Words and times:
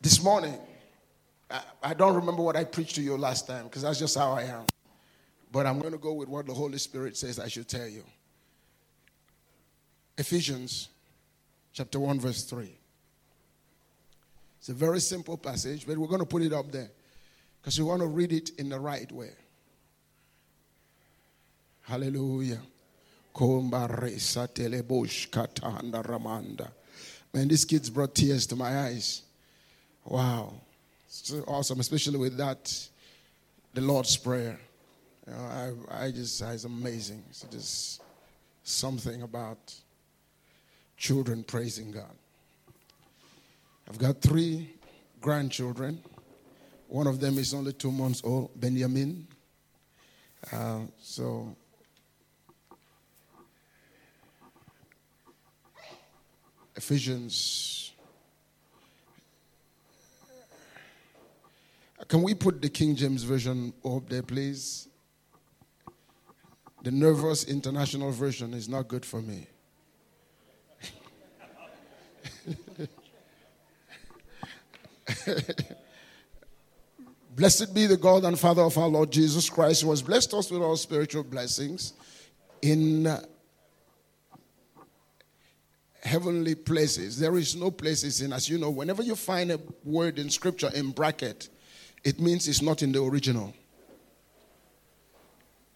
This 0.00 0.22
morning, 0.22 0.58
I, 1.50 1.60
I 1.82 1.94
don't 1.94 2.14
remember 2.14 2.42
what 2.42 2.56
I 2.56 2.64
preached 2.64 2.94
to 2.94 3.02
you 3.02 3.16
last 3.16 3.46
time 3.46 3.64
because 3.64 3.82
that's 3.82 3.98
just 3.98 4.16
how 4.16 4.32
I 4.32 4.42
am. 4.44 4.64
But 5.52 5.66
I'm 5.66 5.78
going 5.78 5.92
to 5.92 5.98
go 5.98 6.12
with 6.12 6.28
what 6.28 6.46
the 6.46 6.54
Holy 6.54 6.78
Spirit 6.78 7.16
says 7.16 7.38
I 7.38 7.48
should 7.48 7.68
tell 7.68 7.86
you. 7.88 8.04
Ephesians 10.16 10.88
chapter 11.72 11.98
1, 11.98 12.20
verse 12.20 12.44
3. 12.44 12.72
It's 14.58 14.68
a 14.68 14.74
very 14.74 15.00
simple 15.00 15.36
passage, 15.36 15.86
but 15.86 15.96
we're 15.96 16.06
going 16.06 16.20
to 16.20 16.26
put 16.26 16.42
it 16.42 16.52
up 16.52 16.70
there 16.70 16.90
because 17.60 17.78
we 17.78 17.84
want 17.84 18.02
to 18.02 18.06
read 18.06 18.32
it 18.32 18.50
in 18.58 18.68
the 18.68 18.78
right 18.78 19.10
way. 19.10 19.30
Hallelujah. 21.82 22.60
Man, 27.32 27.48
these 27.48 27.64
kids 27.64 27.88
brought 27.90 28.14
tears 28.14 28.46
to 28.48 28.56
my 28.56 28.80
eyes. 28.80 29.22
Wow. 30.10 30.54
So 31.06 31.44
awesome, 31.46 31.78
especially 31.78 32.18
with 32.18 32.36
that, 32.36 32.88
the 33.72 33.80
Lord's 33.80 34.16
Prayer. 34.16 34.58
You 35.24 35.32
know, 35.32 35.38
I, 35.88 36.06
I 36.06 36.10
just, 36.10 36.42
it's 36.42 36.64
amazing. 36.64 37.22
It's 37.30 37.46
just 37.48 38.02
something 38.64 39.22
about 39.22 39.72
children 40.96 41.44
praising 41.44 41.92
God. 41.92 42.10
I've 43.88 43.98
got 43.98 44.20
three 44.20 44.74
grandchildren. 45.20 46.02
One 46.88 47.06
of 47.06 47.20
them 47.20 47.38
is 47.38 47.54
only 47.54 47.72
two 47.72 47.92
months 47.92 48.20
old, 48.24 48.50
Benjamin. 48.60 49.28
Uh, 50.52 50.80
so, 51.00 51.54
Ephesians. 56.74 57.89
Can 62.08 62.22
we 62.22 62.34
put 62.34 62.60
the 62.60 62.68
King 62.68 62.96
James 62.96 63.22
Version 63.22 63.72
up 63.84 64.08
there, 64.08 64.22
please? 64.22 64.88
The 66.82 66.90
Nervous 66.90 67.44
International 67.44 68.10
Version 68.10 68.54
is 68.54 68.68
not 68.68 68.88
good 68.88 69.04
for 69.04 69.20
me. 69.20 69.46
Blessed 77.36 77.72
be 77.74 77.86
the 77.86 77.96
God 77.96 78.24
and 78.24 78.38
Father 78.38 78.62
of 78.62 78.76
our 78.76 78.88
Lord 78.88 79.10
Jesus 79.10 79.48
Christ, 79.48 79.82
who 79.82 79.90
has 79.90 80.02
blessed 80.02 80.34
us 80.34 80.50
with 80.50 80.62
all 80.62 80.76
spiritual 80.76 81.22
blessings 81.22 81.92
in 82.62 83.08
heavenly 86.02 86.54
places. 86.54 87.18
There 87.18 87.36
is 87.36 87.54
no 87.54 87.70
places 87.70 88.20
in, 88.20 88.32
as 88.32 88.48
you 88.48 88.58
know, 88.58 88.70
whenever 88.70 89.02
you 89.02 89.14
find 89.14 89.52
a 89.52 89.60
word 89.84 90.18
in 90.18 90.28
scripture 90.30 90.70
in 90.74 90.90
bracket, 90.90 91.48
it 92.02 92.20
means 92.20 92.48
it's 92.48 92.62
not 92.62 92.82
in 92.82 92.92
the 92.92 93.02
original. 93.02 93.54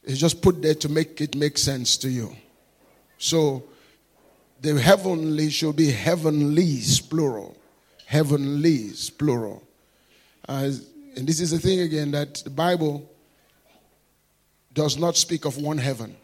It's 0.02 0.18
just 0.18 0.42
put 0.42 0.60
there 0.60 0.74
to 0.74 0.88
make 0.88 1.20
it 1.20 1.34
make 1.34 1.56
sense 1.58 1.96
to 1.98 2.10
you. 2.10 2.36
So 3.18 3.64
the 4.60 4.78
heavenly 4.80 5.50
should 5.50 5.76
be 5.76 5.90
heavenlies, 5.90 7.00
plural. 7.00 7.56
Heavenlies, 8.06 9.10
plural. 9.10 9.62
And 10.46 10.82
this 11.14 11.40
is 11.40 11.52
the 11.52 11.58
thing 11.58 11.80
again 11.80 12.10
that 12.10 12.34
the 12.36 12.50
Bible 12.50 13.10
does 14.72 14.98
not 14.98 15.16
speak 15.16 15.44
of 15.44 15.56
one 15.56 15.78
heaven. 15.78 16.16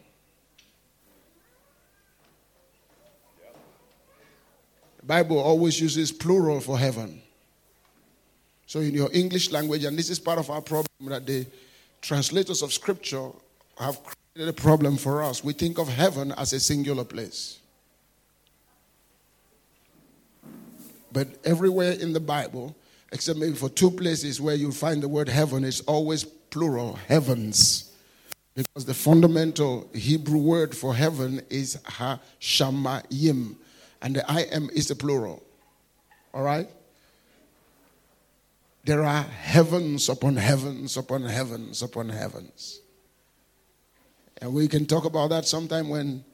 The 4.99 5.05
Bible 5.05 5.39
always 5.39 5.81
uses 5.81 6.11
plural 6.11 6.59
for 6.59 6.77
heaven. 6.77 7.21
So 8.71 8.79
in 8.79 8.93
your 8.93 9.09
English 9.11 9.51
language, 9.51 9.83
and 9.83 9.99
this 9.99 10.09
is 10.09 10.17
part 10.17 10.39
of 10.39 10.49
our 10.49 10.61
problem 10.61 10.87
that 11.01 11.25
the 11.25 11.45
translators 12.01 12.61
of 12.61 12.71
scripture 12.71 13.27
have 13.77 13.99
created 14.01 14.47
a 14.49 14.53
problem 14.53 14.95
for 14.95 15.21
us. 15.21 15.43
We 15.43 15.51
think 15.51 15.77
of 15.77 15.89
heaven 15.89 16.31
as 16.37 16.53
a 16.53 16.59
singular 16.61 17.03
place. 17.03 17.59
But 21.11 21.27
everywhere 21.43 21.91
in 21.91 22.13
the 22.13 22.21
Bible, 22.21 22.73
except 23.11 23.37
maybe 23.37 23.55
for 23.55 23.67
two 23.67 23.91
places 23.91 24.39
where 24.39 24.55
you 24.55 24.71
find 24.71 25.03
the 25.03 25.09
word 25.09 25.27
heaven, 25.27 25.65
is 25.65 25.81
always 25.81 26.23
plural, 26.23 26.93
heavens. 27.09 27.91
Because 28.55 28.85
the 28.85 28.93
fundamental 28.93 29.89
Hebrew 29.93 30.39
word 30.39 30.77
for 30.77 30.95
heaven 30.95 31.41
is 31.49 31.77
ha-shamayim, 31.85 33.57
and 34.01 34.15
the 34.15 34.31
I 34.31 34.43
am 34.43 34.69
is 34.69 34.87
the 34.87 34.95
plural. 34.95 35.43
All 36.33 36.43
right? 36.43 36.69
There 38.83 39.03
are 39.03 39.21
heavens 39.23 40.09
upon 40.09 40.35
heavens 40.35 40.97
upon 40.97 41.23
heavens 41.23 41.81
upon 41.83 42.09
heavens. 42.09 42.81
And 44.41 44.53
we 44.53 44.67
can 44.67 44.85
talk 44.85 45.05
about 45.05 45.29
that 45.29 45.45
sometime 45.45 45.87
when 45.87 46.25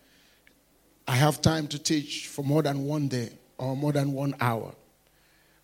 I 1.07 1.15
have 1.15 1.41
time 1.41 1.67
to 1.67 1.79
teach 1.79 2.27
for 2.27 2.43
more 2.43 2.63
than 2.63 2.83
one 2.83 3.09
day 3.09 3.29
or 3.57 3.75
more 3.75 3.91
than 3.91 4.13
one 4.13 4.33
hour. 4.39 4.73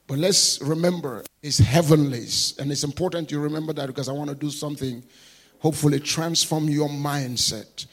But 0.07 0.17
let's 0.17 0.61
remember 0.61 1.23
it's 1.41 1.57
heavenlies. 1.57 2.55
And 2.59 2.71
it's 2.71 2.83
important 2.83 3.31
you 3.31 3.39
remember 3.39 3.73
that 3.73 3.87
because 3.87 4.09
I 4.09 4.13
want 4.13 4.29
to 4.29 4.35
do 4.35 4.49
something, 4.49 5.03
hopefully, 5.59 5.99
transform 5.99 6.69
your 6.69 6.89
mindset. 6.89 7.85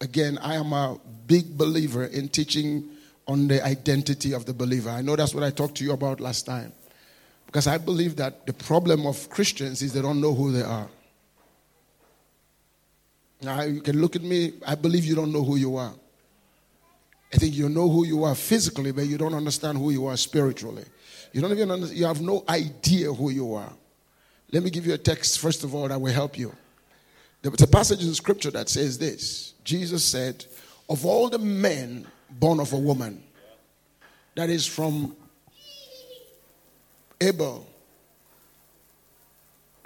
Again, 0.00 0.38
I 0.38 0.54
am 0.54 0.72
a 0.72 0.98
big 1.26 1.56
believer 1.56 2.04
in 2.04 2.28
teaching 2.28 2.90
on 3.26 3.48
the 3.48 3.64
identity 3.64 4.32
of 4.32 4.46
the 4.46 4.52
believer. 4.52 4.90
I 4.90 5.02
know 5.02 5.16
that's 5.16 5.34
what 5.34 5.44
I 5.44 5.50
talked 5.50 5.76
to 5.76 5.84
you 5.84 5.92
about 5.92 6.20
last 6.20 6.46
time. 6.46 6.72
Because 7.52 7.66
I 7.66 7.76
believe 7.76 8.16
that 8.16 8.46
the 8.46 8.54
problem 8.54 9.06
of 9.06 9.28
Christians 9.28 9.82
is 9.82 9.92
they 9.92 10.00
don't 10.00 10.22
know 10.22 10.32
who 10.32 10.52
they 10.52 10.62
are. 10.62 10.88
Now, 13.42 13.60
you 13.60 13.82
can 13.82 14.00
look 14.00 14.16
at 14.16 14.22
me, 14.22 14.54
I 14.66 14.74
believe 14.74 15.04
you 15.04 15.14
don't 15.14 15.30
know 15.30 15.44
who 15.44 15.56
you 15.56 15.76
are. 15.76 15.92
I 17.30 17.36
think 17.36 17.54
you 17.54 17.68
know 17.68 17.90
who 17.90 18.06
you 18.06 18.24
are 18.24 18.34
physically, 18.34 18.90
but 18.90 19.06
you 19.06 19.18
don't 19.18 19.34
understand 19.34 19.76
who 19.76 19.90
you 19.90 20.06
are 20.06 20.16
spiritually. 20.16 20.86
You 21.34 21.42
don't 21.42 21.52
even 21.52 21.70
understand, 21.70 22.00
you 22.00 22.06
have 22.06 22.22
no 22.22 22.42
idea 22.48 23.12
who 23.12 23.28
you 23.28 23.52
are. 23.52 23.72
Let 24.50 24.62
me 24.62 24.70
give 24.70 24.86
you 24.86 24.94
a 24.94 24.98
text, 24.98 25.38
first 25.38 25.62
of 25.62 25.74
all, 25.74 25.88
that 25.88 26.00
will 26.00 26.12
help 26.12 26.38
you. 26.38 26.56
There's 27.42 27.60
a 27.60 27.66
passage 27.66 28.02
in 28.02 28.14
scripture 28.14 28.50
that 28.52 28.70
says 28.70 28.96
this 28.96 29.52
Jesus 29.62 30.02
said, 30.02 30.46
Of 30.88 31.04
all 31.04 31.28
the 31.28 31.38
men 31.38 32.06
born 32.30 32.60
of 32.60 32.72
a 32.72 32.78
woman, 32.78 33.22
that 34.36 34.48
is 34.48 34.64
from 34.64 35.16
Abel 37.22 37.66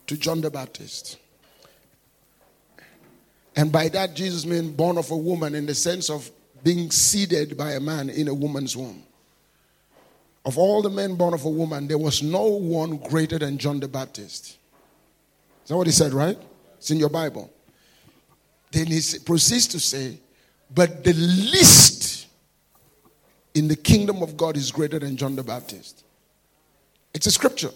to 0.06 0.16
John 0.16 0.40
the 0.40 0.50
Baptist. 0.50 1.18
And 3.54 3.72
by 3.72 3.88
that, 3.88 4.14
Jesus 4.14 4.44
means 4.44 4.70
born 4.72 4.98
of 4.98 5.10
a 5.10 5.16
woman 5.16 5.54
in 5.54 5.66
the 5.66 5.74
sense 5.74 6.10
of 6.10 6.30
being 6.62 6.90
seeded 6.90 7.56
by 7.56 7.72
a 7.72 7.80
man 7.80 8.10
in 8.10 8.28
a 8.28 8.34
woman's 8.34 8.76
womb. 8.76 9.02
Of 10.44 10.58
all 10.58 10.82
the 10.82 10.90
men 10.90 11.16
born 11.16 11.34
of 11.34 11.44
a 11.44 11.50
woman, 11.50 11.88
there 11.88 11.98
was 11.98 12.22
no 12.22 12.46
one 12.46 12.98
greater 12.98 13.38
than 13.38 13.58
John 13.58 13.80
the 13.80 13.88
Baptist. 13.88 14.58
Is 15.64 15.68
that 15.68 15.76
what 15.76 15.86
he 15.86 15.92
said, 15.92 16.12
right? 16.12 16.38
It's 16.78 16.90
in 16.90 16.98
your 16.98 17.08
Bible. 17.08 17.50
Then 18.70 18.86
he 18.86 19.00
proceeds 19.24 19.66
to 19.68 19.80
say, 19.80 20.20
But 20.72 21.02
the 21.02 21.14
least 21.14 22.28
in 23.54 23.68
the 23.68 23.76
kingdom 23.76 24.22
of 24.22 24.36
God 24.36 24.56
is 24.56 24.70
greater 24.70 24.98
than 24.98 25.16
John 25.16 25.34
the 25.34 25.42
Baptist. 25.42 26.04
It's 27.16 27.26
a 27.26 27.30
scripture. 27.30 27.70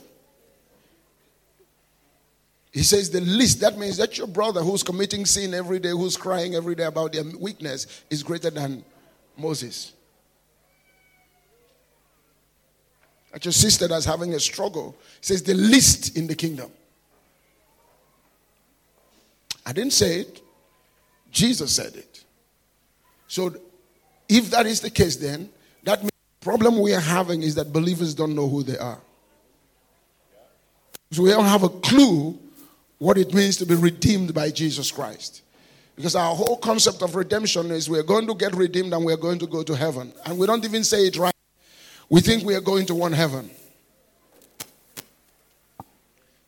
He 2.73 2.83
says 2.83 3.09
the 3.09 3.23
least. 3.23 3.62
That 3.62 3.78
means 3.78 3.97
that 3.97 4.19
your 4.19 4.27
brother 4.27 4.61
who's 4.61 4.83
committing 4.83 5.25
sin 5.25 5.55
every 5.55 5.78
day, 5.78 5.89
who's 5.89 6.15
crying 6.15 6.55
every 6.55 6.75
day 6.75 6.84
about 6.84 7.15
their 7.15 7.25
weakness, 7.39 8.03
is 8.11 8.23
greater 8.23 8.51
than 8.51 8.84
Moses. 9.39 9.95
That 13.33 13.43
your 13.47 13.53
sister 13.53 13.89
that's 13.89 14.05
having 14.05 14.34
a 14.34 14.41
struggle 14.41 14.95
says 15.23 15.42
the 15.42 15.54
least 15.54 16.19
in 16.19 16.27
the 16.27 16.34
kingdom. 16.34 16.71
I 19.65 19.72
didn't 19.72 19.95
say 19.95 20.21
it. 20.21 20.42
Jesus 21.33 21.75
said 21.75 21.95
it. 21.95 22.25
So 23.27 23.54
if 24.28 24.51
that 24.51 24.66
is 24.66 24.83
the 24.83 24.91
case, 24.91 25.16
then 25.16 25.48
that 25.84 26.01
means 26.01 26.10
the 26.41 26.45
problem 26.45 26.78
we 26.78 26.92
are 26.92 27.01
having 27.01 27.42
is 27.42 27.54
that 27.54 27.72
believers 27.72 28.15
don't 28.15 28.34
know 28.34 28.47
who 28.47 28.63
they 28.63 28.77
are. 28.77 29.01
So 31.10 31.22
we 31.22 31.30
don't 31.30 31.45
have 31.45 31.65
a 31.65 31.68
clue 31.68 32.39
what 32.98 33.18
it 33.18 33.34
means 33.34 33.57
to 33.57 33.66
be 33.66 33.74
redeemed 33.74 34.33
by 34.33 34.51
Jesus 34.51 34.92
Christ. 34.92 35.42
Because 35.97 36.15
our 36.15 36.34
whole 36.34 36.57
concept 36.57 37.03
of 37.03 37.16
redemption 37.16 37.71
is 37.71 37.91
we're 37.91 38.03
going 38.03 38.27
to 38.27 38.34
get 38.34 38.54
redeemed 38.54 38.92
and 38.92 39.04
we're 39.04 39.16
going 39.16 39.39
to 39.41 39.47
go 39.47 39.62
to 39.62 39.74
heaven. 39.74 40.12
And 40.24 40.39
we 40.39 40.47
don't 40.47 40.65
even 40.65 40.84
say 40.84 41.07
it 41.07 41.16
right. 41.16 41.34
We 42.09 42.21
think 42.21 42.45
we 42.45 42.54
are 42.54 42.60
going 42.60 42.86
to 42.86 42.95
one 42.95 43.12
heaven. 43.12 43.51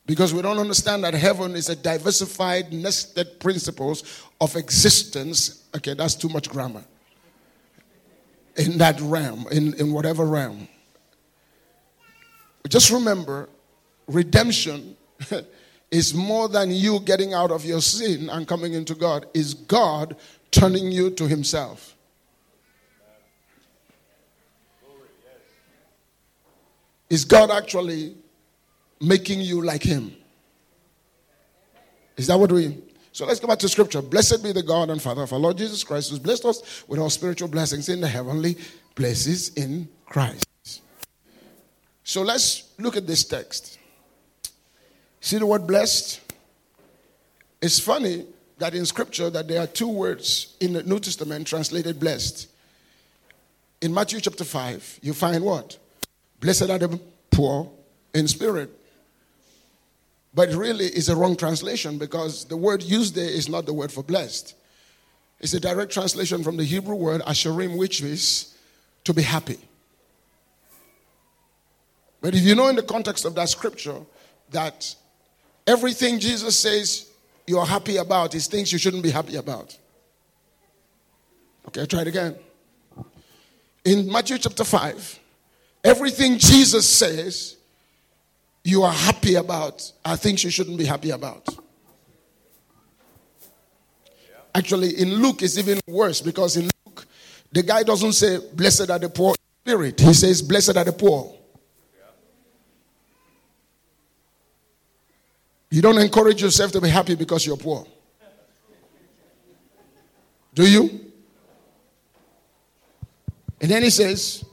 Because 0.07 0.35
we 0.35 0.43
don't 0.43 0.59
understand 0.59 1.05
that 1.05 1.15
heaven 1.15 1.55
is 1.55 1.69
a 1.69 1.77
diversified, 1.77 2.73
nested 2.73 3.41
principles 3.41 4.23
of 4.41 4.57
existence. 4.57 5.65
Okay, 5.77 5.95
that's 5.95 6.15
too 6.15 6.29
much 6.29 6.49
grammar. 6.49 6.85
In 8.57 8.79
that 8.79 9.01
realm, 9.01 9.47
in, 9.51 9.75
in 9.75 9.93
whatever 9.93 10.25
realm. 10.27 10.69
Just 12.69 12.91
remember, 12.91 13.49
redemption 14.13 14.97
is 15.91 16.15
more 16.15 16.49
than 16.49 16.71
you 16.71 17.01
getting 17.01 17.35
out 17.35 17.51
of 17.51 17.65
your 17.65 17.81
sin 17.81 18.29
and 18.31 18.49
coming 18.49 18.73
into 18.73 18.95
God, 18.95 19.27
is 19.35 19.55
God 19.55 20.17
turning 20.51 20.91
you 20.91 21.11
to 21.11 21.27
Himself. 21.29 21.97
Is 27.11 27.27
God 27.27 27.51
actually 27.51 28.17
making 29.01 29.43
you 29.43 29.63
like 29.63 29.83
Him? 29.83 30.17
Is 32.17 32.27
that 32.29 32.39
what 32.39 32.51
we. 32.51 32.79
So 33.13 33.27
let's 33.27 33.39
go 33.39 33.47
back 33.47 33.59
to 33.59 33.69
scripture. 33.69 34.01
Blessed 34.01 34.43
be 34.43 34.53
the 34.53 34.63
God 34.63 34.89
and 34.89 35.01
Father 35.01 35.23
of 35.23 35.33
our 35.33 35.39
Lord 35.39 35.59
Jesus 35.59 35.85
Christ, 35.85 36.09
who's 36.09 36.19
blessed 36.19 36.47
us 36.47 36.85
with 36.89 36.99
all 36.99 37.11
spiritual 37.11 37.49
blessings 37.49 37.91
in 37.91 38.01
the 38.01 38.09
heavenly 38.09 38.57
places 38.95 39.51
in 39.55 39.89
Christ. 40.07 40.47
So 42.05 42.23
let's 42.23 42.73
look 42.79 42.97
at 42.97 43.07
this 43.07 43.25
text. 43.25 43.79
See 45.23 45.39
the 45.39 45.47
word 45.47 45.69
blessed? 45.69 46.21
It's 47.63 47.79
funny 47.79 48.27
that 48.59 48.75
in 48.75 48.85
scripture 48.85 49.31
that 49.31 49.47
there 49.47 49.61
are 49.61 49.69
two 49.69 49.89
words 49.89 50.57
in 50.59 50.73
the 50.73 50.83
New 50.83 50.99
Testament 50.99 51.47
translated 51.47 52.01
blessed. 52.01 52.49
In 53.81 53.95
Matthew 53.95 54.21
chapter 54.21 54.43
5, 54.43 54.99
you 55.01 55.15
find 55.15 55.45
what? 55.45 55.79
Blessed 56.41 56.69
are 56.69 56.79
the 56.79 57.01
poor 57.31 57.71
in 58.13 58.27
spirit. 58.27 58.69
But 60.35 60.53
really 60.55 60.87
is 60.87 61.09
a 61.09 61.15
wrong 61.15 61.37
translation 61.37 61.99
because 61.99 62.45
the 62.47 62.57
word 62.57 62.83
used 62.83 63.15
there 63.15 63.25
is 63.25 63.49
not 63.49 63.65
the 63.65 63.73
word 63.73 63.93
for 63.93 64.03
blessed. 64.03 64.57
It's 65.39 65.55
a 65.55 65.61
direct 65.61 65.93
translation 65.93 66.43
from 66.43 66.57
the 66.57 66.65
Hebrew 66.65 66.97
word 66.97 67.21
asherim, 67.23 67.77
which 67.79 68.03
is 68.03 68.57
to 69.05 69.15
be 69.15 69.23
happy. 69.23 69.59
But 72.21 72.35
if 72.35 72.43
you 72.43 72.57
know 72.57 72.67
in 72.67 72.77
the 72.77 72.83
context 72.83 73.25
of 73.25 73.37
that 73.37 73.49
scripture 73.49 74.01
that 74.51 74.97
everything 75.67 76.19
Jesus 76.19 76.59
says 76.59 77.11
you're 77.47 77.67
happy 77.67 77.97
about 77.97 78.35
is 78.35 78.47
things 78.47 78.73
you 78.73 78.79
shouldn't 78.79 79.03
be 79.03 79.11
happy 79.11 79.37
about. 79.37 79.77
Okay, 81.69 81.87
try 81.87 82.03
it 82.03 82.09
again. 82.09 82.37
In 83.85 84.11
Matthew 84.11 84.39
chapter 84.39 84.65
5, 84.65 85.19
everything 85.85 86.39
Jesus 86.39 86.89
says 86.89 87.57
you 88.65 88.83
are 88.83 88.93
happy 88.93 89.35
about 89.35 89.93
are 90.05 90.17
things 90.17 90.45
you 90.45 90.51
shouldn't 90.51 90.79
be 90.79 90.85
happy 90.85 91.11
about. 91.11 91.49
Actually, 94.55 95.01
in 95.01 95.15
Luke, 95.15 95.43
it's 95.43 95.59
even 95.59 95.81
worse 95.87 96.21
because 96.21 96.57
in 96.57 96.69
Luke, 96.87 97.07
the 97.51 97.63
guy 97.63 97.83
doesn't 97.83 98.13
say, 98.13 98.39
Blessed 98.55 98.91
are 98.91 98.99
the 98.99 99.09
poor 99.09 99.35
spirit. 99.65 99.99
He 100.01 100.13
says, 100.15 100.43
Blessed 100.43 100.77
are 100.77 100.85
the 100.85 100.93
poor. 100.93 101.35
You 105.73 105.81
don't 105.81 105.97
encourage 105.97 106.43
yourself 106.43 106.71
to 106.73 106.83
be 106.83 106.91
happy 106.91 107.15
because 107.15 107.47
you're 107.47 107.57
poor. 107.57 107.87
Do 110.55 110.71
you? 110.71 111.01
And 113.59 113.71
then 113.71 113.83
he 113.83 113.89
says, 113.89 114.45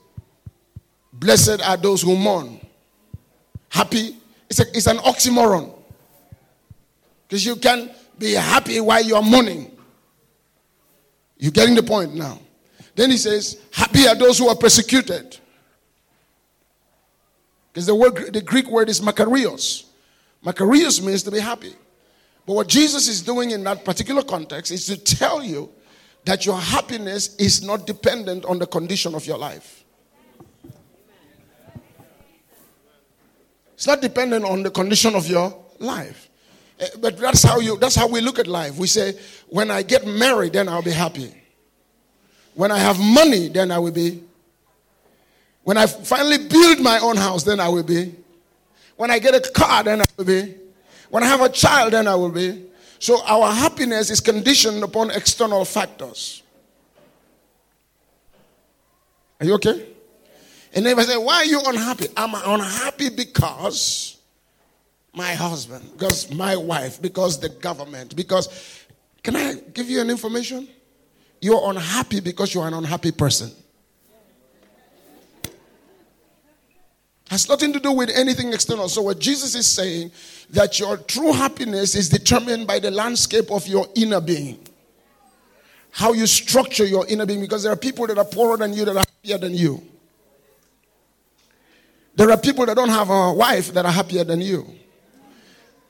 Blessed 1.12 1.62
are 1.62 1.76
those 1.76 2.04
who 2.04 2.16
mourn. 2.16 2.66
Happy, 3.68 4.16
it's, 4.50 4.62
a, 4.62 4.66
it's 4.74 4.88
an 4.88 4.96
oxymoron. 5.00 5.74
Because 7.28 7.46
you 7.46 7.58
can 7.58 7.92
be 8.18 8.32
happy 8.36 8.80
while 8.80 9.04
you're 9.04 9.22
mourning. 9.22 9.78
You're 11.38 11.52
getting 11.52 11.76
the 11.76 11.84
point 11.84 12.16
now. 12.16 12.40
Then 12.96 13.12
he 13.12 13.18
says, 13.18 13.62
Happy 13.74 14.08
are 14.08 14.16
those 14.16 14.38
who 14.38 14.48
are 14.48 14.56
persecuted. 14.56 15.38
Because 17.74 17.88
the 17.88 17.96
word 17.96 18.32
the 18.32 18.42
Greek 18.42 18.68
word 18.68 18.88
is 18.88 19.02
makarios. 19.02 19.89
Makarios 20.46 21.04
means 21.04 21.24
to 21.24 21.32
be 21.32 21.40
happy. 21.40 21.74
But 22.46 22.54
what 22.54 22.68
Jesus 22.68 23.08
is 23.08 23.22
doing 23.22 23.52
in 23.52 23.64
that 23.66 23.86
particular 23.86 24.24
context 24.24 24.72
is 24.72 24.86
to 24.88 24.98
tell 24.98 25.44
you 25.44 25.70
that 26.26 26.46
your 26.46 26.58
happiness 26.60 27.36
is 27.36 27.64
not 27.64 27.86
dependent 27.86 28.46
on 28.46 28.60
the 28.60 28.66
condition 28.66 29.16
of 29.16 29.26
your 29.26 29.38
life. 29.38 29.84
It's 33.74 33.88
not 33.88 34.02
dependent 34.02 34.44
on 34.44 34.64
the 34.64 34.72
condition 34.72 35.16
of 35.16 35.28
your 35.28 35.56
life. 35.80 36.30
Eh, 36.80 36.88
but 37.00 37.18
that's 37.18 37.44
how 37.44 37.60
you 37.60 37.78
that's 37.78 37.96
how 37.96 38.08
we 38.08 38.20
look 38.20 38.40
at 38.40 38.48
life. 38.48 38.78
We 38.78 38.88
say, 38.88 39.18
when 39.48 39.72
I 39.72 39.84
get 39.84 40.06
married, 40.06 40.54
then 40.54 40.68
I'll 40.68 40.82
be 40.82 40.92
happy. 40.92 41.34
When 42.56 42.72
I 42.72 42.78
have 42.78 43.00
money, 43.00 43.48
then 43.48 43.72
I 43.72 43.80
will 43.80 43.92
be. 43.92 44.22
When 45.64 45.78
I 45.78 45.86
finally 45.86 46.40
build 46.48 46.82
my 46.82 47.00
own 47.00 47.16
house, 47.16 47.44
then 47.44 47.60
I 47.60 47.70
will 47.70 47.84
be. 47.84 48.16
When 49.00 49.10
I 49.12 49.20
get 49.20 49.34
a 49.34 49.52
car, 49.52 49.82
then 49.82 50.02
I 50.02 50.06
will 50.18 50.26
be. 50.26 50.56
When 51.10 51.24
I 51.24 51.28
have 51.28 51.40
a 51.40 51.48
child, 51.48 51.94
then 51.94 52.06
I 52.06 52.16
will 52.16 52.32
be. 52.32 52.66
So 53.00 53.24
our 53.24 53.50
happiness 53.50 54.10
is 54.10 54.20
conditioned 54.20 54.84
upon 54.84 55.10
external 55.12 55.64
factors. 55.64 56.44
Are 59.40 59.46
you 59.46 59.54
okay? 59.54 59.86
And 60.74 60.86
if 60.86 60.98
I 60.98 61.04
say, 61.04 61.16
Why 61.16 61.36
are 61.36 61.46
you 61.46 61.62
unhappy? 61.66 62.08
I'm 62.18 62.36
unhappy 62.36 63.08
because 63.08 64.18
my 65.14 65.34
husband, 65.34 65.90
because 65.94 66.30
my 66.34 66.58
wife, 66.58 67.02
because 67.02 67.40
the 67.40 67.48
government, 67.48 68.18
because. 68.18 68.50
Can 69.24 69.36
I 69.38 69.54
give 69.74 69.90
you 69.90 70.02
an 70.02 70.10
information? 70.10 70.68
You're 71.42 71.70
unhappy 71.70 72.20
because 72.20 72.54
you're 72.54 72.68
an 72.68 72.74
unhappy 72.74 73.12
person. 73.12 73.52
Has 77.30 77.48
nothing 77.48 77.72
to 77.74 77.80
do 77.80 77.92
with 77.92 78.10
anything 78.10 78.54
external. 78.54 78.90
So, 78.90 79.04
what 79.04 79.20
Jesus 79.20 79.54
is 79.54 79.68
saying, 79.68 80.12
that 80.50 80.80
your 80.80 80.98
true 80.98 81.32
happiness 81.32 81.94
is 81.94 82.10
determined 82.10 82.66
by 82.66 82.80
the 82.80 82.90
landscape 82.90 83.52
of 83.52 83.68
your 83.68 83.88
inner 83.96 84.20
being. 84.20 84.60
How 85.92 86.14
you 86.14 86.26
structure 86.26 86.86
your 86.86 87.06
inner 87.08 87.28
being, 87.28 87.40
because 87.40 87.62
there 87.62 87.72
are 87.72 87.78
people 87.78 88.08
that 88.08 88.18
are 88.18 88.26
poorer 88.26 88.58
than 88.58 88.74
you 88.74 88.84
that 88.86 88.96
are 88.98 89.06
happier 89.06 89.38
than 89.38 89.54
you. 89.54 89.82
There 92.16 92.32
are 92.32 92.38
people 92.38 92.66
that 92.66 92.76
don't 92.76 92.90
have 92.90 93.12
a 93.12 93.32
wife 93.32 93.74
that 93.74 93.86
are 93.86 93.92
happier 93.92 94.24
than 94.24 94.42
you. 94.42 94.66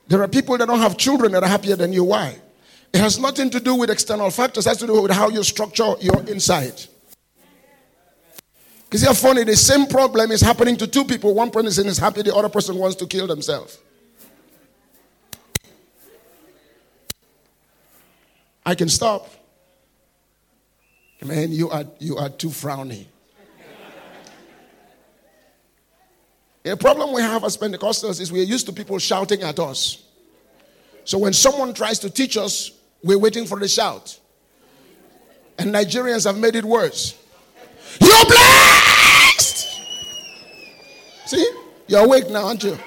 There 0.08 0.22
are 0.22 0.28
people 0.28 0.58
that 0.58 0.66
don't 0.66 0.78
have 0.78 0.98
children 0.98 1.32
that 1.32 1.42
are 1.42 1.48
happier 1.48 1.76
than 1.76 1.92
you. 1.92 2.04
Why? 2.04 2.38
It 2.92 3.00
has 3.00 3.18
nothing 3.18 3.48
to 3.50 3.60
do 3.60 3.76
with 3.76 3.88
external 3.88 4.30
factors, 4.30 4.66
it 4.66 4.70
has 4.70 4.78
to 4.78 4.86
do 4.86 5.00
with 5.00 5.12
how 5.12 5.30
you 5.30 5.42
structure 5.42 5.94
your 6.00 6.20
inside. 6.28 6.82
Because 8.90 9.06
how 9.06 9.14
funny, 9.14 9.44
the 9.44 9.54
same 9.54 9.86
problem 9.86 10.32
is 10.32 10.40
happening 10.40 10.76
to 10.78 10.86
two 10.88 11.04
people. 11.04 11.32
One 11.32 11.52
person 11.52 11.86
is 11.86 11.96
happy, 11.96 12.22
the 12.22 12.34
other 12.34 12.48
person 12.48 12.76
wants 12.76 12.96
to 12.96 13.06
kill 13.06 13.28
themselves. 13.28 13.78
I 18.66 18.74
can 18.74 18.88
stop. 18.88 19.28
Man, 21.22 21.52
you 21.52 21.70
are, 21.70 21.84
you 22.00 22.16
are 22.16 22.28
too 22.30 22.48
frowny. 22.48 23.06
The 26.64 26.76
problem 26.76 27.14
we 27.14 27.22
have 27.22 27.44
as 27.44 27.56
Pentecostals 27.56 28.20
is 28.20 28.32
we're 28.32 28.42
used 28.42 28.66
to 28.66 28.72
people 28.72 28.98
shouting 28.98 29.42
at 29.42 29.60
us. 29.60 30.02
So 31.04 31.16
when 31.16 31.32
someone 31.32 31.74
tries 31.74 32.00
to 32.00 32.10
teach 32.10 32.36
us, 32.36 32.72
we're 33.04 33.18
waiting 33.18 33.46
for 33.46 33.58
the 33.58 33.68
shout. 33.68 34.18
And 35.58 35.72
Nigerians 35.72 36.26
have 36.26 36.38
made 36.38 36.56
it 36.56 36.64
worse. 36.64 37.16
You're 37.98 38.24
blessed. 38.26 39.80
See? 41.26 41.50
You're 41.88 42.04
awake 42.04 42.30
now, 42.30 42.46
aren't 42.46 42.62
you? 42.62 42.78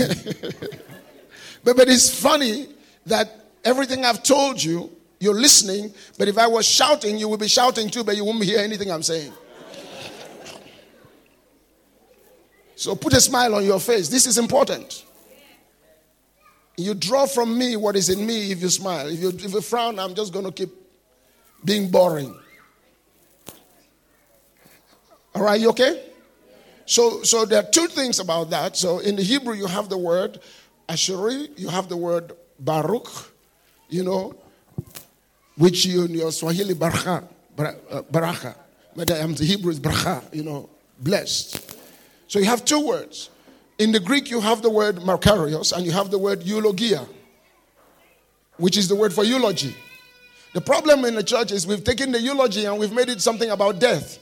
but, 1.64 1.76
but 1.76 1.88
it's 1.88 2.20
funny 2.20 2.68
that 3.06 3.46
everything 3.64 4.04
I've 4.04 4.22
told 4.22 4.62
you, 4.62 4.90
you're 5.18 5.34
listening, 5.34 5.92
but 6.18 6.28
if 6.28 6.38
I 6.38 6.46
was 6.46 6.66
shouting, 6.66 7.18
you 7.18 7.28
would 7.28 7.40
be 7.40 7.48
shouting 7.48 7.90
too, 7.90 8.04
but 8.04 8.16
you 8.16 8.24
won't 8.24 8.42
hear 8.42 8.58
anything 8.58 8.90
I'm 8.90 9.02
saying. 9.02 9.32
So 12.76 12.96
put 12.96 13.12
a 13.12 13.20
smile 13.20 13.54
on 13.54 13.64
your 13.64 13.78
face. 13.78 14.08
This 14.08 14.26
is 14.26 14.38
important. 14.38 15.04
You 16.80 16.94
draw 16.94 17.26
from 17.26 17.56
me 17.56 17.76
what 17.76 17.96
is 17.96 18.08
in 18.08 18.24
me 18.26 18.52
if 18.52 18.62
you 18.62 18.68
smile. 18.68 19.08
If 19.08 19.20
you, 19.20 19.28
if 19.28 19.52
you 19.52 19.60
frown, 19.60 19.98
I'm 19.98 20.14
just 20.14 20.32
going 20.32 20.44
to 20.44 20.52
keep 20.52 20.70
being 21.64 21.90
boring. 21.90 22.34
All 25.34 25.42
right, 25.42 25.60
you 25.60 25.70
okay? 25.70 26.04
So, 26.86 27.22
so 27.22 27.44
there 27.44 27.62
are 27.62 27.70
two 27.70 27.86
things 27.86 28.18
about 28.18 28.50
that. 28.50 28.76
So 28.76 28.98
in 28.98 29.16
the 29.16 29.22
Hebrew, 29.22 29.54
you 29.54 29.66
have 29.66 29.88
the 29.88 29.98
word 29.98 30.40
Ashuri, 30.88 31.56
you 31.56 31.68
have 31.68 31.88
the 31.88 31.96
word 31.96 32.32
Baruch, 32.58 33.32
you 33.88 34.02
know, 34.02 34.34
which 35.56 35.86
you 35.86 36.04
in 36.04 36.14
your 36.14 36.32
Swahili 36.32 36.74
Baraka, 36.74 37.24
uh, 37.58 38.02
Baraka. 38.10 38.56
But 38.96 39.06
the 39.06 39.44
Hebrew 39.44 39.70
is 39.70 39.78
Bracha, 39.78 40.22
you 40.34 40.42
know, 40.42 40.68
blessed. 40.98 41.76
So 42.26 42.38
you 42.38 42.46
have 42.46 42.64
two 42.64 42.84
words. 42.84 43.30
In 43.80 43.92
the 43.92 43.98
Greek, 43.98 44.30
you 44.30 44.42
have 44.42 44.60
the 44.60 44.68
word 44.68 44.96
makarios 44.96 45.72
and 45.72 45.86
you 45.86 45.92
have 45.92 46.10
the 46.10 46.18
word 46.18 46.42
eulogia, 46.42 47.06
which 48.58 48.76
is 48.76 48.88
the 48.88 48.94
word 48.94 49.10
for 49.10 49.24
eulogy. 49.24 49.74
The 50.52 50.60
problem 50.60 51.06
in 51.06 51.14
the 51.14 51.22
church 51.22 51.50
is 51.50 51.66
we've 51.66 51.82
taken 51.82 52.12
the 52.12 52.20
eulogy 52.20 52.66
and 52.66 52.78
we've 52.78 52.92
made 52.92 53.08
it 53.08 53.22
something 53.22 53.50
about 53.50 53.78
death. 53.78 54.18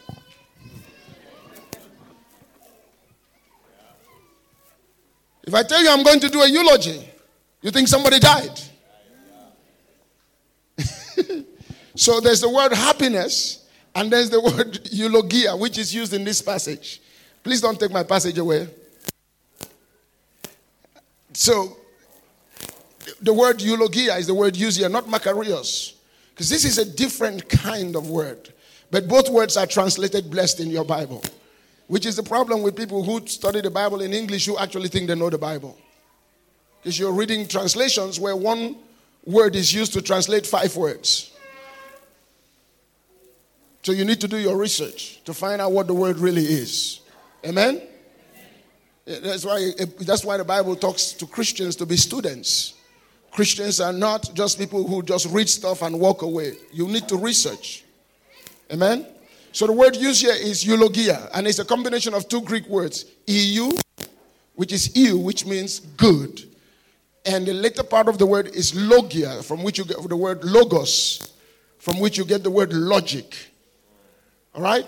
If 5.42 5.52
I 5.52 5.64
tell 5.64 5.82
you 5.82 5.90
I'm 5.90 6.04
going 6.04 6.20
to 6.20 6.28
do 6.28 6.40
a 6.40 6.48
eulogy, 6.48 7.08
you 7.60 7.72
think 7.72 7.88
somebody 7.88 8.20
died. 8.20 8.60
so 11.96 12.20
there's 12.20 12.42
the 12.42 12.48
word 12.48 12.72
happiness 12.72 13.66
and 13.92 14.12
there's 14.12 14.30
the 14.30 14.40
word 14.56 14.88
eulogia, 14.92 15.56
which 15.56 15.78
is 15.78 15.92
used 15.92 16.14
in 16.14 16.22
this 16.22 16.40
passage. 16.40 17.02
Please 17.42 17.60
don't 17.60 17.80
take 17.80 17.90
my 17.90 18.04
passage 18.04 18.38
away. 18.38 18.68
So 21.38 21.76
the 23.22 23.32
word 23.32 23.62
eulogia 23.62 24.16
is 24.16 24.26
the 24.26 24.34
word 24.34 24.56
used 24.56 24.76
here, 24.76 24.88
not 24.88 25.04
makarios. 25.04 25.94
Because 26.30 26.50
this 26.50 26.64
is 26.64 26.78
a 26.78 26.84
different 26.84 27.48
kind 27.48 27.94
of 27.94 28.10
word. 28.10 28.52
But 28.90 29.06
both 29.06 29.28
words 29.28 29.56
are 29.56 29.64
translated 29.64 30.32
blessed 30.32 30.58
in 30.58 30.68
your 30.68 30.84
Bible, 30.84 31.22
which 31.86 32.06
is 32.06 32.16
the 32.16 32.24
problem 32.24 32.62
with 32.62 32.74
people 32.74 33.04
who 33.04 33.24
study 33.28 33.60
the 33.60 33.70
Bible 33.70 34.00
in 34.00 34.12
English 34.12 34.46
who 34.46 34.58
actually 34.58 34.88
think 34.88 35.06
they 35.06 35.14
know 35.14 35.30
the 35.30 35.38
Bible. 35.38 35.78
Because 36.82 36.98
you're 36.98 37.12
reading 37.12 37.46
translations 37.46 38.18
where 38.18 38.34
one 38.34 38.74
word 39.24 39.54
is 39.54 39.72
used 39.72 39.92
to 39.92 40.02
translate 40.02 40.44
five 40.44 40.74
words. 40.74 41.30
So 43.84 43.92
you 43.92 44.04
need 44.04 44.20
to 44.22 44.26
do 44.26 44.38
your 44.38 44.56
research 44.56 45.22
to 45.24 45.32
find 45.32 45.62
out 45.62 45.70
what 45.70 45.86
the 45.86 45.94
word 45.94 46.18
really 46.18 46.42
is. 46.42 47.00
Amen? 47.46 47.87
That's 49.08 49.46
why, 49.46 49.70
that's 50.00 50.22
why 50.22 50.36
the 50.36 50.44
Bible 50.44 50.76
talks 50.76 51.12
to 51.12 51.26
Christians 51.26 51.74
to 51.76 51.86
be 51.86 51.96
students. 51.96 52.74
Christians 53.30 53.80
are 53.80 53.92
not 53.92 54.34
just 54.34 54.58
people 54.58 54.86
who 54.86 55.02
just 55.02 55.26
read 55.32 55.48
stuff 55.48 55.80
and 55.80 55.98
walk 55.98 56.20
away. 56.20 56.52
You 56.72 56.86
need 56.88 57.08
to 57.08 57.16
research. 57.16 57.84
Amen? 58.70 59.06
So 59.50 59.66
the 59.66 59.72
word 59.72 59.96
used 59.96 60.20
here 60.20 60.34
is 60.34 60.66
eulogia, 60.66 61.30
and 61.32 61.46
it's 61.46 61.58
a 61.58 61.64
combination 61.64 62.12
of 62.12 62.28
two 62.28 62.42
Greek 62.42 62.66
words, 62.68 63.06
eu, 63.26 63.70
which 64.56 64.74
is 64.74 64.94
eu, 64.94 65.16
which 65.16 65.46
means 65.46 65.80
good. 65.80 66.44
And 67.24 67.46
the 67.46 67.54
later 67.54 67.84
part 67.84 68.08
of 68.08 68.18
the 68.18 68.26
word 68.26 68.48
is 68.48 68.74
logia, 68.74 69.42
from 69.42 69.62
which 69.62 69.78
you 69.78 69.86
get 69.86 70.06
the 70.06 70.16
word 70.16 70.44
logos, 70.44 71.32
from 71.78 71.98
which 71.98 72.18
you 72.18 72.26
get 72.26 72.42
the 72.42 72.50
word 72.50 72.74
logic. 72.74 73.34
All 74.54 74.62
right? 74.62 74.86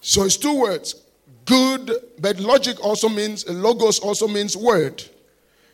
So 0.00 0.24
it's 0.24 0.36
two 0.36 0.60
words 0.60 1.05
good, 1.46 1.90
but 2.20 2.38
logic 2.38 2.84
also 2.84 3.08
means, 3.08 3.48
logos 3.48 3.98
also 3.98 4.28
means 4.28 4.56
word. 4.56 5.02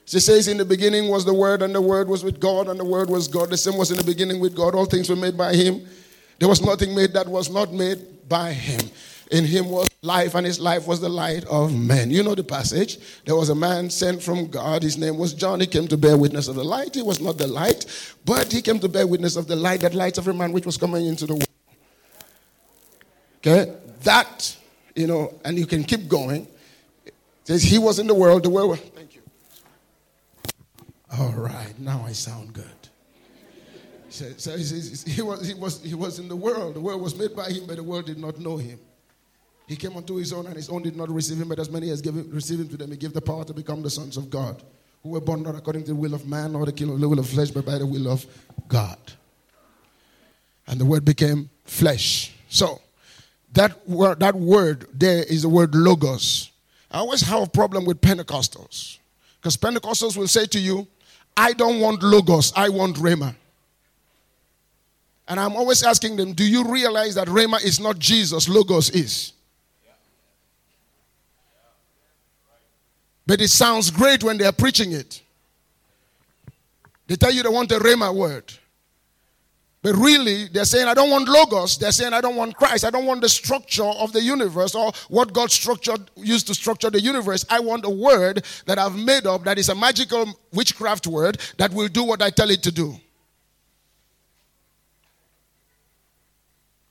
She 0.05 0.21
says, 0.21 0.49
In 0.49 0.57
the 0.57 0.65
beginning 0.65 1.09
was 1.09 1.25
the 1.25 1.35
Word, 1.35 1.63
and 1.63 1.75
the 1.75 1.81
Word 1.81 2.09
was 2.09 2.25
with 2.25 2.41
God, 2.41 2.69
and 2.69 2.79
the 2.79 2.85
Word 2.85 3.09
was 3.09 3.29
God. 3.29 3.51
The 3.51 3.57
same 3.57 3.77
was 3.77 3.91
in 3.91 3.97
the 3.97 4.05
beginning 4.05 4.41
with 4.41 4.55
God. 4.55 4.75
All 4.75 4.85
things 4.85 5.09
were 5.09 5.17
made 5.17 5.37
by 5.37 5.55
Him. 5.55 5.87
There 6.39 6.49
was 6.49 6.61
nothing 6.61 6.95
made 6.95 7.13
that 7.13 7.29
was 7.29 7.51
not 7.51 7.73
made 7.73 8.29
by 8.29 8.53
Him. 8.53 8.81
In 9.31 9.45
Him 9.45 9.71
was 9.71 9.89
life, 10.03 10.35
and 10.35 10.45
His 10.45 10.59
life 10.61 10.87
was 10.87 11.01
the 11.01 11.09
light 11.09 11.45
of 11.45 11.75
men. 11.75 12.11
You 12.11 12.23
know 12.23 12.35
the 12.35 12.45
passage. 12.45 12.99
There 13.25 13.37
was 13.37 13.49
a 13.49 13.55
man 13.55 13.89
sent 13.89 14.23
from 14.23 14.49
God. 14.49 14.83
His 14.83 14.99
name 14.99 15.17
was 15.17 15.33
John. 15.33 15.61
He 15.61 15.67
came 15.67 15.87
to 15.89 15.97
bear 15.97 16.19
witness 16.19 16.49
of 16.49 16.57
the 16.57 16.65
light. 16.65 16.95
He 16.95 17.03
was 17.03 17.21
not 17.21 17.39
the 17.39 17.47
light, 17.47 17.87
but 18.25 18.53
He 18.53 18.61
came 18.61 18.81
to 18.81 18.89
bear 18.89 19.07
witness 19.07 19.37
of 19.37 19.47
the 19.47 19.57
light 19.57 19.81
that 19.81 19.95
lights 19.95 20.19
every 20.19 20.35
man 20.35 20.53
which 20.53 20.67
was 20.67 20.77
coming 20.77 21.07
into 21.07 21.27
the 21.27 21.35
world. 21.35 21.49
Okay? 23.39 23.75
That, 24.03 24.57
you 24.95 25.07
know, 25.07 25.39
and 25.45 25.59
you 25.59 25.67
can 25.67 25.85
keep 25.85 26.09
going. 26.09 26.47
It 27.07 27.15
says, 27.45 27.63
He 27.63 27.79
was 27.79 27.99
in 27.99 28.07
the 28.07 28.15
world. 28.15 28.43
The 28.43 28.51
world. 28.51 28.79
Thank 28.79 29.15
you. 29.15 29.23
All 31.19 31.33
right, 31.33 31.79
now 31.79 32.05
I 32.07 32.13
sound 32.13 32.53
good. 32.53 32.67
So, 34.09 34.27
so 34.37 34.57
he, 34.57 34.63
says, 34.63 35.05
he, 35.05 35.23
was, 35.23 35.47
he, 35.47 35.55
was, 35.55 35.83
he 35.83 35.95
was 35.95 36.19
in 36.19 36.29
the 36.29 36.37
world. 36.37 36.75
The 36.75 36.81
world 36.81 37.01
was 37.01 37.17
made 37.17 37.35
by 37.35 37.51
him, 37.51 37.67
but 37.67 37.77
the 37.77 37.83
world 37.83 38.07
did 38.07 38.19
not 38.19 38.39
know 38.39 38.59
him. 38.59 38.79
He 39.67 39.77
came 39.77 39.97
unto 39.97 40.17
his 40.17 40.33
own, 40.33 40.47
and 40.47 40.57
his 40.57 40.69
own 40.69 40.83
did 40.83 40.97
not 40.97 41.09
receive 41.09 41.41
him, 41.41 41.49
but 41.49 41.59
as 41.59 41.71
many 41.71 41.89
as 41.91 42.03
gave 42.03 42.15
him, 42.15 42.31
received 42.31 42.61
him 42.61 42.69
to 42.69 42.77
them, 42.77 42.91
he 42.91 42.97
gave 42.97 43.15
the 43.15 43.23
power 43.23 43.45
to 43.45 43.55
become 43.55 43.83
the 43.83 43.89
sons 43.89 44.19
of 44.19 44.29
God, 44.29 44.63
who 45.03 45.11
were 45.11 45.21
born 45.21 45.43
not 45.43 45.55
according 45.55 45.85
to 45.85 45.89
the 45.89 45.95
will 45.95 46.13
of 46.13 46.27
man 46.27 46.55
or 46.55 46.67
the 46.67 46.85
will 46.85 47.19
of 47.19 47.27
flesh, 47.27 47.51
but 47.51 47.65
by 47.65 47.79
the 47.79 47.87
will 47.87 48.09
of 48.09 48.27
God. 48.69 48.99
And 50.67 50.79
the 50.79 50.85
word 50.85 51.05
became 51.05 51.49
flesh. 51.65 52.35
So, 52.49 52.81
that 53.53 53.89
word, 53.89 54.21
that 54.21 54.35
word 54.35 54.87
there 54.93 55.23
is 55.25 55.43
the 55.43 55.49
word 55.49 55.75
logos. 55.75 56.51
I 56.91 56.99
always 56.99 57.23
have 57.23 57.43
a 57.43 57.47
problem 57.47 57.85
with 57.85 58.01
Pentecostals. 58.01 58.99
Because 59.41 59.57
Pentecostals 59.57 60.17
will 60.17 60.29
say 60.29 60.47
to 60.47 60.59
you, 60.59 60.87
I 61.37 61.53
don't 61.53 61.81
want 61.81 62.03
logos, 62.03 62.53
I 62.55 62.69
want 62.69 62.97
Rhema. 62.97 63.35
And 65.29 65.41
I'm 65.41 65.57
always 65.57 65.83
asking 65.83 66.17
them, 66.17 66.33
do 66.33 66.45
you 66.45 66.71
realize 66.71 67.15
that 67.15 67.29
Rhema 67.29 67.63
is 67.65 67.81
not 67.81 67.99
Jesus, 67.99 68.49
logos 68.49 68.91
is? 68.91 69.33
But 73.27 73.41
it 73.41 73.49
sounds 73.49 73.91
great 73.91 74.23
when 74.23 74.37
they 74.37 74.45
are 74.45 74.53
preaching 74.53 74.93
it. 74.93 75.23
They 77.07 77.17
tell 77.17 77.33
you 77.33 77.43
they 77.43 77.49
want 77.49 77.71
a 77.73 77.79
Rhema 77.79 78.15
word. 78.15 78.53
But 79.83 79.97
really, 79.97 80.47
they're 80.47 80.65
saying, 80.65 80.87
I 80.87 80.95
don't 80.95 81.11
want 81.11 81.29
logos. 81.29 81.77
They're 81.77 81.91
saying, 81.91 82.13
I 82.13 82.21
don't 82.21 82.37
want 82.37 82.55
Christ. 82.55 82.85
I 82.85 82.91
don't 82.91 83.05
want 83.05 83.21
the 83.21 83.29
structure 83.29 83.83
of 83.83 84.13
the 84.13 84.23
universe 84.23 84.77
or 84.77 84.93
what 85.09 85.33
God 85.33 85.51
structured, 85.51 86.09
used 86.17 86.47
to 86.47 86.55
structure 86.55 86.89
the 86.89 87.01
universe. 87.01 87.45
I 87.51 87.59
want 87.59 87.85
a 87.85 87.91
word 87.91 88.45
that 88.67 88.79
I've 88.79 88.95
made 88.95 89.27
up 89.27 89.43
that 89.43 89.59
is 89.59 89.69
a 89.69 89.75
magical 89.75 90.39
witchcraft 90.53 91.09
word 91.09 91.39
that 91.59 91.73
will 91.73 91.89
do 91.89 92.05
what 92.05 92.23
I 92.23 92.31
tell 92.31 92.51
it 92.51 92.63
to 92.63 92.71
do. 92.71 92.95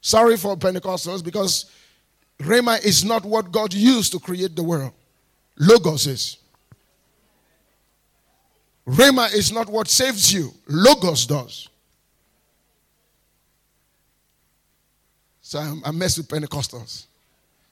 Sorry 0.02 0.36
for 0.36 0.58
Pentecostals 0.58 1.24
because 1.24 1.72
Rhema 2.40 2.84
is 2.84 3.06
not 3.06 3.24
what 3.24 3.54
God 3.54 3.74
used 3.74 4.12
to 4.12 4.20
create 4.20 4.56
the 4.56 4.64
world. 4.64 4.92
Logos 5.58 6.08
is. 6.08 6.38
Rhema 8.86 9.34
is 9.34 9.52
not 9.52 9.70
what 9.70 9.88
saves 9.88 10.34
you. 10.34 10.52
Logos 10.68 11.26
does. 11.26 11.70
So 15.52 15.60
I, 15.60 15.90
I 15.90 15.92
mess 15.92 16.18
with 16.18 16.30
Pentecostals 16.30 17.08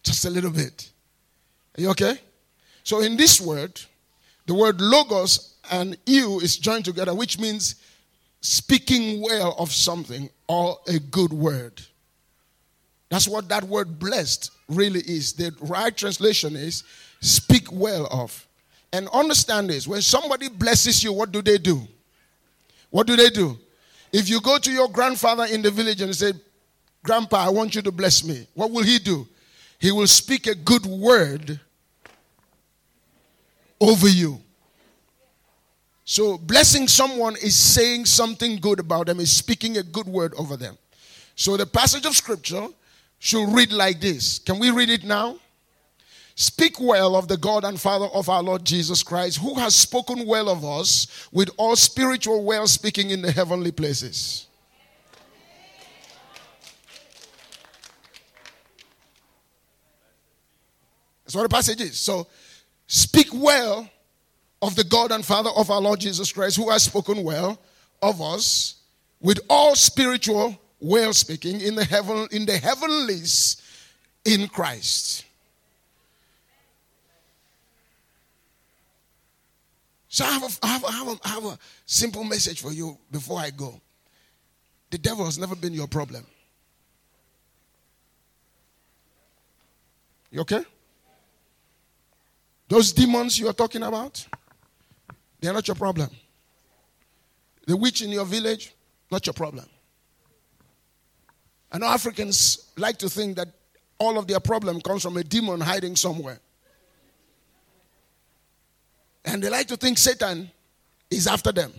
just 0.03 0.25
a 0.25 0.29
little 0.29 0.51
bit. 0.51 0.89
Are 1.77 1.81
you 1.81 1.89
okay? 1.91 2.19
So 2.83 2.99
in 2.99 3.15
this 3.15 3.39
word, 3.39 3.79
the 4.47 4.53
word 4.53 4.81
logos 4.81 5.55
and 5.71 5.97
eu 6.05 6.39
is 6.39 6.57
joined 6.57 6.83
together, 6.83 7.15
which 7.15 7.39
means 7.39 7.75
speaking 8.41 9.21
well 9.21 9.55
of 9.57 9.71
something 9.71 10.29
or 10.49 10.77
a 10.89 10.99
good 10.99 11.31
word. 11.31 11.81
That's 13.07 13.29
what 13.29 13.47
that 13.47 13.63
word 13.63 13.97
blessed 13.97 14.51
really 14.67 14.99
is. 14.99 15.31
The 15.31 15.55
right 15.61 15.95
translation 15.95 16.57
is 16.57 16.83
speak 17.21 17.71
well 17.71 18.09
of. 18.11 18.45
And 18.91 19.07
understand 19.13 19.69
this 19.69 19.87
when 19.87 20.01
somebody 20.01 20.49
blesses 20.49 21.01
you, 21.01 21.13
what 21.13 21.31
do 21.31 21.41
they 21.41 21.57
do? 21.57 21.87
What 22.89 23.07
do 23.07 23.15
they 23.15 23.29
do? 23.29 23.57
If 24.11 24.27
you 24.27 24.41
go 24.41 24.57
to 24.57 24.69
your 24.69 24.89
grandfather 24.89 25.45
in 25.45 25.61
the 25.61 25.71
village 25.71 26.01
and 26.01 26.13
say, 26.13 26.33
Grandpa, 27.03 27.45
I 27.45 27.49
want 27.49 27.75
you 27.75 27.81
to 27.81 27.91
bless 27.91 28.23
me. 28.23 28.47
What 28.53 28.71
will 28.71 28.83
he 28.83 28.99
do? 28.99 29.27
He 29.79 29.91
will 29.91 30.07
speak 30.07 30.47
a 30.47 30.55
good 30.55 30.85
word 30.85 31.59
over 33.79 34.09
you. 34.09 34.41
So, 36.03 36.37
blessing 36.37 36.87
someone 36.87 37.35
is 37.35 37.57
saying 37.57 38.05
something 38.05 38.57
good 38.57 38.79
about 38.79 39.05
them, 39.05 39.19
is 39.19 39.31
speaking 39.31 39.77
a 39.77 39.83
good 39.83 40.07
word 40.07 40.33
over 40.37 40.57
them. 40.57 40.77
So, 41.35 41.55
the 41.55 41.67
passage 41.67 42.05
of 42.05 42.15
scripture 42.15 42.67
should 43.19 43.47
read 43.53 43.71
like 43.71 44.01
this. 44.01 44.39
Can 44.39 44.59
we 44.59 44.71
read 44.71 44.89
it 44.89 45.03
now? 45.03 45.37
Speak 46.35 46.79
well 46.79 47.15
of 47.15 47.27
the 47.27 47.37
God 47.37 47.63
and 47.63 47.79
Father 47.79 48.07
of 48.07 48.27
our 48.27 48.41
Lord 48.41 48.65
Jesus 48.65 49.03
Christ, 49.03 49.37
who 49.37 49.55
has 49.55 49.75
spoken 49.75 50.25
well 50.25 50.49
of 50.49 50.65
us 50.65 51.27
with 51.31 51.49
all 51.57 51.75
spiritual 51.75 52.43
well 52.43 52.65
speaking 52.65 53.11
in 53.11 53.21
the 53.21 53.31
heavenly 53.31 53.71
places. 53.71 54.47
That's 61.29 61.35
what 61.35 61.43
the 61.43 61.55
passage 61.55 61.79
is. 61.79 61.95
So 61.95 62.25
speak 62.87 63.27
well 63.31 63.87
of 64.63 64.75
the 64.75 64.83
God 64.83 65.11
and 65.11 65.23
Father 65.23 65.51
of 65.51 65.69
our 65.69 65.79
Lord 65.79 65.99
Jesus 65.99 66.31
Christ, 66.31 66.57
who 66.57 66.71
has 66.71 66.81
spoken 66.81 67.23
well 67.23 67.61
of 68.01 68.19
us 68.19 68.81
with 69.21 69.39
all 69.47 69.75
spiritual 69.75 70.59
well 70.79 71.13
speaking 71.13 71.61
in 71.61 71.75
the 71.75 71.85
heaven 71.85 72.27
in 72.31 72.47
the 72.47 72.57
heavenlies 72.57 73.61
in 74.25 74.47
Christ. 74.47 75.23
So 80.07 80.25
I 80.25 80.31
have, 80.31 80.43
a, 80.43 80.65
I, 80.65 80.67
have 80.67 80.83
a, 80.83 80.87
I, 80.87 80.91
have 80.91 81.07
a, 81.07 81.17
I 81.25 81.29
have 81.29 81.45
a 81.45 81.59
simple 81.85 82.23
message 82.23 82.59
for 82.59 82.71
you 82.71 82.97
before 83.11 83.39
I 83.39 83.51
go. 83.51 83.79
The 84.89 84.97
devil 84.97 85.25
has 85.25 85.37
never 85.37 85.55
been 85.55 85.75
your 85.75 85.87
problem. 85.87 86.25
You 90.31 90.41
okay? 90.41 90.65
Those 92.69 92.93
demons 92.93 93.37
you 93.39 93.49
are 93.49 93.53
talking 93.53 93.81
about, 93.81 94.25
they're 95.41 95.51
not 95.51 95.67
your 95.67 95.75
problem. 95.75 96.09
The 97.65 97.75
witch 97.75 98.03
in 98.03 98.11
your 98.11 98.25
village, 98.25 98.73
not 99.11 99.25
your 99.25 99.33
problem. 99.33 99.65
I 101.71 101.79
know 101.79 101.87
Africans 101.87 102.71
like 102.77 102.97
to 102.99 103.09
think 103.09 103.37
that 103.37 103.47
all 103.97 104.17
of 104.17 104.27
their 104.27 104.39
problem 104.39 104.81
comes 104.81 105.01
from 105.01 105.17
a 105.17 105.23
demon 105.23 105.59
hiding 105.59 105.95
somewhere. 105.95 106.39
And 109.25 109.43
they 109.43 109.49
like 109.49 109.67
to 109.67 109.77
think 109.77 109.97
Satan 109.97 110.49
is 111.09 111.27
after 111.27 111.51
them. 111.51 111.73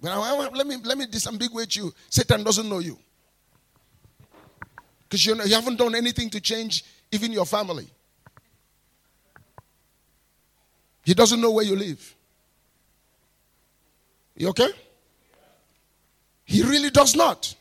But 0.00 0.12
I, 0.12 0.48
let 0.50 0.66
me 0.66 0.76
let 0.84 0.96
me 0.96 1.06
disambiguate 1.06 1.76
you. 1.76 1.92
Satan 2.08 2.44
doesn't 2.44 2.68
know 2.68 2.78
you. 2.78 2.98
Because 5.02 5.26
you, 5.26 5.34
you 5.42 5.54
haven't 5.54 5.76
done 5.76 5.94
anything 5.94 6.30
to 6.30 6.40
change 6.40 6.84
even 7.10 7.32
your 7.32 7.46
family. 7.46 7.88
He 11.08 11.14
doesn't 11.14 11.40
know 11.40 11.52
where 11.52 11.64
you 11.64 11.74
live. 11.74 12.14
You 14.36 14.50
okay? 14.50 14.68
He 16.44 16.62
really 16.62 16.90
does 16.90 17.16
not. 17.16 17.54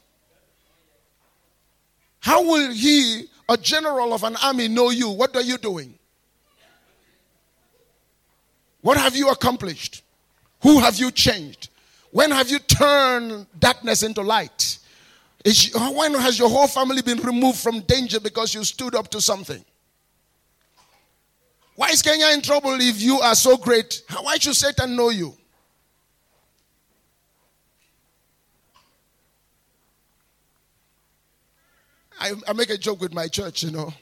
How 2.19 2.43
will 2.43 2.73
he, 2.73 3.23
a 3.47 3.55
general 3.55 4.13
of 4.13 4.25
an 4.25 4.35
army, 4.43 4.67
know 4.67 4.89
you? 4.89 5.11
What 5.11 5.33
are 5.37 5.41
you 5.41 5.57
doing? 5.57 5.97
What 8.81 8.97
have 8.97 9.15
you 9.15 9.29
accomplished? 9.29 10.03
Who 10.63 10.79
have 10.79 10.97
you 10.97 11.09
changed? 11.09 11.69
When 12.11 12.31
have 12.31 12.49
you 12.49 12.59
turned 12.59 13.47
darkness 13.57 14.03
into 14.03 14.23
light? 14.23 14.77
Is, 15.45 15.71
uh, 15.73 15.93
when 15.93 16.15
has 16.15 16.37
your 16.37 16.49
whole 16.49 16.67
family 16.67 17.01
been 17.01 17.19
removed 17.19 17.59
from 17.59 17.79
danger 17.79 18.19
because 18.19 18.53
you 18.53 18.65
stood 18.65 18.93
up 18.93 19.07
to 19.11 19.21
something? 19.21 19.63
Why 21.77 21.89
is 21.89 22.01
Kenya 22.01 22.29
in 22.33 22.41
trouble 22.41 22.75
if 22.81 22.99
you 22.99 23.19
are 23.19 23.35
so 23.35 23.55
great? 23.55 24.01
Why 24.21 24.39
should 24.39 24.55
Satan 24.55 24.95
know 24.95 25.09
you? 25.09 25.37
I, 32.19 32.31
I, 32.47 32.53
make 32.53 32.71
a 32.71 32.79
joke 32.79 32.99
with 32.99 33.13
my 33.13 33.27
church, 33.27 33.61
you 33.61 33.69
know. 33.69 33.93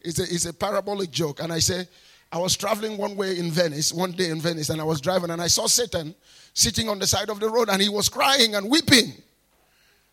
It's 0.00 0.18
a, 0.18 0.22
it's 0.22 0.46
a 0.46 0.54
parabolic 0.54 1.10
joke. 1.10 1.40
And 1.42 1.52
I 1.52 1.58
say, 1.58 1.86
I 2.32 2.38
was 2.38 2.56
traveling 2.56 2.96
one 2.96 3.14
way 3.14 3.38
in 3.38 3.50
Venice, 3.50 3.92
one 3.92 4.12
day 4.12 4.30
in 4.30 4.40
Venice, 4.40 4.70
and 4.70 4.80
I 4.80 4.84
was 4.84 5.02
driving, 5.02 5.28
and 5.28 5.42
I 5.42 5.48
saw 5.48 5.66
Satan 5.66 6.14
sitting 6.54 6.88
on 6.88 6.98
the 6.98 7.06
side 7.06 7.28
of 7.28 7.40
the 7.40 7.50
road, 7.50 7.68
and 7.68 7.82
he 7.82 7.90
was 7.90 8.08
crying 8.08 8.54
and 8.54 8.70
weeping. 8.70 9.12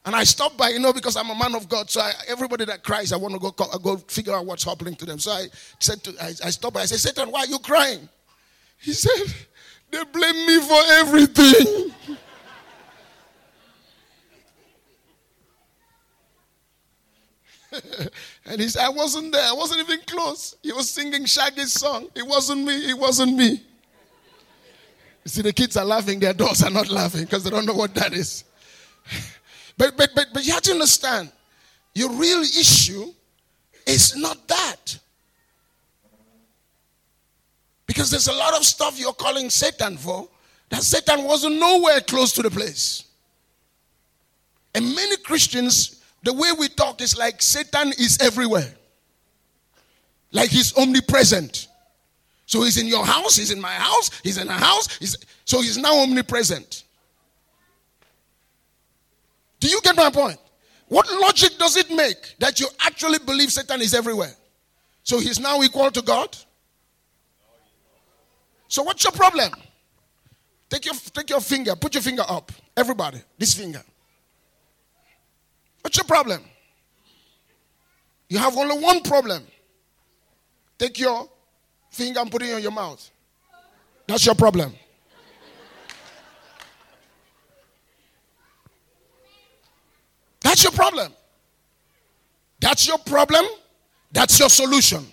And 0.05 0.15
I 0.15 0.23
stopped 0.23 0.55
by, 0.55 0.69
you 0.69 0.79
know, 0.79 0.93
because 0.93 1.17
I'm 1.17 1.31
a 1.31 1.35
man 1.35 1.55
of 1.55 1.67
God. 1.67 1.89
So 1.89 1.99
I, 1.99 2.11
everybody 2.27 2.63
that 2.65 2.83
cries, 2.83 3.11
I 3.11 3.17
want 3.17 3.33
to 3.33 3.39
go 3.39 3.49
go 3.79 3.97
figure 3.97 4.35
out 4.35 4.45
what's 4.45 4.63
happening 4.63 4.95
to 4.97 5.05
them. 5.05 5.17
So 5.17 5.31
I 5.31 5.47
said 5.79 6.03
to, 6.03 6.13
I, 6.21 6.27
I 6.27 6.51
stopped 6.51 6.75
by. 6.75 6.81
I 6.81 6.85
said, 6.85 6.99
Satan, 6.99 7.31
why 7.31 7.39
are 7.39 7.47
you 7.47 7.57
crying? 7.57 8.07
He 8.77 8.93
said, 8.93 9.33
they 9.89 10.03
blame 10.03 10.45
me 10.45 10.59
for 10.61 10.81
everything. 10.91 11.91
and 18.45 18.61
he 18.61 18.67
said, 18.67 18.83
I 18.85 18.89
wasn't 18.89 19.31
there. 19.33 19.43
I 19.43 19.53
wasn't 19.53 19.79
even 19.81 20.01
close. 20.05 20.55
He 20.61 20.71
was 20.71 20.87
singing 20.87 21.25
Shaggy's 21.25 21.73
song. 21.73 22.09
It 22.13 22.27
wasn't 22.27 22.63
me. 22.63 22.89
It 22.89 22.97
wasn't 22.97 23.35
me. 23.35 23.63
You 25.23 25.29
see, 25.29 25.41
the 25.41 25.53
kids 25.53 25.75
are 25.77 25.85
laughing. 25.85 26.19
Their 26.19 26.33
dogs 26.33 26.61
are 26.61 26.69
not 26.69 26.89
laughing 26.89 27.23
because 27.23 27.43
they 27.43 27.49
don't 27.49 27.65
know 27.65 27.73
what 27.73 27.95
that 27.95 28.13
is. 28.13 28.43
But, 29.77 29.97
but, 29.97 30.11
but, 30.15 30.27
but 30.33 30.45
you 30.45 30.53
have 30.53 30.61
to 30.63 30.71
understand 30.71 31.31
your 31.93 32.11
real 32.11 32.41
issue 32.41 33.13
is 33.85 34.15
not 34.15 34.47
that. 34.47 34.99
Because 37.87 38.09
there's 38.09 38.27
a 38.27 38.33
lot 38.33 38.55
of 38.55 38.65
stuff 38.65 38.99
you're 38.99 39.13
calling 39.13 39.49
Satan 39.49 39.97
for 39.97 40.27
that 40.69 40.83
Satan 40.83 41.23
wasn't 41.23 41.59
nowhere 41.59 42.01
close 42.01 42.33
to 42.33 42.41
the 42.41 42.49
place. 42.49 43.03
And 44.73 44.93
many 44.95 45.15
Christians, 45.17 46.03
the 46.23 46.33
way 46.33 46.49
we 46.57 46.67
talk 46.67 47.01
is 47.01 47.17
like 47.17 47.41
Satan 47.41 47.89
is 47.99 48.17
everywhere, 48.21 48.73
like 50.31 50.49
he's 50.49 50.75
omnipresent. 50.77 51.67
So 52.47 52.63
he's 52.63 52.77
in 52.77 52.87
your 52.87 53.05
house, 53.05 53.37
he's 53.37 53.51
in 53.51 53.61
my 53.61 53.73
house, 53.73 54.11
he's 54.21 54.37
in 54.37 54.47
a 54.49 54.53
house, 54.53 54.97
he's, 54.97 55.17
so 55.45 55.61
he's 55.61 55.77
now 55.77 55.99
omnipresent. 55.99 56.83
Do 59.65 59.71
you 59.71 59.81
get 59.81 59.95
my 59.95 60.11
point? 60.11 60.37
What 60.89 61.11
logic 61.11 61.57
does 61.57 61.75
it 61.75 61.89
make 61.89 62.35
that 62.37 62.59
you 62.59 62.67
actually 62.85 63.17
believe 63.17 63.51
Satan 63.51 63.81
is 63.81 63.95
everywhere? 63.95 64.35
So 65.01 65.17
he's 65.17 65.39
now 65.39 65.63
equal 65.63 65.89
to 65.89 66.03
God? 66.03 66.37
So 68.67 68.83
what's 68.83 69.03
your 69.03 69.13
problem? 69.13 69.51
Take 70.69 70.85
your, 70.85 70.93
take 70.93 71.31
your 71.31 71.41
finger, 71.41 71.75
put 71.75 71.95
your 71.95 72.03
finger 72.03 72.21
up. 72.29 72.51
Everybody, 72.77 73.19
this 73.39 73.55
finger. 73.55 73.81
What's 75.81 75.97
your 75.97 76.05
problem? 76.05 76.43
You 78.29 78.37
have 78.37 78.55
only 78.55 78.77
one 78.77 79.01
problem. 79.01 79.41
Take 80.77 80.99
your 80.99 81.27
finger 81.89 82.19
and 82.19 82.29
put 82.29 82.43
it 82.43 82.49
in 82.55 82.61
your 82.61 82.71
mouth. 82.71 83.09
That's 84.05 84.27
your 84.27 84.35
problem. 84.35 84.75
That's 90.55 90.63
your 90.63 90.71
problem. 90.71 91.11
That's 92.61 92.87
your 92.87 92.97
problem. 92.99 93.45
That's 94.09 94.39
your 94.39 94.47
solution. 94.47 95.05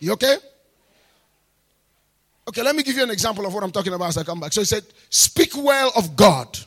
You 0.00 0.14
okay? 0.14 0.36
Okay, 2.48 2.62
let 2.62 2.74
me 2.74 2.82
give 2.82 2.96
you 2.96 3.04
an 3.04 3.10
example 3.10 3.46
of 3.46 3.54
what 3.54 3.62
I'm 3.62 3.70
talking 3.70 3.92
about 3.92 4.08
as 4.08 4.18
I 4.18 4.24
come 4.24 4.40
back. 4.40 4.52
So 4.52 4.62
he 4.62 4.64
said, 4.64 4.82
Speak 5.10 5.52
well 5.56 5.92
of 5.94 6.16
God. 6.16 6.58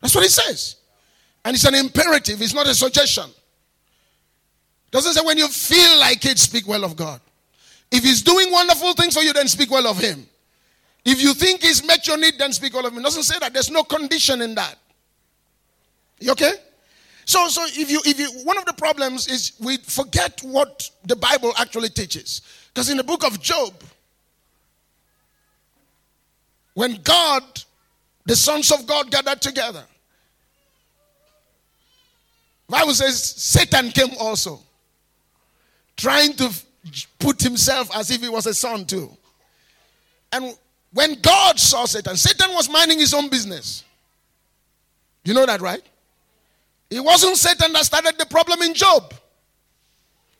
That's 0.00 0.14
what 0.14 0.24
he 0.24 0.30
says. 0.30 0.76
And 1.44 1.54
it's 1.54 1.66
an 1.66 1.74
imperative, 1.74 2.40
it's 2.40 2.54
not 2.54 2.66
a 2.68 2.74
suggestion. 2.74 3.30
Doesn't 4.90 5.12
say 5.12 5.26
when 5.26 5.36
you 5.36 5.48
feel 5.48 5.98
like 6.00 6.24
it, 6.24 6.38
speak 6.38 6.66
well 6.66 6.84
of 6.84 6.96
God. 6.96 7.20
If 7.92 8.02
he's 8.02 8.22
doing 8.22 8.50
wonderful 8.50 8.94
things 8.94 9.12
for 9.12 9.22
you, 9.22 9.34
then 9.34 9.46
speak 9.46 9.70
well 9.70 9.86
of 9.86 9.98
him. 9.98 10.26
If 11.04 11.22
you 11.22 11.34
think 11.34 11.62
he's 11.62 11.86
met 11.86 12.06
your 12.06 12.16
need, 12.16 12.38
then 12.38 12.54
speak 12.54 12.72
well 12.72 12.86
of 12.86 12.94
him. 12.94 13.00
It 13.00 13.02
doesn't 13.02 13.24
say 13.24 13.38
that. 13.40 13.52
There's 13.52 13.70
no 13.70 13.84
condition 13.84 14.40
in 14.40 14.54
that. 14.54 14.78
You 16.20 16.32
okay? 16.32 16.52
So, 17.26 17.48
so 17.48 17.64
if 17.66 17.90
you, 17.90 18.00
if 18.04 18.18
you, 18.18 18.28
one 18.44 18.58
of 18.58 18.66
the 18.66 18.72
problems 18.74 19.28
is 19.28 19.52
we 19.58 19.78
forget 19.78 20.40
what 20.42 20.90
the 21.04 21.16
Bible 21.16 21.52
actually 21.58 21.88
teaches. 21.88 22.42
Because 22.72 22.90
in 22.90 22.96
the 22.96 23.04
book 23.04 23.24
of 23.24 23.40
Job, 23.40 23.72
when 26.74 27.00
God, 27.02 27.42
the 28.26 28.36
sons 28.36 28.70
of 28.72 28.86
God 28.86 29.10
gathered 29.10 29.40
together, 29.40 29.84
Bible 32.68 32.94
says 32.94 33.22
Satan 33.22 33.90
came 33.90 34.10
also, 34.18 34.60
trying 35.96 36.32
to 36.34 36.50
put 37.18 37.40
himself 37.40 37.94
as 37.96 38.10
if 38.10 38.20
he 38.20 38.28
was 38.28 38.46
a 38.46 38.54
son 38.54 38.84
too. 38.84 39.16
And 40.32 40.56
when 40.92 41.20
God 41.20 41.58
saw 41.58 41.84
Satan, 41.84 42.16
Satan 42.16 42.54
was 42.54 42.68
minding 42.68 42.98
his 42.98 43.14
own 43.14 43.28
business. 43.28 43.84
You 45.24 45.34
know 45.34 45.46
that, 45.46 45.60
right? 45.60 45.82
It 46.90 47.00
wasn't 47.00 47.36
Satan 47.36 47.72
that 47.72 47.84
started 47.84 48.14
the 48.18 48.26
problem 48.26 48.62
in 48.62 48.74
Job, 48.74 49.12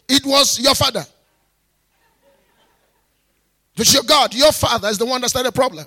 it 0.09 0.24
was 0.24 0.61
your 0.61 0.74
father. 0.74 1.04
It 3.74 3.80
was 3.80 3.92
your 3.92 4.04
God, 4.04 4.35
your 4.35 4.52
father 4.52 4.88
is 4.88 4.98
the 4.98 5.07
one 5.07 5.20
that 5.22 5.30
started 5.30 5.52
the 5.52 5.57
problem. 5.57 5.87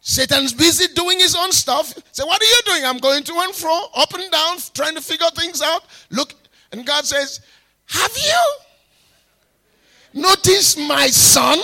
Satan's 0.00 0.52
busy 0.52 0.92
doing 0.94 1.18
his 1.18 1.34
own 1.34 1.52
stuff. 1.52 1.92
Say, 2.12 2.22
what 2.22 2.40
are 2.40 2.44
you 2.44 2.60
doing? 2.64 2.84
I'm 2.84 2.98
going 2.98 3.22
to 3.24 3.32
and 3.38 3.54
fro, 3.54 3.86
up 3.96 4.14
and 4.14 4.30
down, 4.30 4.56
trying 4.72 4.94
to 4.94 5.00
figure 5.00 5.26
things 5.36 5.60
out. 5.60 5.82
Look, 6.10 6.32
and 6.72 6.86
God 6.86 7.04
says, 7.04 7.40
Have 7.86 8.16
you 8.16 10.22
noticed 10.22 10.78
my 10.78 11.08
son? 11.08 11.58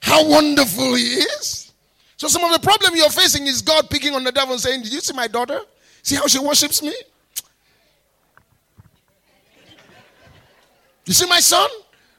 How 0.00 0.28
wonderful 0.28 0.94
he 0.94 1.02
is. 1.02 1.72
So, 2.16 2.28
some 2.28 2.44
of 2.44 2.52
the 2.52 2.60
problem 2.60 2.94
you're 2.94 3.10
facing 3.10 3.46
is 3.46 3.62
God 3.62 3.90
picking 3.90 4.14
on 4.14 4.22
the 4.22 4.32
devil 4.32 4.52
and 4.52 4.60
saying, 4.60 4.82
Did 4.82 4.92
you 4.92 5.00
see 5.00 5.14
my 5.14 5.26
daughter? 5.26 5.60
See 6.02 6.16
how 6.16 6.26
she 6.26 6.38
worships 6.38 6.82
me? 6.82 6.94
You 11.04 11.14
see 11.14 11.26
my 11.26 11.40
son? 11.40 11.68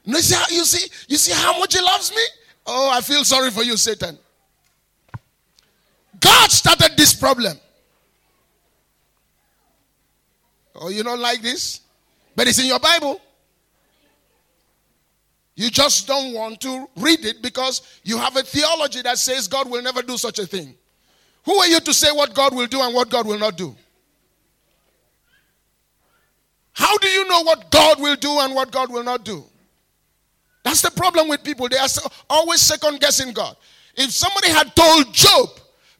You 0.04 0.16
see, 0.16 0.34
how, 0.34 0.44
you 0.50 0.64
see, 0.64 0.90
you 1.08 1.16
see 1.16 1.32
how 1.32 1.58
much 1.58 1.74
he 1.74 1.80
loves 1.80 2.10
me? 2.10 2.22
Oh, 2.66 2.90
I 2.92 3.00
feel 3.00 3.24
sorry 3.24 3.50
for 3.50 3.62
you, 3.62 3.76
Satan. 3.76 4.18
God 6.18 6.50
started 6.50 6.96
this 6.96 7.14
problem. 7.14 7.56
Oh, 10.74 10.88
you 10.88 11.02
don't 11.02 11.20
like 11.20 11.42
this? 11.42 11.80
But 12.34 12.48
it's 12.48 12.58
in 12.58 12.66
your 12.66 12.80
Bible. 12.80 13.20
You 15.54 15.70
just 15.70 16.06
don't 16.06 16.32
want 16.32 16.60
to 16.62 16.88
read 16.96 17.24
it 17.24 17.42
because 17.42 17.82
you 18.02 18.16
have 18.18 18.36
a 18.36 18.42
theology 18.42 19.02
that 19.02 19.18
says 19.18 19.46
God 19.46 19.70
will 19.70 19.82
never 19.82 20.00
do 20.02 20.16
such 20.16 20.38
a 20.38 20.46
thing. 20.46 20.74
Who 21.44 21.56
are 21.56 21.66
you 21.66 21.80
to 21.80 21.94
say 21.94 22.12
what 22.12 22.34
God 22.34 22.54
will 22.54 22.66
do 22.66 22.80
and 22.80 22.94
what 22.94 23.08
God 23.10 23.26
will 23.26 23.38
not 23.38 23.56
do? 23.56 23.74
How 26.72 26.96
do 26.98 27.08
you 27.08 27.28
know 27.28 27.42
what 27.42 27.70
God 27.70 28.00
will 28.00 28.16
do 28.16 28.38
and 28.40 28.54
what 28.54 28.70
God 28.70 28.90
will 28.90 29.04
not 29.04 29.24
do? 29.24 29.44
That's 30.62 30.82
the 30.82 30.90
problem 30.90 31.28
with 31.28 31.42
people. 31.42 31.68
They 31.68 31.78
are 31.78 31.88
always 32.28 32.60
second 32.60 33.00
guessing 33.00 33.32
God. 33.32 33.56
If 33.96 34.10
somebody 34.12 34.48
had 34.48 34.74
told 34.76 35.12
Job 35.12 35.48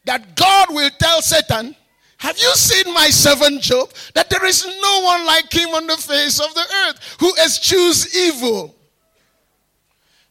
that 0.05 0.35
God 0.35 0.69
will 0.71 0.89
tell 0.99 1.21
Satan 1.21 1.75
Have 2.21 2.37
you 2.37 2.53
seen 2.53 2.93
my 2.93 3.09
servant 3.09 3.61
Job? 3.61 3.89
That 4.13 4.29
there 4.29 4.45
is 4.45 4.63
no 4.63 5.01
one 5.01 5.25
like 5.25 5.51
him 5.51 5.69
on 5.69 5.87
the 5.87 5.97
face 5.97 6.39
of 6.39 6.53
the 6.53 6.61
earth 6.85 7.17
who 7.19 7.33
eschews 7.43 8.15
evil. 8.15 8.75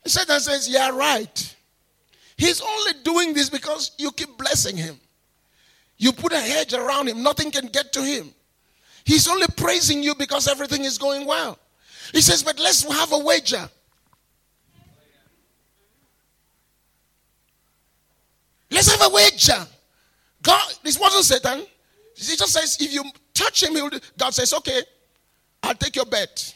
Satan 0.06 0.38
says, 0.38 0.68
"You 0.68 0.74
Yeah, 0.74 0.90
right. 0.90 1.56
He's 2.40 2.62
only 2.62 2.92
doing 3.04 3.34
this 3.34 3.50
because 3.50 3.90
you 3.98 4.10
keep 4.12 4.38
blessing 4.38 4.74
him. 4.74 4.98
You 5.98 6.10
put 6.10 6.32
a 6.32 6.40
hedge 6.40 6.72
around 6.72 7.06
him, 7.06 7.22
nothing 7.22 7.50
can 7.50 7.66
get 7.66 7.92
to 7.92 8.02
him. 8.02 8.32
He's 9.04 9.28
only 9.28 9.46
praising 9.58 10.02
you 10.02 10.14
because 10.14 10.48
everything 10.48 10.84
is 10.84 10.96
going 10.96 11.26
well. 11.26 11.58
He 12.12 12.22
says, 12.22 12.42
But 12.42 12.58
let's 12.58 12.82
have 12.90 13.12
a 13.12 13.18
wager. 13.18 13.68
Let's 18.70 18.90
have 18.90 19.06
a 19.06 19.14
wager. 19.14 19.66
God, 20.42 20.72
this 20.82 20.98
wasn't 20.98 21.24
Satan. 21.24 21.66
He 22.16 22.36
just 22.36 22.54
says, 22.54 22.78
if 22.80 22.90
you 22.90 23.04
touch 23.34 23.62
him, 23.62 23.74
he'll, 23.74 23.90
God 24.16 24.32
says, 24.32 24.54
okay, 24.54 24.80
I'll 25.62 25.74
take 25.74 25.94
your 25.94 26.06
bet. 26.06 26.54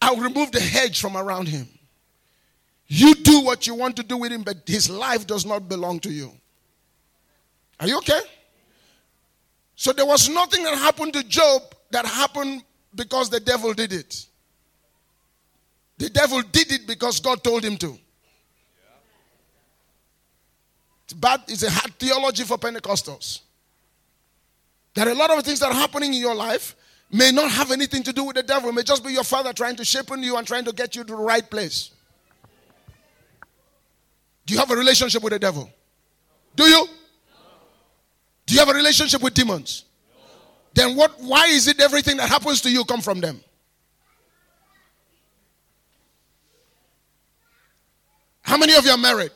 I'll 0.00 0.16
remove 0.16 0.50
the 0.50 0.60
hedge 0.60 1.00
from 1.00 1.16
around 1.16 1.46
him. 1.46 1.68
You 2.94 3.14
do 3.14 3.40
what 3.40 3.66
you 3.66 3.74
want 3.74 3.96
to 3.96 4.02
do 4.02 4.18
with 4.18 4.32
him, 4.32 4.42
but 4.42 4.58
his 4.66 4.90
life 4.90 5.26
does 5.26 5.46
not 5.46 5.66
belong 5.66 5.98
to 6.00 6.12
you. 6.12 6.30
Are 7.80 7.88
you 7.88 7.96
okay? 7.96 8.20
So 9.74 9.94
there 9.94 10.04
was 10.04 10.28
nothing 10.28 10.62
that 10.64 10.76
happened 10.76 11.14
to 11.14 11.24
Job 11.24 11.62
that 11.90 12.04
happened 12.04 12.62
because 12.94 13.30
the 13.30 13.40
devil 13.40 13.72
did 13.72 13.94
it. 13.94 14.26
The 15.96 16.10
devil 16.10 16.42
did 16.42 16.70
it 16.70 16.86
because 16.86 17.18
God 17.18 17.42
told 17.42 17.64
him 17.64 17.78
to. 17.78 17.98
It's 21.04 21.14
bad, 21.14 21.44
it's 21.48 21.62
a 21.62 21.70
hard 21.70 21.98
theology 21.98 22.44
for 22.44 22.58
Pentecostals. 22.58 23.40
There 24.92 25.08
are 25.08 25.12
a 25.12 25.14
lot 25.14 25.30
of 25.30 25.42
things 25.44 25.60
that 25.60 25.70
are 25.70 25.80
happening 25.80 26.12
in 26.12 26.20
your 26.20 26.34
life 26.34 26.76
may 27.10 27.32
not 27.32 27.50
have 27.52 27.70
anything 27.70 28.02
to 28.02 28.12
do 28.12 28.24
with 28.24 28.36
the 28.36 28.42
devil. 28.42 28.68
It 28.68 28.74
may 28.74 28.82
just 28.82 29.02
be 29.02 29.14
your 29.14 29.24
father 29.24 29.54
trying 29.54 29.76
to 29.76 29.84
shape 29.86 30.10
you 30.14 30.36
and 30.36 30.46
trying 30.46 30.66
to 30.66 30.72
get 30.72 30.94
you 30.94 31.04
to 31.04 31.16
the 31.16 31.16
right 31.16 31.48
place. 31.50 31.92
You 34.52 34.58
have 34.58 34.70
a 34.70 34.76
relationship 34.76 35.22
with 35.22 35.32
the 35.32 35.38
devil? 35.38 35.70
Do 36.54 36.64
you? 36.64 36.86
Do 38.44 38.52
you 38.52 38.60
have 38.60 38.68
a 38.68 38.74
relationship 38.74 39.22
with 39.22 39.32
demons? 39.32 39.84
Then 40.74 40.94
what 40.94 41.18
why 41.20 41.46
is 41.46 41.68
it 41.68 41.80
everything 41.80 42.18
that 42.18 42.28
happens 42.28 42.60
to 42.60 42.70
you 42.70 42.84
come 42.84 43.00
from 43.00 43.20
them? 43.20 43.40
How 48.42 48.58
many 48.58 48.74
of 48.74 48.84
you 48.84 48.90
are 48.90 48.98
married? 48.98 49.32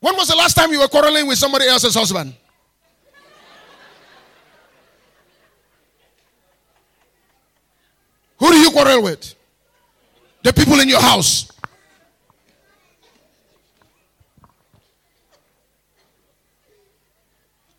When 0.00 0.14
was 0.14 0.28
the 0.28 0.36
last 0.36 0.54
time 0.54 0.70
you 0.70 0.80
were 0.80 0.88
quarreling 0.88 1.26
with 1.26 1.38
somebody 1.38 1.66
else's 1.66 1.94
husband? 1.94 2.34
Who 8.38 8.50
do 8.50 8.58
you 8.58 8.70
quarrel 8.70 9.02
with? 9.02 9.34
The 10.42 10.52
people 10.52 10.78
in 10.80 10.90
your 10.90 11.00
house. 11.00 11.50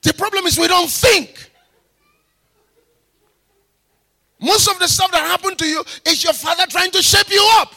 The 0.01 0.13
problem 0.13 0.45
is 0.45 0.57
we 0.57 0.67
don't 0.67 0.89
think. 0.89 1.51
Most 4.39 4.69
of 4.69 4.79
the 4.79 4.87
stuff 4.87 5.11
that 5.11 5.21
happened 5.21 5.57
to 5.57 5.65
you 5.65 5.83
is 6.05 6.23
your 6.23 6.33
father 6.33 6.65
trying 6.67 6.91
to 6.91 7.01
shape 7.01 7.29
you 7.29 7.45
up, 7.55 7.73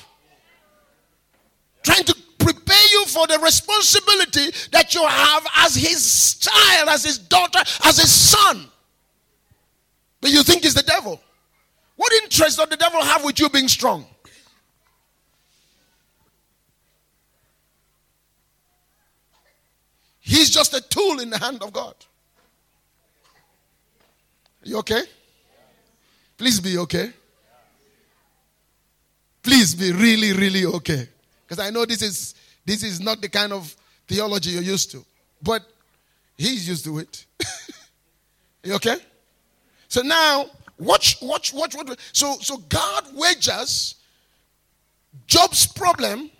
trying 1.82 2.04
to 2.04 2.14
prepare 2.38 2.86
you 2.92 3.04
for 3.06 3.26
the 3.26 3.38
responsibility 3.40 4.52
that 4.70 4.94
you 4.94 5.04
have 5.04 5.46
as 5.56 5.74
his 5.74 6.34
child, 6.34 6.88
as 6.88 7.04
his 7.04 7.18
daughter, 7.18 7.58
as 7.84 7.98
his 7.98 8.12
son. 8.12 8.68
But 10.20 10.30
you 10.30 10.44
think 10.44 10.64
it's 10.64 10.74
the 10.74 10.82
devil. 10.82 11.20
What 11.96 12.12
interest 12.22 12.58
does 12.58 12.68
the 12.68 12.76
devil 12.76 13.02
have 13.02 13.24
with 13.24 13.40
you 13.40 13.48
being 13.48 13.68
strong? 13.68 14.06
He's 20.20 20.50
just 20.50 20.72
a 20.74 20.80
tool 20.80 21.18
in 21.18 21.30
the 21.30 21.38
hand 21.38 21.62
of 21.62 21.72
God. 21.72 21.96
You 24.64 24.78
okay? 24.78 25.02
Please 26.36 26.60
be 26.60 26.78
okay. 26.78 27.12
Please 29.42 29.74
be 29.74 29.92
really, 29.92 30.32
really 30.32 30.64
okay. 30.66 31.08
Because 31.44 31.58
I 31.58 31.70
know 31.70 31.84
this 31.84 32.02
is 32.02 32.34
this 32.64 32.82
is 32.82 33.00
not 33.00 33.20
the 33.20 33.28
kind 33.28 33.52
of 33.52 33.74
theology 34.06 34.50
you're 34.50 34.62
used 34.62 34.90
to. 34.92 35.04
But 35.42 35.62
he's 36.36 36.68
used 36.68 36.84
to 36.84 36.98
it. 36.98 37.26
you 38.62 38.74
okay? 38.74 38.96
So 39.88 40.02
now 40.02 40.46
watch, 40.78 41.20
watch, 41.20 41.52
watch, 41.52 41.74
watch. 41.74 41.98
So 42.12 42.36
so 42.40 42.58
God 42.68 43.04
wagers 43.14 43.96
Job's 45.26 45.66
problem 45.66 46.30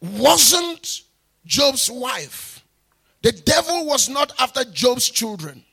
wasn't 0.00 1.02
Job's 1.44 1.90
wife. 1.90 2.64
The 3.22 3.32
devil 3.32 3.86
was 3.86 4.08
not 4.08 4.32
after 4.38 4.64
Job's 4.64 5.08
children. 5.08 5.64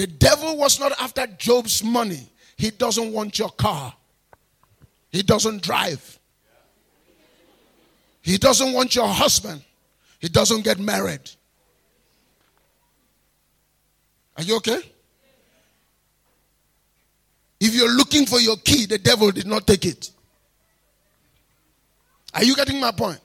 The 0.00 0.06
devil 0.06 0.56
was 0.56 0.80
not 0.80 0.92
after 0.98 1.26
Job's 1.26 1.84
money. 1.84 2.26
He 2.56 2.70
doesn't 2.70 3.12
want 3.12 3.38
your 3.38 3.50
car. 3.50 3.92
He 5.10 5.22
doesn't 5.22 5.62
drive. 5.62 6.18
He 8.22 8.38
doesn't 8.38 8.72
want 8.72 8.94
your 8.94 9.08
husband. 9.08 9.62
He 10.18 10.30
doesn't 10.30 10.64
get 10.64 10.78
married. 10.78 11.20
Are 14.38 14.42
you 14.42 14.56
okay? 14.56 14.80
If 17.60 17.74
you're 17.74 17.94
looking 17.94 18.24
for 18.24 18.40
your 18.40 18.56
key, 18.56 18.86
the 18.86 18.96
devil 18.96 19.30
did 19.30 19.46
not 19.46 19.66
take 19.66 19.84
it. 19.84 20.10
Are 22.32 22.42
you 22.42 22.56
getting 22.56 22.80
my 22.80 22.92
point? 22.92 23.20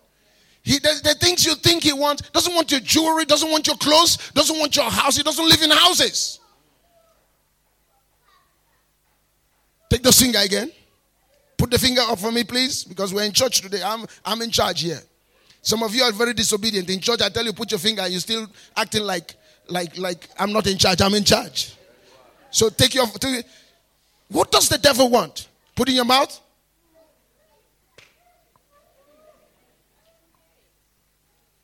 He, 0.61 0.79
the, 0.79 0.99
the 1.05 1.13
things 1.13 1.45
you 1.45 1.55
think 1.55 1.83
he 1.83 1.93
wants, 1.93 2.29
doesn't 2.31 2.53
want 2.53 2.69
your 2.69 2.81
jewelry, 2.81 3.23
doesn't 3.23 3.49
want 3.49 3.65
your 3.65 3.77
clothes, 3.77 4.17
doesn't 4.33 4.59
want 4.59 4.75
your 4.75 4.91
house. 4.91 5.15
He 5.15 5.23
doesn't 5.23 5.47
live 5.47 5.61
in 5.61 5.69
houses. 5.69 6.41
Take 9.95 10.03
the 10.03 10.11
finger 10.11 10.39
again. 10.39 10.69
Put 11.57 11.71
the 11.71 11.79
finger 11.79 12.01
up 12.01 12.19
for 12.19 12.29
me, 12.29 12.43
please, 12.43 12.83
because 12.83 13.13
we're 13.13 13.23
in 13.23 13.31
church 13.31 13.61
today. 13.61 13.81
I'm, 13.81 14.05
I'm 14.25 14.41
in 14.41 14.51
charge 14.51 14.81
here. 14.81 14.99
Some 15.61 15.83
of 15.83 15.95
you 15.95 16.03
are 16.03 16.11
very 16.11 16.33
disobedient. 16.33 16.89
In 16.89 16.99
church, 16.99 17.21
I 17.21 17.29
tell 17.29 17.45
you, 17.45 17.53
put 17.53 17.71
your 17.71 17.79
finger, 17.79 18.05
you're 18.05 18.19
still 18.19 18.45
acting 18.75 19.03
like, 19.03 19.35
like, 19.69 19.97
like 19.97 20.27
I'm 20.37 20.51
not 20.51 20.67
in 20.67 20.77
charge. 20.77 20.99
I'm 20.99 21.13
in 21.13 21.23
charge. 21.23 21.77
So 22.51 22.67
take 22.67 22.93
your. 22.93 23.07
Take, 23.07 23.45
what 24.27 24.51
does 24.51 24.67
the 24.67 24.77
devil 24.77 25.09
want? 25.09 25.47
Put 25.77 25.87
in 25.87 25.95
your 25.95 26.03
mouth. 26.03 26.41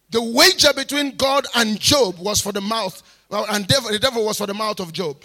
The 0.09 0.21
wager 0.21 0.71
between 0.73 1.17
God 1.17 1.47
and 1.53 1.77
Job 1.77 2.17
was 2.17 2.39
for 2.39 2.53
the 2.53 2.61
mouth, 2.61 3.03
and 3.29 3.67
devil, 3.67 3.91
the 3.91 3.99
devil 3.99 4.23
was 4.23 4.37
for 4.37 4.47
the 4.47 4.53
mouth 4.53 4.79
of 4.79 4.93
Job. 4.93 5.17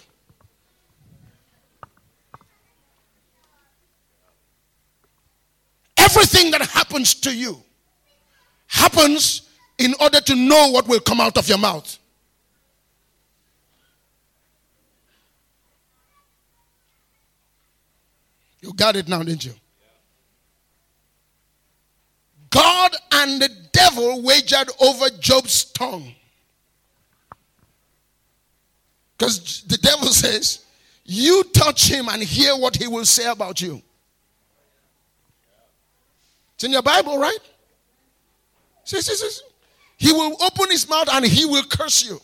Everything 6.09 6.51
that 6.51 6.61
happens 6.61 7.13
to 7.15 7.35
you 7.35 7.61
happens 8.67 9.41
in 9.77 9.93
order 9.99 10.21
to 10.21 10.35
know 10.35 10.71
what 10.71 10.87
will 10.87 10.99
come 10.99 11.19
out 11.19 11.37
of 11.37 11.47
your 11.49 11.57
mouth. 11.57 11.97
You 18.61 18.73
got 18.73 18.95
it 18.95 19.07
now, 19.07 19.21
didn't 19.23 19.45
you? 19.45 19.53
God 22.49 22.95
and 23.11 23.41
the 23.41 23.49
devil 23.71 24.21
wagered 24.21 24.69
over 24.79 25.09
Job's 25.19 25.65
tongue. 25.65 26.13
Because 29.17 29.63
the 29.63 29.77
devil 29.77 30.07
says, 30.07 30.63
You 31.03 31.43
touch 31.53 31.89
him 31.89 32.07
and 32.09 32.23
hear 32.23 32.55
what 32.55 32.75
he 32.75 32.87
will 32.87 33.05
say 33.05 33.29
about 33.29 33.61
you. 33.61 33.81
It's 36.57 36.63
in 36.63 36.71
your 36.71 36.81
Bible, 36.81 37.19
right? 37.19 37.37
See, 38.83 38.99
see, 38.99 39.13
see. 39.13 39.45
He 39.95 40.11
will 40.11 40.35
open 40.41 40.71
his 40.71 40.89
mouth 40.89 41.07
and 41.11 41.23
he 41.23 41.45
will 41.45 41.63
curse 41.63 42.03
you. 42.03 42.19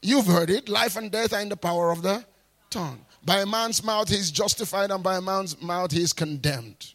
You've 0.00 0.24
heard 0.24 0.48
it. 0.48 0.70
Life 0.70 0.96
and 0.96 1.10
death 1.10 1.34
are 1.34 1.42
in 1.42 1.50
the 1.50 1.56
power 1.56 1.92
of 1.92 2.00
the 2.00 2.24
tongue. 2.70 3.04
By 3.22 3.40
a 3.40 3.46
man's 3.46 3.84
mouth 3.84 4.08
he 4.08 4.16
is 4.16 4.30
justified, 4.30 4.90
and 4.90 5.02
by 5.02 5.16
a 5.16 5.20
man's 5.20 5.60
mouth 5.60 5.92
he 5.92 6.00
is 6.00 6.14
condemned. 6.14 6.94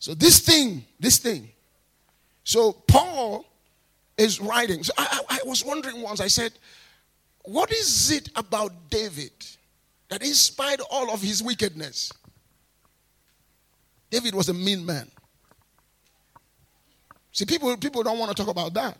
So 0.00 0.14
this 0.14 0.40
thing, 0.40 0.84
this 0.98 1.18
thing. 1.18 1.48
So 2.42 2.72
Paul 2.72 3.46
is 4.18 4.40
writing. 4.40 4.82
So 4.82 4.92
I, 4.98 5.20
I, 5.30 5.36
I 5.36 5.48
was 5.48 5.64
wondering 5.64 6.02
once. 6.02 6.20
I 6.20 6.26
said, 6.26 6.52
what 7.44 7.72
is 7.72 8.10
it 8.10 8.30
about 8.36 8.72
David 8.90 9.32
that 10.08 10.22
in 10.22 10.34
spite 10.34 10.80
all 10.90 11.12
of 11.12 11.22
his 11.22 11.42
wickedness, 11.42 12.12
David 14.10 14.34
was 14.34 14.48
a 14.48 14.54
mean 14.54 14.84
man. 14.84 15.10
See, 17.32 17.44
people, 17.44 17.76
people 17.76 18.02
don't 18.02 18.18
want 18.18 18.34
to 18.34 18.42
talk 18.42 18.50
about 18.50 18.74
that. 18.74 18.96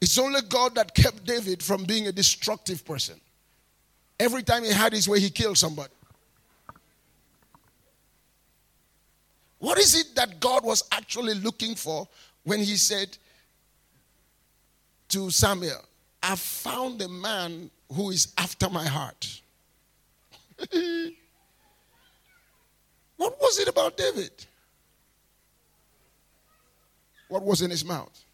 It's 0.00 0.18
only 0.18 0.40
God 0.42 0.74
that 0.74 0.94
kept 0.94 1.24
David 1.24 1.62
from 1.62 1.84
being 1.84 2.06
a 2.06 2.12
destructive 2.12 2.84
person. 2.84 3.20
Every 4.18 4.42
time 4.42 4.64
he 4.64 4.70
had 4.72 4.92
his 4.92 5.08
way, 5.08 5.20
he 5.20 5.30
killed 5.30 5.58
somebody. 5.58 5.92
What 9.58 9.78
is 9.78 9.94
it 9.94 10.14
that 10.16 10.40
God 10.40 10.64
was 10.64 10.84
actually 10.90 11.34
looking 11.34 11.74
for 11.74 12.08
when 12.44 12.60
he 12.60 12.76
said 12.76 13.16
to 15.08 15.30
Samuel, 15.30 15.84
I 16.22 16.36
found 16.36 17.00
a 17.02 17.08
man 17.08 17.70
who 17.92 18.10
is 18.10 18.32
after 18.36 18.68
my 18.68 18.86
heart? 18.86 19.40
what 23.16 23.40
was 23.40 23.58
it 23.58 23.68
about 23.68 23.96
David? 23.96 24.32
What 27.28 27.42
was 27.42 27.62
in 27.62 27.70
his 27.70 27.84
mouth? 27.84 28.24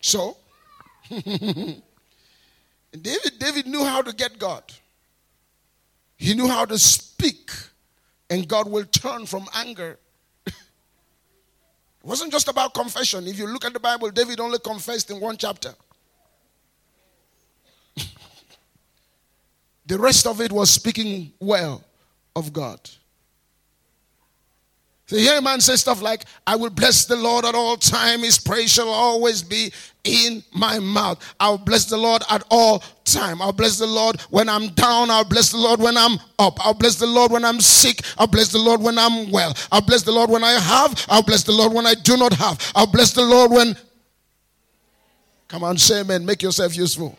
So, 0.00 0.36
David, 1.10 1.82
David 3.38 3.66
knew 3.66 3.84
how 3.84 4.02
to 4.02 4.14
get 4.14 4.38
God. 4.38 4.62
He 6.16 6.32
knew 6.34 6.46
how 6.46 6.64
to 6.64 6.78
speak, 6.78 7.50
and 8.30 8.46
God 8.48 8.68
will 8.68 8.84
turn 8.84 9.26
from 9.26 9.46
anger. 9.54 9.98
it 10.46 10.54
wasn't 12.02 12.32
just 12.32 12.48
about 12.48 12.74
confession. 12.74 13.26
If 13.26 13.38
you 13.38 13.46
look 13.46 13.64
at 13.64 13.72
the 13.72 13.80
Bible, 13.80 14.10
David 14.10 14.40
only 14.40 14.58
confessed 14.58 15.10
in 15.10 15.20
one 15.20 15.36
chapter. 15.36 15.74
the 19.86 19.98
rest 19.98 20.26
of 20.26 20.40
it 20.40 20.52
was 20.52 20.70
speaking 20.70 21.32
well 21.40 21.84
of 22.34 22.52
God. 22.52 22.80
So 25.06 25.16
here 25.16 25.38
a 25.38 25.42
man 25.42 25.60
says 25.60 25.80
stuff 25.80 26.02
like, 26.02 26.24
I 26.48 26.56
will 26.56 26.70
bless 26.70 27.04
the 27.04 27.14
Lord 27.14 27.44
at 27.44 27.54
all 27.54 27.76
time. 27.76 28.20
His 28.20 28.38
praise 28.38 28.72
shall 28.72 28.88
always 28.88 29.40
be 29.40 29.72
in 30.02 30.42
my 30.52 30.80
mouth. 30.80 31.22
I'll 31.38 31.58
bless 31.58 31.84
the 31.84 31.96
Lord 31.96 32.22
at 32.28 32.42
all 32.50 32.82
time. 33.04 33.40
I'll 33.40 33.52
bless 33.52 33.78
the 33.78 33.86
Lord 33.86 34.20
when 34.30 34.48
I'm 34.48 34.68
down. 34.70 35.10
I'll 35.10 35.24
bless 35.24 35.52
the 35.52 35.58
Lord 35.58 35.78
when 35.78 35.96
I'm 35.96 36.18
up. 36.40 36.58
I'll 36.64 36.74
bless 36.74 36.96
the 36.96 37.06
Lord 37.06 37.30
when 37.30 37.44
I'm 37.44 37.60
sick. 37.60 38.00
I'll 38.18 38.26
bless 38.26 38.50
the 38.50 38.58
Lord 38.58 38.82
when 38.82 38.98
I'm 38.98 39.30
well. 39.30 39.56
I'll 39.70 39.80
bless 39.80 40.02
the 40.02 40.10
Lord 40.10 40.28
when 40.28 40.42
I 40.42 40.52
have. 40.52 41.06
I'll 41.08 41.22
bless 41.22 41.44
the 41.44 41.52
Lord 41.52 41.72
when 41.72 41.86
I 41.86 41.94
do 41.94 42.16
not 42.16 42.32
have. 42.32 42.72
I'll 42.74 42.90
bless 42.90 43.12
the 43.12 43.24
Lord 43.24 43.52
when. 43.52 43.76
Come 45.46 45.62
on, 45.62 45.78
say 45.78 46.00
amen. 46.00 46.26
Make 46.26 46.42
yourself 46.42 46.76
useful. 46.76 47.16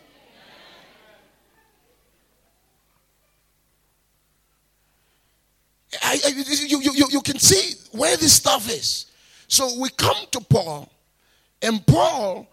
I, 6.01 6.19
I, 6.25 6.29
you, 6.29 6.79
you, 6.81 7.07
you 7.09 7.21
can 7.21 7.39
see 7.39 7.75
where 7.91 8.15
this 8.17 8.33
stuff 8.33 8.69
is. 8.69 9.05
So 9.47 9.79
we 9.79 9.89
come 9.89 10.17
to 10.31 10.41
Paul, 10.41 10.89
and 11.61 11.85
Paul 11.85 12.47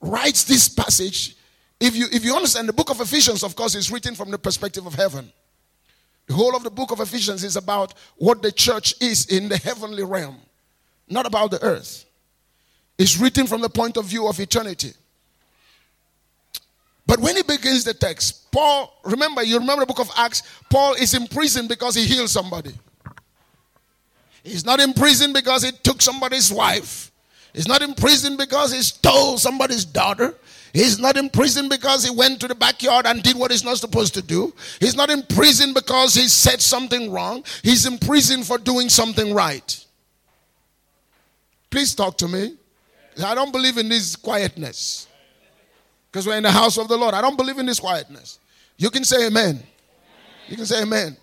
writes 0.00 0.44
this 0.44 0.68
passage. 0.68 1.36
If 1.78 1.96
you, 1.96 2.06
if 2.12 2.24
you 2.24 2.34
understand, 2.34 2.68
the 2.68 2.72
book 2.72 2.90
of 2.90 3.00
Ephesians, 3.00 3.42
of 3.42 3.56
course, 3.56 3.74
is 3.74 3.90
written 3.90 4.14
from 4.14 4.30
the 4.30 4.38
perspective 4.38 4.86
of 4.86 4.94
heaven. 4.94 5.32
The 6.26 6.34
whole 6.34 6.54
of 6.54 6.62
the 6.62 6.70
book 6.70 6.90
of 6.90 7.00
Ephesians 7.00 7.42
is 7.42 7.56
about 7.56 7.94
what 8.16 8.42
the 8.42 8.52
church 8.52 8.94
is 9.00 9.26
in 9.26 9.48
the 9.48 9.56
heavenly 9.56 10.04
realm, 10.04 10.36
not 11.08 11.26
about 11.26 11.50
the 11.50 11.62
earth. 11.62 12.04
It's 12.98 13.18
written 13.18 13.46
from 13.46 13.62
the 13.62 13.70
point 13.70 13.96
of 13.96 14.04
view 14.04 14.28
of 14.28 14.38
eternity. 14.38 14.92
But 17.06 17.18
when 17.18 17.34
he 17.34 17.42
begins 17.42 17.82
the 17.82 17.94
text, 17.94 18.52
Paul, 18.52 18.94
remember, 19.04 19.42
you 19.42 19.58
remember 19.58 19.80
the 19.80 19.86
book 19.86 20.00
of 20.00 20.10
Acts, 20.16 20.42
Paul 20.68 20.94
is 20.94 21.14
in 21.14 21.26
prison 21.26 21.66
because 21.66 21.94
he 21.94 22.04
healed 22.04 22.28
somebody. 22.28 22.72
He's 24.42 24.64
not 24.64 24.80
in 24.80 24.92
prison 24.92 25.32
because 25.32 25.62
he 25.62 25.72
took 25.72 26.00
somebody's 26.00 26.52
wife. 26.52 27.10
He's 27.52 27.68
not 27.68 27.82
in 27.82 27.94
prison 27.94 28.36
because 28.36 28.72
he 28.72 28.80
stole 28.82 29.38
somebody's 29.38 29.84
daughter. 29.84 30.34
He's 30.72 31.00
not 31.00 31.16
in 31.16 31.28
prison 31.30 31.68
because 31.68 32.04
he 32.04 32.14
went 32.14 32.40
to 32.40 32.48
the 32.48 32.54
backyard 32.54 33.06
and 33.06 33.22
did 33.22 33.36
what 33.36 33.50
he's 33.50 33.64
not 33.64 33.78
supposed 33.78 34.14
to 34.14 34.22
do. 34.22 34.54
He's 34.78 34.94
not 34.94 35.10
in 35.10 35.24
prison 35.24 35.74
because 35.74 36.14
he 36.14 36.28
said 36.28 36.60
something 36.60 37.10
wrong. 37.10 37.44
He's 37.62 37.86
in 37.86 37.98
prison 37.98 38.44
for 38.44 38.56
doing 38.56 38.88
something 38.88 39.34
right. 39.34 39.84
Please 41.70 41.94
talk 41.94 42.16
to 42.18 42.28
me. 42.28 42.56
I 43.24 43.34
don't 43.34 43.52
believe 43.52 43.78
in 43.78 43.88
this 43.88 44.14
quietness 44.14 45.08
because 46.10 46.26
we're 46.26 46.36
in 46.36 46.44
the 46.44 46.52
house 46.52 46.78
of 46.78 46.88
the 46.88 46.96
Lord. 46.96 47.14
I 47.14 47.20
don't 47.20 47.36
believe 47.36 47.58
in 47.58 47.66
this 47.66 47.80
quietness. 47.80 48.38
You 48.76 48.90
can 48.90 49.04
say 49.04 49.26
amen. 49.26 49.60
You 50.48 50.56
can 50.56 50.66
say 50.66 50.82
amen. 50.82 51.16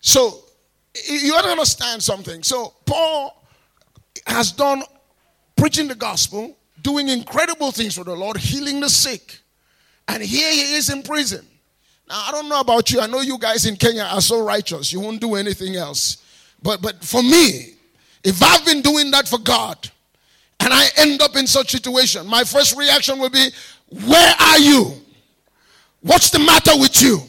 So 0.00 0.44
you 1.08 1.34
have 1.34 1.44
to 1.44 1.50
understand 1.50 2.02
something. 2.02 2.42
So 2.42 2.74
Paul 2.86 3.44
has 4.26 4.52
done 4.52 4.82
preaching 5.56 5.88
the 5.88 5.94
gospel, 5.94 6.56
doing 6.82 7.08
incredible 7.08 7.70
things 7.70 7.94
for 7.94 8.04
the 8.04 8.14
Lord, 8.14 8.36
healing 8.38 8.80
the 8.80 8.88
sick. 8.88 9.38
And 10.08 10.22
here 10.22 10.50
he 10.52 10.74
is 10.74 10.90
in 10.90 11.02
prison. 11.02 11.46
Now, 12.08 12.24
I 12.26 12.32
don't 12.32 12.48
know 12.48 12.60
about 12.60 12.90
you. 12.90 13.00
I 13.00 13.06
know 13.06 13.20
you 13.20 13.38
guys 13.38 13.66
in 13.66 13.76
Kenya 13.76 14.02
are 14.02 14.20
so 14.20 14.42
righteous. 14.44 14.92
You 14.92 15.00
won't 15.00 15.20
do 15.20 15.34
anything 15.36 15.76
else. 15.76 16.24
But, 16.62 16.82
but 16.82 17.04
for 17.04 17.22
me, 17.22 17.74
if 18.24 18.42
I've 18.42 18.64
been 18.64 18.82
doing 18.82 19.10
that 19.12 19.28
for 19.28 19.38
God 19.38 19.88
and 20.58 20.72
I 20.72 20.88
end 20.96 21.22
up 21.22 21.36
in 21.36 21.46
such 21.46 21.70
situation, 21.70 22.26
my 22.26 22.42
first 22.42 22.76
reaction 22.76 23.18
will 23.18 23.30
be, 23.30 23.50
where 24.06 24.34
are 24.40 24.58
you? 24.58 24.92
What's 26.00 26.30
the 26.30 26.38
matter 26.38 26.72
with 26.78 27.00
you? 27.00 27.20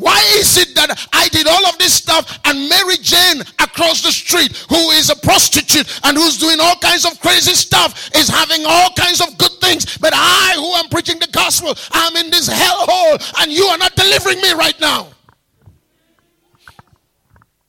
Why 0.00 0.18
is 0.40 0.56
it 0.56 0.74
that 0.76 0.96
I 1.12 1.28
did 1.28 1.46
all 1.46 1.66
of 1.66 1.76
this 1.76 1.92
stuff 1.92 2.40
and 2.46 2.70
Mary 2.70 2.96
Jane 2.96 3.42
across 3.60 4.00
the 4.00 4.10
street, 4.10 4.56
who 4.70 4.90
is 4.92 5.10
a 5.10 5.16
prostitute 5.16 5.86
and 6.04 6.16
who's 6.16 6.38
doing 6.38 6.56
all 6.58 6.76
kinds 6.76 7.04
of 7.04 7.20
crazy 7.20 7.52
stuff, 7.52 8.08
is 8.14 8.26
having 8.26 8.64
all 8.64 8.88
kinds 8.96 9.20
of 9.20 9.36
good 9.36 9.52
things, 9.60 9.98
but 9.98 10.12
I, 10.14 10.54
who 10.56 10.72
am 10.72 10.88
preaching 10.88 11.18
the 11.18 11.28
gospel, 11.30 11.74
I'm 11.92 12.16
in 12.16 12.30
this 12.30 12.48
hellhole 12.48 13.42
and 13.42 13.52
you 13.52 13.64
are 13.66 13.76
not 13.76 13.94
delivering 13.94 14.40
me 14.40 14.52
right 14.52 14.78
now? 14.80 15.08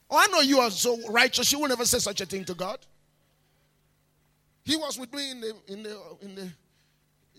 Oh, 0.10 0.18
I 0.18 0.28
know 0.28 0.40
you 0.40 0.60
are 0.60 0.72
so 0.72 0.98
righteous, 1.10 1.52
you 1.52 1.60
will 1.60 1.68
never 1.68 1.86
say 1.86 2.00
such 2.00 2.22
a 2.22 2.26
thing 2.26 2.46
to 2.46 2.54
God. 2.54 2.80
He 4.64 4.78
was 4.78 4.98
with 4.98 5.14
me 5.14 5.32
in 5.32 5.42
the 5.42 5.54
in 5.68 5.84
the 5.84 6.02
in 6.22 6.36
the 6.36 6.50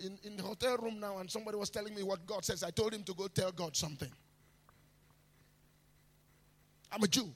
in, 0.05 0.19
in 0.25 0.37
the 0.37 0.43
hotel 0.43 0.77
room 0.77 1.01
now, 1.01 1.19
and 1.19 1.31
somebody 1.31 1.57
was 1.57 1.71
telling 1.71 1.95
me 1.95 2.03
what 2.03 2.27
God 2.27 2.45
says. 2.45 2.63
I 2.63 2.71
told 2.71 2.93
him 2.93 3.05
to 3.05 3.15
go 3.15 3.29
tell 3.29 3.53
God 3.53 3.75
something. 3.75 4.11
I'm 6.93 7.03
a 7.03 7.09
Jew. 7.09 7.31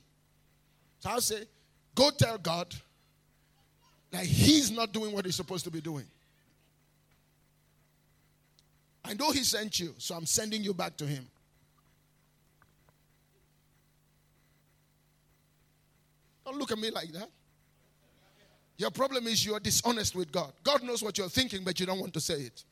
So 1.01 1.11
I'll 1.11 1.21
say, 1.21 1.45
go 1.95 2.11
tell 2.11 2.37
God 2.38 2.75
that 4.11 4.25
He's 4.25 4.71
not 4.71 4.92
doing 4.92 5.12
what 5.12 5.25
He's 5.25 5.37
supposed 5.37 5.64
to 5.64 5.71
be 5.71 5.81
doing. 5.81 6.05
I 9.05 9.14
know 9.14 9.31
He 9.31 9.42
sent 9.42 9.81
you, 9.81 9.95
so 9.99 10.14
I'm 10.14 10.27
sending 10.27 10.62
you 10.62 10.75
back 10.75 10.97
to 10.99 11.07
Him. 11.07 11.27
Don't 16.45 16.59
look 16.59 16.71
at 16.71 16.79
me 16.79 16.90
like 16.90 17.11
that. 17.12 17.29
Your 18.79 18.90
problem 18.90 19.27
is 19.27 19.45
you're 19.45 19.59
dishonest 19.59 20.14
with 20.14 20.31
God. 20.31 20.53
God 20.62 20.83
knows 20.83 21.03
what 21.03 21.16
you're 21.16 21.31
thinking, 21.31 21.64
but 21.64 21.81
you 21.81 21.87
don't 21.87 21.99
want 21.99 22.12
to 22.14 22.21
say 22.21 22.35
it. 22.35 22.62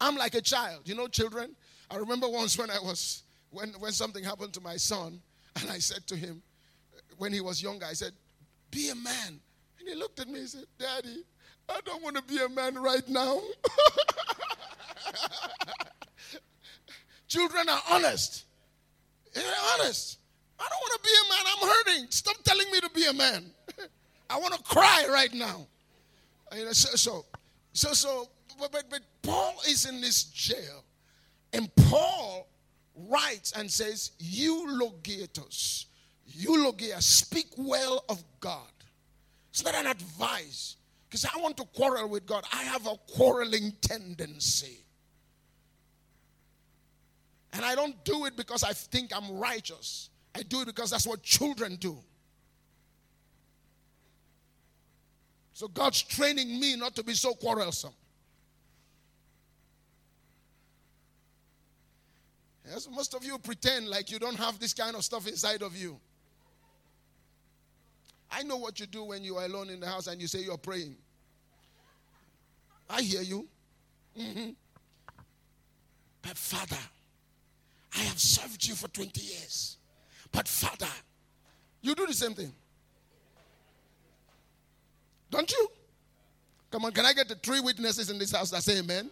I'm 0.00 0.16
like 0.16 0.34
a 0.34 0.40
child. 0.40 0.82
You 0.84 0.94
know, 0.94 1.08
children, 1.08 1.54
I 1.90 1.96
remember 1.96 2.28
once 2.28 2.56
when 2.56 2.70
I 2.70 2.78
was, 2.78 3.24
when, 3.50 3.70
when 3.78 3.92
something 3.92 4.22
happened 4.22 4.52
to 4.54 4.60
my 4.60 4.76
son, 4.76 5.20
and 5.60 5.70
I 5.70 5.78
said 5.78 6.06
to 6.06 6.16
him, 6.16 6.42
when 7.18 7.32
he 7.32 7.40
was 7.40 7.62
younger, 7.62 7.84
I 7.84 7.92
said, 7.92 8.12
Be 8.70 8.90
a 8.90 8.94
man. 8.94 9.40
And 9.78 9.88
he 9.88 9.94
looked 9.94 10.20
at 10.20 10.28
me 10.28 10.40
and 10.40 10.48
said, 10.48 10.64
Daddy, 10.78 11.24
I 11.68 11.80
don't 11.84 12.02
want 12.02 12.16
to 12.16 12.22
be 12.22 12.38
a 12.38 12.48
man 12.48 12.76
right 12.76 13.06
now. 13.08 13.40
Children 17.28 17.68
are 17.68 17.82
honest. 17.90 18.44
They're 19.34 19.44
honest. 19.74 20.18
I 20.58 20.66
don't 20.68 20.80
want 20.80 21.02
to 21.02 21.08
be 21.08 21.10
a 21.10 21.28
man. 21.30 21.44
I'm 21.46 21.68
hurting. 21.68 22.10
Stop 22.10 22.36
telling 22.44 22.70
me 22.72 22.80
to 22.80 22.90
be 22.90 23.06
a 23.06 23.12
man. 23.12 23.52
I 24.30 24.38
want 24.38 24.54
to 24.54 24.62
cry 24.62 25.06
right 25.10 25.32
now. 25.32 25.66
You 26.56 26.64
know, 26.64 26.72
so, 26.72 26.96
so, 26.96 27.24
so, 27.72 27.92
so 27.92 28.28
but, 28.58 28.72
but, 28.72 28.84
but 28.90 29.00
Paul 29.22 29.54
is 29.68 29.86
in 29.86 30.00
this 30.00 30.24
jail. 30.24 30.84
And 31.52 31.74
Paul 31.74 32.48
writes 32.94 33.52
and 33.52 33.70
says, 33.70 34.12
Eulogetos, 34.22 35.86
eulogia, 36.26 37.00
speak 37.00 37.48
well 37.56 38.04
of 38.08 38.22
God. 38.40 38.70
It's 39.50 39.64
not 39.64 39.74
an 39.74 39.86
advice. 39.86 40.76
Because 41.08 41.24
I 41.24 41.40
want 41.40 41.56
to 41.56 41.64
quarrel 41.64 42.08
with 42.08 42.24
God. 42.24 42.44
I 42.52 42.62
have 42.62 42.86
a 42.86 42.94
quarreling 43.12 43.72
tendency. 43.80 44.84
And 47.52 47.64
I 47.64 47.74
don't 47.74 48.02
do 48.04 48.26
it 48.26 48.36
because 48.36 48.62
I 48.62 48.72
think 48.72 49.10
I'm 49.14 49.36
righteous. 49.36 50.10
I 50.36 50.42
do 50.42 50.60
it 50.60 50.66
because 50.66 50.90
that's 50.90 51.06
what 51.06 51.24
children 51.24 51.74
do. 51.76 51.98
So 55.52 55.66
God's 55.66 56.00
training 56.00 56.60
me 56.60 56.76
not 56.76 56.94
to 56.94 57.02
be 57.02 57.12
so 57.12 57.34
quarrelsome. 57.34 57.92
Yes, 62.70 62.88
most 62.88 63.14
of 63.14 63.24
you 63.24 63.36
pretend 63.38 63.88
like 63.88 64.12
you 64.12 64.20
don't 64.20 64.36
have 64.36 64.60
this 64.60 64.72
kind 64.72 64.94
of 64.94 65.02
stuff 65.02 65.26
inside 65.26 65.62
of 65.62 65.76
you. 65.76 65.98
I 68.30 68.44
know 68.44 68.58
what 68.58 68.78
you 68.78 68.86
do 68.86 69.02
when 69.02 69.24
you 69.24 69.36
are 69.38 69.44
alone 69.44 69.70
in 69.70 69.80
the 69.80 69.88
house 69.88 70.06
and 70.06 70.20
you 70.20 70.28
say 70.28 70.38
you're 70.40 70.56
praying. 70.56 70.94
I 72.88 73.02
hear 73.02 73.22
you. 73.22 73.48
Mm-hmm. 74.16 74.50
But 76.22 76.36
Father, 76.36 76.78
I 77.96 77.98
have 77.98 78.20
served 78.20 78.64
you 78.64 78.76
for 78.76 78.86
20 78.86 79.20
years. 79.20 79.78
But 80.30 80.46
Father, 80.46 80.92
you 81.82 81.96
do 81.96 82.06
the 82.06 82.14
same 82.14 82.34
thing. 82.34 82.52
Don't 85.28 85.50
you? 85.50 85.68
Come 86.70 86.84
on, 86.84 86.92
can 86.92 87.04
I 87.04 87.14
get 87.14 87.26
the 87.26 87.34
three 87.34 87.58
witnesses 87.58 88.10
in 88.10 88.18
this 88.18 88.30
house 88.30 88.50
that 88.50 88.62
say 88.62 88.78
amen? 88.78 89.10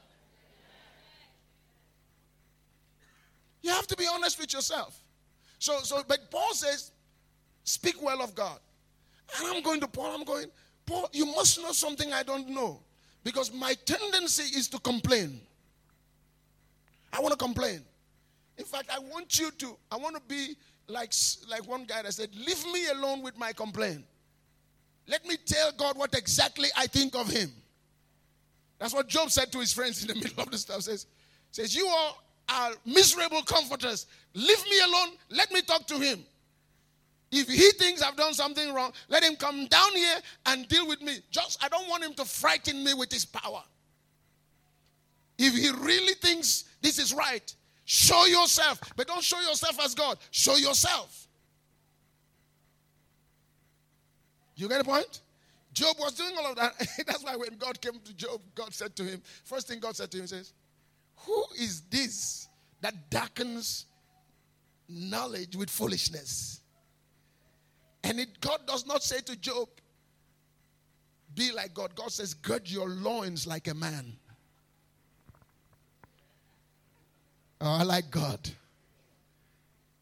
You 3.62 3.70
have 3.70 3.86
to 3.88 3.96
be 3.96 4.06
honest 4.12 4.38
with 4.38 4.52
yourself. 4.52 5.00
So, 5.58 5.78
so, 5.82 6.02
but 6.06 6.30
Paul 6.30 6.54
says, 6.54 6.92
speak 7.64 8.02
well 8.02 8.22
of 8.22 8.34
God. 8.34 8.58
And 9.36 9.46
I'm 9.48 9.62
going 9.62 9.80
to 9.80 9.88
Paul, 9.88 10.14
I'm 10.14 10.24
going, 10.24 10.46
Paul, 10.86 11.08
you 11.12 11.26
must 11.26 11.60
know 11.60 11.72
something 11.72 12.12
I 12.12 12.22
don't 12.22 12.48
know. 12.48 12.80
Because 13.24 13.52
my 13.52 13.74
tendency 13.84 14.56
is 14.56 14.68
to 14.68 14.78
complain. 14.78 15.40
I 17.12 17.20
want 17.20 17.32
to 17.32 17.38
complain. 17.38 17.82
In 18.56 18.64
fact, 18.64 18.90
I 18.92 18.98
want 18.98 19.38
you 19.38 19.50
to, 19.50 19.76
I 19.90 19.96
want 19.96 20.16
to 20.16 20.22
be 20.22 20.56
like, 20.88 21.12
like 21.48 21.66
one 21.68 21.84
guy 21.84 22.02
that 22.02 22.12
said, 22.12 22.30
Leave 22.34 22.64
me 22.72 22.88
alone 22.88 23.22
with 23.22 23.36
my 23.38 23.52
complaint. 23.52 24.04
Let 25.06 25.24
me 25.26 25.36
tell 25.44 25.72
God 25.72 25.96
what 25.96 26.14
exactly 26.14 26.68
I 26.76 26.86
think 26.86 27.14
of 27.14 27.28
him. 27.28 27.50
That's 28.78 28.94
what 28.94 29.08
Job 29.08 29.30
said 29.30 29.50
to 29.52 29.58
his 29.58 29.72
friends 29.72 30.02
in 30.02 30.08
the 30.08 30.14
middle 30.22 30.42
of 30.42 30.50
the 30.50 30.58
stuff. 30.58 30.82
Says, 30.82 31.06
says, 31.50 31.74
You 31.74 31.86
are, 31.86 32.14
are 32.48 32.72
miserable 32.84 33.42
comforters. 33.42 34.06
Leave 34.34 34.64
me 34.64 34.80
alone. 34.86 35.16
Let 35.30 35.52
me 35.52 35.62
talk 35.62 35.86
to 35.88 35.98
him. 35.98 36.24
If 37.30 37.48
he 37.48 37.70
thinks 37.72 38.00
I've 38.00 38.16
done 38.16 38.32
something 38.32 38.72
wrong, 38.72 38.92
let 39.08 39.22
him 39.22 39.36
come 39.36 39.66
down 39.66 39.92
here 39.94 40.16
and 40.46 40.66
deal 40.68 40.88
with 40.88 41.02
me. 41.02 41.18
Just 41.30 41.62
I 41.62 41.68
don't 41.68 41.88
want 41.88 42.04
him 42.04 42.14
to 42.14 42.24
frighten 42.24 42.82
me 42.82 42.94
with 42.94 43.12
his 43.12 43.24
power. 43.24 43.62
If 45.36 45.54
he 45.54 45.70
really 45.84 46.14
thinks 46.14 46.64
this 46.80 46.98
is 46.98 47.12
right, 47.12 47.54
show 47.84 48.24
yourself. 48.26 48.80
But 48.96 49.06
don't 49.06 49.22
show 49.22 49.40
yourself 49.40 49.78
as 49.84 49.94
God. 49.94 50.18
Show 50.30 50.56
yourself. 50.56 51.28
You 54.56 54.68
get 54.68 54.78
the 54.78 54.84
point? 54.84 55.20
Job 55.72 55.96
was 56.00 56.14
doing 56.14 56.32
all 56.36 56.50
of 56.50 56.56
that. 56.56 56.74
That's 57.06 57.22
why 57.22 57.36
when 57.36 57.56
God 57.58 57.80
came 57.80 58.00
to 58.04 58.14
Job, 58.14 58.40
God 58.54 58.74
said 58.74 58.96
to 58.96 59.04
him, 59.04 59.22
first 59.44 59.68
thing 59.68 59.78
God 59.78 59.94
said 59.94 60.10
to 60.10 60.18
him 60.18 60.26
says, 60.26 60.52
Who 61.26 61.44
is 61.58 61.82
this 61.90 62.48
that 62.80 63.10
darkens 63.10 63.86
knowledge 64.88 65.56
with 65.56 65.70
foolishness? 65.70 66.60
And 68.04 68.20
it, 68.20 68.40
God 68.40 68.60
does 68.66 68.86
not 68.86 69.02
say 69.02 69.20
to 69.20 69.36
Job, 69.36 69.68
Be 71.34 71.52
like 71.52 71.74
God. 71.74 71.94
God 71.94 72.10
says, 72.12 72.34
Gird 72.34 72.70
your 72.70 72.88
loins 72.88 73.46
like 73.46 73.68
a 73.68 73.74
man. 73.74 74.16
Oh, 77.60 77.78
I 77.80 77.82
like 77.82 78.10
God. 78.10 78.48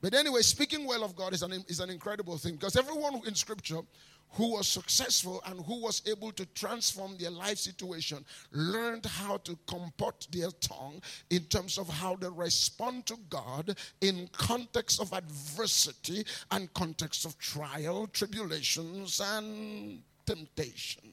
But 0.03 0.15
anyway, 0.15 0.43
speaking 0.43 0.87
well 0.87 1.03
of 1.03 1.17
God 1.17 1.33
is 1.33 1.43
an, 1.43 1.65
is 1.69 1.81
an 1.81 1.91
incredible 1.91 2.37
thing 2.37 2.55
because 2.55 2.77
everyone 2.77 3.23
in 3.27 3.35
Scripture 3.35 3.81
who 4.31 4.53
was 4.53 4.69
successful 4.69 5.43
and 5.47 5.65
who 5.65 5.81
was 5.81 6.03
able 6.07 6.31
to 6.33 6.45
transform 6.47 7.17
their 7.17 7.31
life 7.31 7.59
situation 7.59 8.25
learned 8.53 9.07
how 9.07 9.39
to 9.39 9.59
comport 9.67 10.27
their 10.31 10.51
tongue 10.61 11.01
in 11.31 11.43
terms 11.45 11.79
of 11.79 11.89
how 11.89 12.17
they 12.17 12.29
respond 12.29 13.07
to 13.07 13.17
God 13.31 13.77
in 14.03 14.29
context 14.33 15.01
of 15.01 15.13
adversity 15.13 16.25
and 16.51 16.73
context 16.75 17.25
of 17.25 17.39
trial, 17.39 18.07
tribulations, 18.09 19.21
and 19.21 20.03
temptation. 20.27 21.13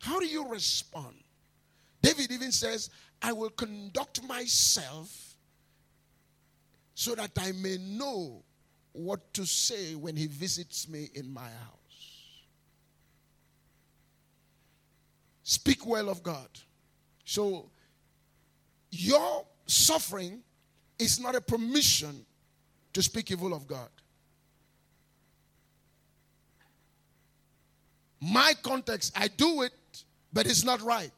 How 0.00 0.18
do 0.18 0.26
you 0.26 0.48
respond? 0.48 1.14
David 2.02 2.30
even 2.32 2.52
says, 2.52 2.90
I 3.22 3.32
will 3.32 3.50
conduct 3.50 4.22
myself 4.24 5.34
so 6.94 7.14
that 7.14 7.30
I 7.38 7.52
may 7.52 7.78
know 7.78 8.42
what 8.94 9.34
to 9.34 9.44
say 9.44 9.96
when 9.96 10.16
he 10.16 10.28
visits 10.28 10.88
me 10.88 11.10
in 11.14 11.32
my 11.32 11.42
house. 11.42 11.80
Speak 15.42 15.84
well 15.84 16.08
of 16.08 16.22
God. 16.22 16.48
So, 17.24 17.68
your 18.90 19.44
suffering 19.66 20.42
is 20.98 21.18
not 21.18 21.34
a 21.34 21.40
permission 21.40 22.24
to 22.92 23.02
speak 23.02 23.32
evil 23.32 23.52
of 23.52 23.66
God. 23.66 23.88
My 28.20 28.54
context, 28.62 29.12
I 29.16 29.28
do 29.28 29.62
it, 29.62 29.72
but 30.32 30.46
it's 30.46 30.64
not 30.64 30.80
right. 30.80 31.10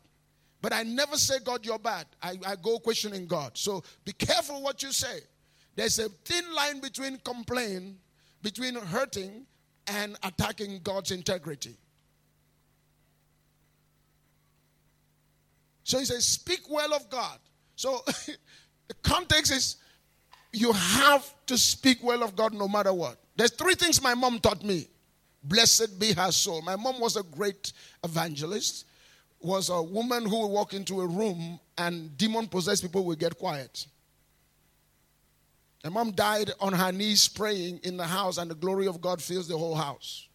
But 0.63 0.73
I 0.73 0.83
never 0.83 1.17
say, 1.17 1.35
God, 1.45 1.65
you're 1.65 1.79
bad. 1.79 2.07
I, 2.23 2.39
I 2.45 2.57
go 2.57 2.79
questioning 2.79 3.27
God. 3.27 3.53
So 3.55 3.85
be 4.05 4.13
careful 4.13 4.63
what 4.63 4.83
you 4.83 4.91
say. 4.93 5.21
There's 5.77 5.99
a 5.99 6.09
thin 6.09 6.45
line 6.55 6.81
between 6.81 7.19
complaint, 7.19 7.97
between 8.43 8.75
hurting 8.75 9.47
and 9.87 10.17
attacking 10.23 10.81
God's 10.83 11.11
integrity. 11.11 11.77
So 15.85 15.99
he 15.99 16.05
says, 16.07 16.27
speak 16.27 16.63
well 16.69 16.95
of 16.95 17.09
God. 17.11 17.39
So 17.77 18.01
the 18.89 18.95
context 19.03 19.53
is 19.53 19.77
you 20.53 20.73
have 20.73 21.33
to 21.47 21.59
speak 21.59 22.03
well 22.03 22.23
of 22.23 22.35
God 22.35 22.55
no 22.55 22.67
matter 22.67 22.93
what. 22.93 23.19
There's 23.37 23.53
three 23.53 23.75
things 23.75 24.03
my 24.03 24.15
mom 24.15 24.41
taught 24.41 24.65
me. 24.65 24.89
Blessed 25.45 26.01
be 26.01 26.13
her 26.15 26.33
soul. 26.33 26.63
My 26.63 26.75
mom 26.75 26.99
was 26.99 27.17
a 27.17 27.23
great 27.23 27.73
evangelist, 28.03 28.87
was 29.41 29.69
a 29.69 29.81
woman 29.81 30.25
who 30.25 30.41
would 30.41 30.49
walk 30.49 30.75
into 30.75 31.03
a 31.03 31.07
room 31.07 31.61
and 31.79 32.17
demon 32.17 32.49
possessed 32.49 32.83
people 32.83 33.05
would 33.05 33.19
get 33.19 33.39
quiet. 33.39 33.87
My 35.87 35.93
mom 35.93 36.11
died 36.11 36.51
on 36.59 36.73
her 36.73 36.91
knees 36.91 37.29
praying 37.29 37.79
in 37.85 37.97
the 37.97 38.07
house, 38.07 38.39
and 38.39 38.51
the 38.51 38.57
glory 38.57 38.89
of 38.89 39.01
God 39.01 39.23
fills 39.23 39.47
the 39.47 39.57
whole 39.57 39.77
house. 39.77 40.27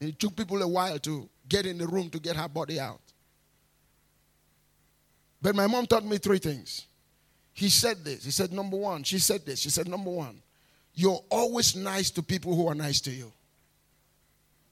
it 0.00 0.18
took 0.18 0.34
people 0.34 0.60
a 0.62 0.66
while 0.66 0.98
to 0.98 1.28
get 1.48 1.64
in 1.64 1.78
the 1.78 1.86
room 1.86 2.10
to 2.10 2.18
get 2.18 2.34
her 2.34 2.48
body 2.48 2.80
out. 2.80 3.00
But 5.40 5.54
my 5.54 5.68
mom 5.68 5.86
taught 5.86 6.04
me 6.04 6.18
three 6.18 6.38
things. 6.38 6.86
He 7.52 7.68
said 7.68 8.04
this. 8.04 8.24
He 8.24 8.32
said, 8.32 8.52
number 8.52 8.76
one, 8.76 9.04
she 9.04 9.20
said 9.20 9.46
this. 9.46 9.60
She 9.60 9.70
said, 9.70 9.86
number 9.86 10.10
one, 10.10 10.42
you're 10.94 11.22
always 11.30 11.76
nice 11.76 12.10
to 12.10 12.22
people 12.22 12.56
who 12.56 12.66
are 12.66 12.74
nice 12.74 13.00
to 13.02 13.12
you. 13.12 13.32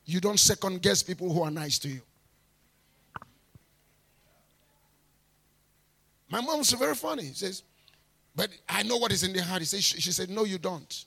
You 0.04 0.20
don't 0.20 0.40
second 0.40 0.82
guess 0.82 1.04
people 1.04 1.32
who 1.32 1.42
are 1.42 1.50
nice 1.52 1.78
to 1.78 1.88
you. 1.88 2.00
My 6.28 6.40
mom's 6.40 6.72
very 6.72 6.96
funny. 6.96 7.28
She 7.28 7.34
says, 7.34 7.62
but 8.36 8.50
I 8.68 8.82
know 8.82 8.98
what 8.98 9.10
is 9.10 9.22
in 9.22 9.32
their 9.32 9.42
heart. 9.42 9.62
He 9.62 9.66
said, 9.66 9.82
she 9.82 10.12
said, 10.12 10.28
No, 10.28 10.44
you 10.44 10.58
don't. 10.58 11.04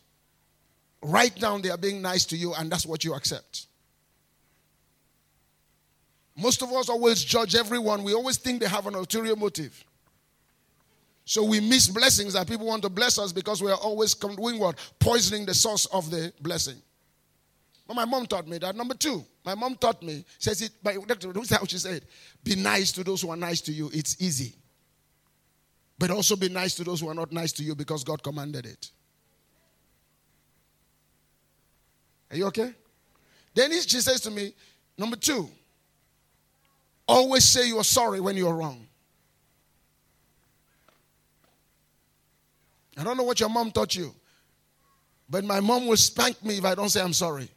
Right 1.02 1.40
now, 1.40 1.58
they 1.60 1.70
are 1.70 1.78
being 1.78 2.02
nice 2.02 2.26
to 2.26 2.36
you, 2.36 2.54
and 2.56 2.70
that's 2.70 2.86
what 2.86 3.06
you 3.06 3.14
accept. 3.14 3.68
Most 6.36 6.62
of 6.62 6.72
us 6.74 6.90
always 6.90 7.24
judge 7.24 7.56
everyone. 7.56 8.04
We 8.04 8.14
always 8.14 8.38
think 8.38 8.62
they 8.62 8.68
have 8.68 8.88
an 8.88 8.96
ulterior 8.96 9.36
motive. 9.36 9.86
So 11.26 11.44
we 11.44 11.60
miss 11.60 11.88
blessings 11.88 12.34
that 12.34 12.48
people 12.48 12.66
want 12.66 12.82
to 12.84 12.90
bless 12.90 13.20
us 13.20 13.32
because 13.32 13.62
we 13.62 13.70
are 13.70 13.78
always 13.78 14.16
doing 14.16 14.58
what? 14.58 14.78
Poisoning 15.00 15.46
the 15.46 15.54
source 15.54 15.86
of 15.88 16.10
the 16.10 16.34
blessing. 16.42 16.78
But 17.88 17.96
my 17.96 18.06
mom 18.06 18.26
taught 18.26 18.48
me 18.48 18.58
that. 18.58 18.76
Number 18.76 18.96
two, 18.96 19.24
my 19.46 19.54
mom 19.54 19.76
taught 19.76 20.02
me, 20.02 20.26
says 20.40 20.62
it, 20.62 20.72
by, 20.82 20.98
that's 21.08 21.50
how 21.52 21.66
she 21.66 21.78
said, 21.78 22.04
be 22.44 22.56
nice 22.56 22.92
to 22.94 23.04
those 23.04 23.22
who 23.22 23.30
are 23.30 23.38
nice 23.38 23.62
to 23.62 23.72
you. 23.72 23.90
It's 23.94 24.20
easy. 24.20 24.56
But 26.00 26.12
also 26.12 26.38
be 26.38 26.48
nice 26.48 26.76
to 26.76 26.86
those 26.86 27.02
who 27.02 27.10
are 27.10 27.14
not 27.14 27.34
nice 27.34 27.52
to 27.54 27.64
you 27.64 27.76
because 27.76 28.06
God 28.06 28.24
commanded 28.24 28.66
it. 28.66 28.90
Are 32.32 32.38
you 32.38 32.46
okay? 32.48 32.74
Then 33.54 33.72
she 33.74 34.00
says 34.00 34.22
to 34.22 34.32
me, 34.32 34.54
number 34.98 35.18
two, 35.18 35.50
always 37.06 37.44
say 37.44 37.68
you're 37.68 37.84
sorry 37.84 38.22
when 38.22 38.38
you're 38.38 38.54
wrong. 38.54 38.88
I 42.98 43.04
don't 43.04 43.18
know 43.18 43.24
what 43.24 43.40
your 43.40 43.50
mom 43.50 43.72
taught 43.72 43.96
you, 43.96 44.14
but 45.30 45.44
my 45.44 45.60
mom 45.60 45.88
will 45.88 45.98
spank 45.98 46.44
me 46.46 46.58
if 46.58 46.66
I 46.66 46.76
don't 46.76 46.90
say 46.90 47.02
I'm 47.02 47.14
sorry. 47.14 47.50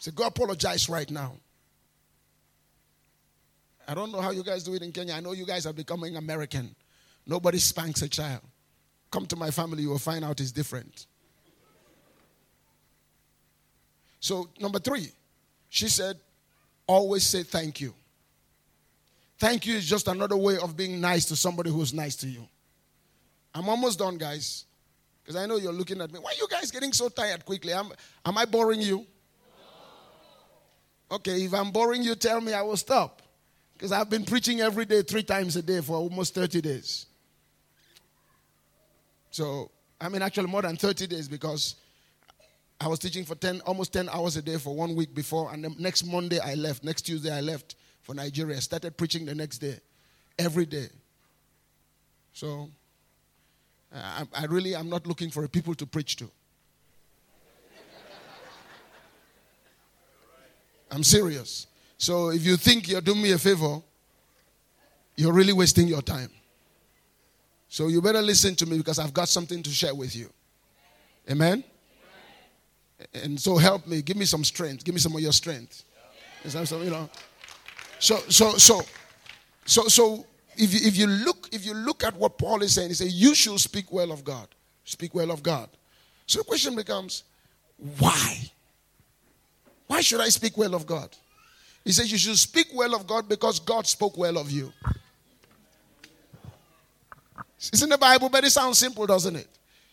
Say, 0.00 0.10
go 0.12 0.26
apologize 0.26 0.88
right 0.88 1.10
now. 1.10 1.34
I 3.86 3.94
don't 3.94 4.12
know 4.12 4.20
how 4.20 4.30
you 4.30 4.42
guys 4.42 4.64
do 4.64 4.74
it 4.74 4.82
in 4.82 4.92
Kenya. 4.92 5.14
I 5.14 5.20
know 5.20 5.32
you 5.32 5.46
guys 5.46 5.66
are 5.66 5.72
becoming 5.72 6.16
American. 6.16 6.74
Nobody 7.28 7.58
spanks 7.58 8.00
a 8.00 8.08
child. 8.08 8.40
come 9.10 9.26
to 9.26 9.36
my 9.36 9.50
family, 9.50 9.82
you 9.82 9.90
will 9.90 9.98
find 9.98 10.24
out 10.24 10.40
it's 10.40 10.50
different. 10.50 11.06
So, 14.20 14.48
number 14.58 14.78
three, 14.78 15.08
she 15.68 15.88
said, 15.88 16.18
always 16.86 17.22
say 17.22 17.42
thank 17.42 17.80
you. 17.80 17.94
Thank 19.38 19.66
you 19.66 19.76
is 19.76 19.88
just 19.88 20.08
another 20.08 20.36
way 20.36 20.58
of 20.58 20.76
being 20.76 21.00
nice 21.00 21.26
to 21.26 21.36
somebody 21.36 21.70
who's 21.70 21.94
nice 21.94 22.16
to 22.16 22.26
you. 22.26 22.46
I'm 23.54 23.68
almost 23.68 23.98
done, 23.98 24.18
guys. 24.18 24.64
Because 25.22 25.36
I 25.36 25.46
know 25.46 25.56
you're 25.56 25.72
looking 25.72 26.00
at 26.00 26.12
me. 26.12 26.18
Why 26.18 26.30
are 26.30 26.40
you 26.40 26.48
guys 26.50 26.70
getting 26.70 26.92
so 26.92 27.08
tired 27.08 27.44
quickly? 27.44 27.72
Am, 27.72 27.92
am 28.24 28.36
I 28.36 28.46
boring 28.46 28.80
you? 28.80 29.06
Okay, 31.10 31.44
if 31.44 31.54
I'm 31.54 31.70
boring 31.70 32.02
you, 32.02 32.14
tell 32.14 32.40
me 32.40 32.52
I 32.52 32.62
will 32.62 32.76
stop. 32.76 33.22
Because 33.74 33.92
I've 33.92 34.10
been 34.10 34.24
preaching 34.24 34.60
every 34.60 34.84
day, 34.84 35.02
three 35.02 35.22
times 35.22 35.56
a 35.56 35.62
day 35.62 35.80
for 35.80 35.96
almost 35.96 36.34
30 36.34 36.60
days. 36.60 37.06
So, 39.30 39.70
I 40.00 40.08
mean, 40.08 40.22
actually, 40.22 40.48
more 40.48 40.62
than 40.62 40.76
30 40.76 41.06
days 41.06 41.28
because 41.28 41.76
I 42.80 42.88
was 42.88 42.98
teaching 42.98 43.24
for 43.24 43.34
10, 43.34 43.60
almost 43.62 43.92
10 43.92 44.08
hours 44.08 44.36
a 44.36 44.42
day 44.42 44.56
for 44.56 44.74
one 44.74 44.94
week 44.94 45.14
before. 45.14 45.52
And 45.52 45.64
the 45.64 45.74
next 45.78 46.04
Monday, 46.04 46.38
I 46.38 46.54
left. 46.54 46.84
Next 46.84 47.02
Tuesday, 47.02 47.32
I 47.32 47.40
left 47.40 47.76
for 48.02 48.14
Nigeria. 48.14 48.60
Started 48.60 48.96
preaching 48.96 49.26
the 49.26 49.34
next 49.34 49.58
day, 49.58 49.78
every 50.38 50.66
day. 50.66 50.88
So, 52.32 52.70
I, 53.94 54.24
I 54.34 54.44
really 54.46 54.74
am 54.74 54.88
not 54.88 55.06
looking 55.06 55.30
for 55.30 55.46
people 55.48 55.74
to 55.74 55.86
preach 55.86 56.16
to. 56.16 56.30
I'm 60.90 61.04
serious. 61.04 61.66
So 61.98 62.30
if 62.30 62.44
you 62.44 62.56
think 62.56 62.88
you're 62.88 63.00
doing 63.00 63.20
me 63.20 63.32
a 63.32 63.38
favor, 63.38 63.82
you're 65.16 65.32
really 65.32 65.52
wasting 65.52 65.88
your 65.88 66.02
time. 66.02 66.30
So 67.68 67.88
you 67.88 68.00
better 68.00 68.22
listen 68.22 68.54
to 68.56 68.66
me 68.66 68.78
because 68.78 68.98
I've 68.98 69.12
got 69.12 69.28
something 69.28 69.62
to 69.62 69.70
share 69.70 69.94
with 69.94 70.16
you. 70.16 70.30
Amen? 71.30 71.62
And 73.14 73.38
so 73.38 73.56
help 73.56 73.86
me. 73.86 74.02
Give 74.02 74.16
me 74.16 74.24
some 74.24 74.42
strength. 74.42 74.84
Give 74.84 74.94
me 74.94 75.00
some 75.00 75.14
of 75.14 75.20
your 75.20 75.32
strength. 75.32 75.84
So, 76.46 76.82
you 76.82 76.90
know. 76.90 77.10
So, 77.98 78.16
so, 78.28 78.52
so, 78.52 78.80
so, 79.64 79.82
so 79.88 80.26
if 80.56 80.72
you, 80.72 80.88
if 80.88 80.96
you 80.96 81.06
look, 81.06 81.48
if 81.52 81.66
you 81.66 81.74
look 81.74 82.04
at 82.04 82.16
what 82.16 82.38
Paul 82.38 82.62
is 82.62 82.74
saying, 82.74 82.88
he 82.88 82.94
says, 82.94 83.14
you 83.14 83.34
should 83.34 83.58
speak 83.60 83.92
well 83.92 84.12
of 84.12 84.24
God. 84.24 84.48
Speak 84.84 85.14
well 85.14 85.30
of 85.30 85.42
God. 85.42 85.68
So 86.26 86.38
the 86.40 86.44
question 86.44 86.74
becomes, 86.74 87.24
why? 87.98 88.50
Why 89.86 90.00
should 90.00 90.20
I 90.20 90.28
speak 90.28 90.56
well 90.56 90.74
of 90.74 90.86
God? 90.86 91.10
He 91.84 91.92
says 91.92 92.10
you 92.10 92.18
should 92.18 92.38
speak 92.38 92.68
well 92.74 92.94
of 92.94 93.06
God 93.06 93.28
because 93.28 93.60
God 93.60 93.86
spoke 93.86 94.16
well 94.16 94.38
of 94.38 94.50
you. 94.50 94.72
It's 97.58 97.82
in 97.82 97.88
the 97.88 97.98
Bible, 97.98 98.28
but 98.28 98.44
it 98.44 98.50
sounds 98.50 98.78
simple, 98.78 99.06
doesn't 99.06 99.36
it? 99.36 99.48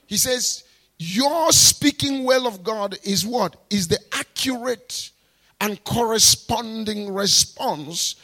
He 0.06 0.18
says, 0.18 0.64
Your 0.98 1.52
speaking 1.52 2.24
well 2.24 2.48
of 2.48 2.64
God 2.64 2.98
is 3.04 3.26
what? 3.26 3.56
Is 3.70 3.88
the 3.88 4.00
accurate 4.14 5.12
and 5.60 5.84
corresponding 5.84 7.14
response 7.14 8.16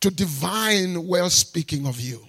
to 0.00 0.10
divine 0.10 1.06
well 1.06 1.28
speaking 1.28 1.86
of 1.86 2.00
you. 2.00 2.26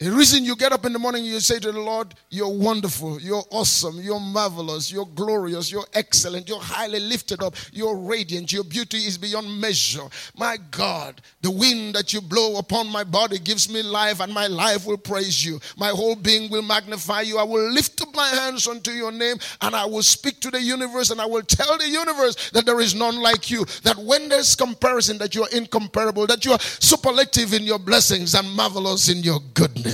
The 0.00 0.12
reason 0.12 0.44
you 0.44 0.54
get 0.54 0.70
up 0.70 0.86
in 0.86 0.92
the 0.92 0.98
morning, 1.00 1.24
you 1.24 1.40
say 1.40 1.58
to 1.58 1.72
the 1.72 1.80
Lord, 1.80 2.14
You're 2.30 2.48
wonderful, 2.56 3.20
you're 3.20 3.42
awesome, 3.50 3.98
you're 4.00 4.20
marvelous, 4.20 4.92
you're 4.92 5.06
glorious, 5.06 5.72
you're 5.72 5.88
excellent, 5.92 6.48
you're 6.48 6.60
highly 6.60 7.00
lifted 7.00 7.42
up, 7.42 7.56
you're 7.72 7.96
radiant, 7.96 8.52
your 8.52 8.62
beauty 8.62 8.98
is 8.98 9.18
beyond 9.18 9.60
measure. 9.60 10.04
My 10.36 10.56
God, 10.70 11.20
the 11.42 11.50
wind 11.50 11.96
that 11.96 12.12
you 12.12 12.20
blow 12.20 12.58
upon 12.58 12.86
my 12.86 13.02
body 13.02 13.40
gives 13.40 13.68
me 13.68 13.82
life, 13.82 14.20
and 14.20 14.32
my 14.32 14.46
life 14.46 14.86
will 14.86 14.98
praise 14.98 15.44
you. 15.44 15.58
My 15.76 15.88
whole 15.88 16.14
being 16.14 16.48
will 16.48 16.62
magnify 16.62 17.22
you. 17.22 17.38
I 17.38 17.42
will 17.42 17.68
lift 17.72 18.00
up 18.00 18.14
my 18.14 18.28
hands 18.28 18.68
unto 18.68 18.92
your 18.92 19.10
name, 19.10 19.38
and 19.62 19.74
I 19.74 19.84
will 19.84 20.04
speak 20.04 20.38
to 20.42 20.50
the 20.52 20.62
universe, 20.62 21.10
and 21.10 21.20
I 21.20 21.26
will 21.26 21.42
tell 21.42 21.76
the 21.76 21.88
universe 21.88 22.50
that 22.50 22.66
there 22.66 22.80
is 22.80 22.94
none 22.94 23.20
like 23.20 23.50
you. 23.50 23.64
That 23.82 23.96
when 23.96 24.28
there's 24.28 24.54
comparison, 24.54 25.18
that 25.18 25.34
you 25.34 25.42
are 25.42 25.50
incomparable, 25.50 26.28
that 26.28 26.44
you 26.44 26.52
are 26.52 26.60
superlative 26.60 27.52
in 27.52 27.64
your 27.64 27.80
blessings 27.80 28.36
and 28.36 28.48
marvelous 28.52 29.08
in 29.08 29.24
your 29.24 29.40
goodness. 29.54 29.87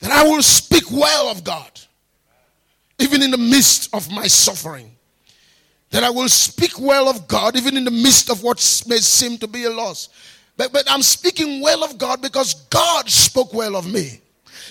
That 0.00 0.12
I 0.12 0.24
will 0.24 0.42
speak 0.42 0.84
well 0.90 1.28
of 1.28 1.42
God, 1.42 1.70
even 2.98 3.22
in 3.22 3.30
the 3.30 3.38
midst 3.38 3.92
of 3.94 4.10
my 4.10 4.26
suffering. 4.26 4.92
That 5.90 6.04
I 6.04 6.10
will 6.10 6.28
speak 6.28 6.78
well 6.78 7.08
of 7.08 7.26
God, 7.26 7.56
even 7.56 7.76
in 7.76 7.84
the 7.84 7.90
midst 7.90 8.30
of 8.30 8.42
what 8.42 8.58
may 8.86 8.98
seem 8.98 9.38
to 9.38 9.46
be 9.46 9.64
a 9.64 9.70
loss. 9.70 10.08
But, 10.56 10.72
but 10.72 10.84
I'm 10.90 11.02
speaking 11.02 11.60
well 11.60 11.84
of 11.84 11.98
God 11.98 12.22
because 12.22 12.54
God 12.70 13.08
spoke 13.08 13.52
well 13.52 13.76
of 13.76 13.90
me. 13.90 14.20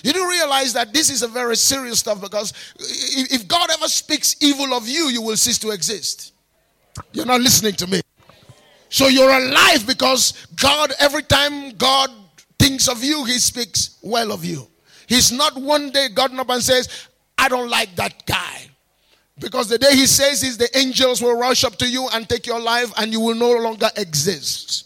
You 0.02 0.12
do 0.12 0.28
realize 0.28 0.72
that 0.74 0.92
this 0.92 1.10
is 1.10 1.22
a 1.22 1.28
very 1.28 1.56
serious 1.56 2.00
stuff 2.00 2.20
because 2.20 2.52
if 2.78 3.48
God 3.48 3.70
ever 3.70 3.88
speaks 3.88 4.36
evil 4.40 4.74
of 4.74 4.86
you, 4.86 5.08
you 5.08 5.22
will 5.22 5.36
cease 5.36 5.58
to 5.58 5.70
exist. 5.70 6.32
You're 7.12 7.26
not 7.26 7.40
listening 7.40 7.74
to 7.74 7.86
me. 7.86 8.00
So 8.88 9.08
you're 9.08 9.30
alive 9.30 9.86
because 9.86 10.46
God, 10.60 10.92
every 10.98 11.22
time 11.22 11.72
God 11.72 12.10
thinks 12.58 12.88
of 12.88 13.02
you, 13.02 13.24
He 13.24 13.38
speaks 13.38 13.98
well 14.02 14.32
of 14.32 14.44
you. 14.44 14.66
He's 15.06 15.32
not 15.32 15.56
one 15.56 15.90
day 15.90 16.08
gotten 16.14 16.38
up 16.40 16.50
and 16.50 16.62
says, 16.62 17.08
I 17.38 17.48
don't 17.48 17.68
like 17.68 17.94
that 17.96 18.26
guy. 18.26 18.62
Because 19.38 19.68
the 19.68 19.78
day 19.78 19.94
He 19.94 20.06
says 20.06 20.42
is 20.42 20.56
the 20.56 20.76
angels 20.76 21.20
will 21.20 21.38
rush 21.38 21.64
up 21.64 21.76
to 21.76 21.88
you 21.88 22.08
and 22.12 22.28
take 22.28 22.46
your 22.46 22.60
life 22.60 22.92
and 22.96 23.12
you 23.12 23.20
will 23.20 23.34
no 23.34 23.52
longer 23.52 23.90
exist. 23.96 24.85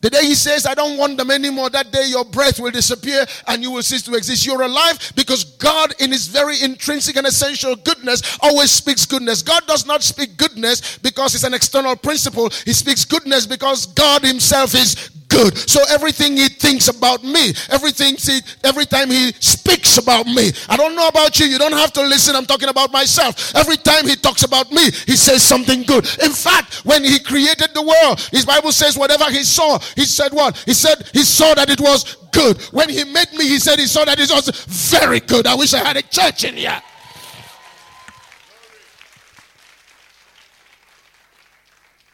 The 0.00 0.10
day 0.10 0.22
he 0.22 0.36
says, 0.36 0.64
I 0.64 0.74
don't 0.74 0.96
want 0.96 1.16
them 1.16 1.30
anymore, 1.30 1.70
that 1.70 1.90
day 1.90 2.06
your 2.06 2.24
breath 2.24 2.60
will 2.60 2.70
disappear 2.70 3.26
and 3.48 3.62
you 3.62 3.72
will 3.72 3.82
cease 3.82 4.02
to 4.02 4.14
exist. 4.14 4.46
You're 4.46 4.62
alive 4.62 5.12
because 5.16 5.42
God, 5.42 5.92
in 5.98 6.12
his 6.12 6.28
very 6.28 6.62
intrinsic 6.62 7.16
and 7.16 7.26
essential 7.26 7.74
goodness, 7.74 8.38
always 8.40 8.70
speaks 8.70 9.06
goodness. 9.06 9.42
God 9.42 9.66
does 9.66 9.86
not 9.86 10.04
speak 10.04 10.36
goodness 10.36 10.98
because 10.98 11.34
it's 11.34 11.42
an 11.42 11.54
external 11.54 11.96
principle. 11.96 12.48
He 12.64 12.72
speaks 12.72 13.04
goodness 13.04 13.44
because 13.44 13.86
God 13.86 14.22
himself 14.22 14.74
is 14.76 15.10
good. 15.28 15.56
So 15.56 15.80
everything 15.90 16.36
he 16.36 16.48
thinks 16.48 16.88
about 16.88 17.22
me, 17.22 17.52
everything 17.70 18.16
he, 18.16 18.40
every 18.64 18.86
time 18.86 19.10
he 19.10 19.32
speaks 19.40 19.98
about 19.98 20.26
me. 20.26 20.50
I 20.68 20.76
don't 20.76 20.96
know 20.96 21.08
about 21.08 21.38
you. 21.38 21.46
You 21.46 21.58
don't 21.58 21.72
have 21.72 21.92
to 21.94 22.02
listen. 22.02 22.34
I'm 22.34 22.46
talking 22.46 22.68
about 22.68 22.92
myself. 22.92 23.54
Every 23.54 23.76
time 23.76 24.06
he 24.06 24.16
talks 24.16 24.42
about 24.42 24.70
me, 24.72 24.84
he 25.06 25.16
says 25.16 25.42
something 25.42 25.82
good. 25.82 26.04
In 26.22 26.32
fact, 26.32 26.84
when 26.84 27.04
he 27.04 27.18
created 27.18 27.70
the 27.74 27.82
world, 27.82 28.20
his 28.32 28.44
Bible 28.44 28.72
says 28.72 28.96
whatever 28.96 29.24
he 29.30 29.44
saw, 29.44 29.78
he 29.94 30.04
said 30.04 30.32
what? 30.32 30.56
He 30.66 30.74
said 30.74 31.08
he 31.12 31.22
saw 31.22 31.54
that 31.54 31.70
it 31.70 31.80
was 31.80 32.16
good. 32.32 32.60
When 32.72 32.88
he 32.88 33.04
made 33.04 33.32
me, 33.32 33.46
he 33.46 33.58
said 33.58 33.78
he 33.78 33.86
saw 33.86 34.04
that 34.04 34.18
it 34.18 34.30
was 34.30 34.48
very 34.66 35.20
good. 35.20 35.46
I 35.46 35.54
wish 35.54 35.74
I 35.74 35.84
had 35.84 35.96
a 35.96 36.02
church 36.02 36.44
in 36.44 36.56
here. 36.56 36.82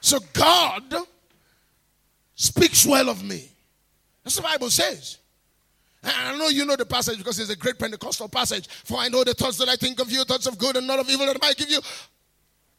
So 0.00 0.18
God 0.34 0.94
well 2.86 3.08
of 3.08 3.22
me. 3.22 3.50
That's 4.22 4.36
what 4.36 4.50
the 4.50 4.58
Bible 4.58 4.70
says. 4.70 5.18
I 6.02 6.36
know 6.36 6.48
you 6.48 6.66
know 6.66 6.76
the 6.76 6.84
passage 6.84 7.18
because 7.18 7.38
it's 7.38 7.50
a 7.50 7.56
great 7.56 7.78
Pentecostal 7.78 8.28
passage. 8.28 8.68
For 8.68 8.98
I 8.98 9.08
know 9.08 9.24
the 9.24 9.34
thoughts 9.34 9.56
that 9.58 9.68
I 9.68 9.76
think 9.76 10.00
of 10.00 10.10
you, 10.10 10.24
thoughts 10.24 10.46
of 10.46 10.58
good 10.58 10.76
and 10.76 10.86
not 10.86 10.98
of 10.98 11.08
evil, 11.08 11.26
that 11.26 11.36
I 11.42 11.46
might 11.46 11.56
give 11.56 11.70
you 11.70 11.80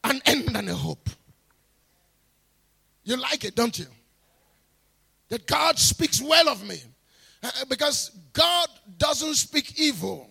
an 0.04 0.20
end 0.26 0.56
and 0.56 0.68
a 0.68 0.74
hope. 0.74 1.08
You 3.04 3.16
like 3.16 3.44
it, 3.44 3.54
don't 3.54 3.76
you? 3.78 3.86
That 5.28 5.46
God 5.46 5.78
speaks 5.78 6.22
well 6.22 6.48
of 6.48 6.66
me. 6.66 6.80
Uh, 7.42 7.64
because 7.68 8.10
God 8.32 8.68
doesn't 8.98 9.34
speak 9.34 9.78
evil. 9.78 10.30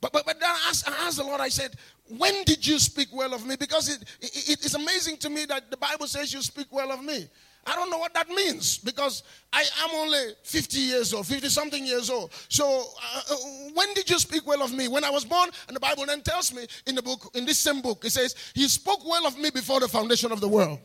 But, 0.00 0.12
but, 0.12 0.26
but 0.26 0.36
I 0.42 0.68
asked, 0.68 0.88
I 0.88 1.06
asked 1.06 1.16
the 1.16 1.24
Lord, 1.24 1.40
I 1.40 1.48
said, 1.48 1.74
when 2.18 2.44
did 2.44 2.66
you 2.66 2.78
speak 2.78 3.08
well 3.12 3.34
of 3.34 3.46
me? 3.46 3.56
Because 3.56 3.88
it, 3.88 4.02
it, 4.20 4.64
it's 4.64 4.74
amazing 4.74 5.16
to 5.18 5.30
me 5.30 5.46
that 5.46 5.70
the 5.70 5.76
Bible 5.76 6.06
says 6.06 6.32
you 6.32 6.42
speak 6.42 6.66
well 6.70 6.92
of 6.92 7.02
me. 7.02 7.26
I 7.66 7.74
don't 7.74 7.90
know 7.90 7.98
what 7.98 8.12
that 8.14 8.28
means 8.28 8.78
because 8.78 9.22
I 9.52 9.64
am 9.84 9.90
only 9.94 10.34
50 10.42 10.78
years 10.78 11.14
old, 11.14 11.26
50 11.26 11.48
something 11.48 11.84
years 11.86 12.10
old. 12.10 12.32
So, 12.48 12.66
uh, 12.66 13.20
uh, 13.30 13.36
when 13.74 13.94
did 13.94 14.08
you 14.10 14.18
speak 14.18 14.46
well 14.46 14.62
of 14.62 14.72
me? 14.72 14.88
When 14.88 15.04
I 15.04 15.10
was 15.10 15.24
born, 15.24 15.50
and 15.66 15.74
the 15.74 15.80
Bible 15.80 16.04
then 16.06 16.20
tells 16.22 16.52
me 16.52 16.66
in 16.86 16.94
the 16.94 17.02
book, 17.02 17.30
in 17.34 17.44
this 17.44 17.58
same 17.58 17.80
book, 17.80 18.04
it 18.04 18.10
says, 18.10 18.34
He 18.54 18.68
spoke 18.68 19.06
well 19.06 19.26
of 19.26 19.38
me 19.38 19.50
before 19.50 19.80
the 19.80 19.88
foundation 19.88 20.32
of 20.32 20.40
the 20.40 20.48
world. 20.48 20.78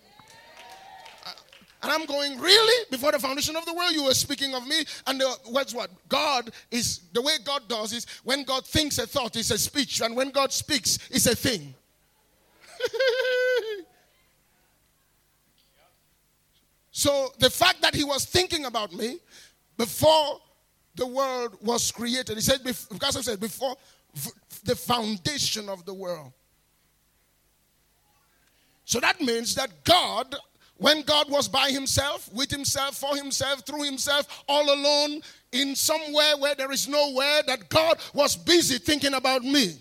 And 1.82 1.92
I'm 1.92 2.06
going, 2.06 2.38
really? 2.40 2.86
Before 2.92 3.14
the 3.14 3.20
foundation 3.20 3.56
of 3.56 3.66
the 3.66 3.74
world, 3.74 3.94
you 3.94 4.04
were 4.04 4.14
speaking 4.14 4.54
of 4.54 4.68
me. 4.68 4.84
And 5.08 5.22
the, 5.22 5.30
what's 5.46 5.74
what? 5.74 5.90
God 6.10 6.52
is, 6.72 7.00
the 7.14 7.22
way 7.22 7.38
God 7.44 7.70
does 7.70 7.94
is 7.94 8.06
when 8.24 8.44
God 8.44 8.66
thinks 8.66 8.98
a 8.98 9.08
thought, 9.08 9.38
it's 9.38 9.52
a 9.52 9.58
speech. 9.58 10.02
And 10.02 10.14
when 10.16 10.32
God 10.32 10.52
speaks, 10.52 11.00
it's 11.10 11.26
a 11.26 11.36
thing. 11.36 11.74
so 17.00 17.30
the 17.40 17.50
fact 17.50 17.82
that 17.82 17.96
he 17.96 18.04
was 18.04 18.26
thinking 18.26 18.66
about 18.66 18.94
me 18.94 19.20
before 19.78 20.40
the 20.96 21.08
world 21.08 21.58
was 21.62 21.92
created, 21.92 22.36
he 22.36 22.42
said, 22.42 22.64
because 22.64 23.16
I 23.16 23.22
said, 23.22 23.40
before 23.40 23.76
the 24.66 24.76
foundation 24.76 25.70
of 25.70 25.86
the 25.86 25.94
world. 25.94 26.34
So 28.86 29.00
that 29.00 29.22
means 29.22 29.56
that 29.56 29.70
God 29.84 30.36
when 30.80 31.02
God 31.02 31.30
was 31.30 31.50
by 31.50 31.72
himself, 31.72 32.32
with 32.34 32.50
himself, 32.50 32.96
for 32.96 33.16
himself, 33.16 33.66
through 33.66 33.84
himself, 33.84 34.44
all 34.48 34.74
alone, 34.74 35.22
in 35.52 35.76
somewhere 35.76 36.38
where 36.38 36.56
there 36.56 36.72
is 36.72 36.88
nowhere, 36.88 37.42
that 37.48 37.68
God 37.68 37.98
was 38.14 38.38
busy 38.38 38.78
thinking 38.78 39.14
about 39.14 39.44
me. 39.44 39.76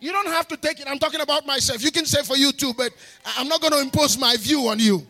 You 0.00 0.12
don't 0.12 0.28
have 0.28 0.48
to 0.48 0.56
take 0.56 0.80
it. 0.80 0.86
I'm 0.88 0.98
talking 0.98 1.20
about 1.20 1.44
myself. 1.44 1.84
You 1.84 1.92
can 1.92 2.06
say 2.06 2.22
for 2.22 2.38
you 2.38 2.52
too, 2.52 2.72
but 2.72 2.90
I'm 3.36 3.48
not 3.48 3.60
going 3.60 3.74
to 3.74 3.80
impose 3.80 4.18
my 4.18 4.34
view 4.38 4.68
on 4.68 4.78
you. 4.78 5.06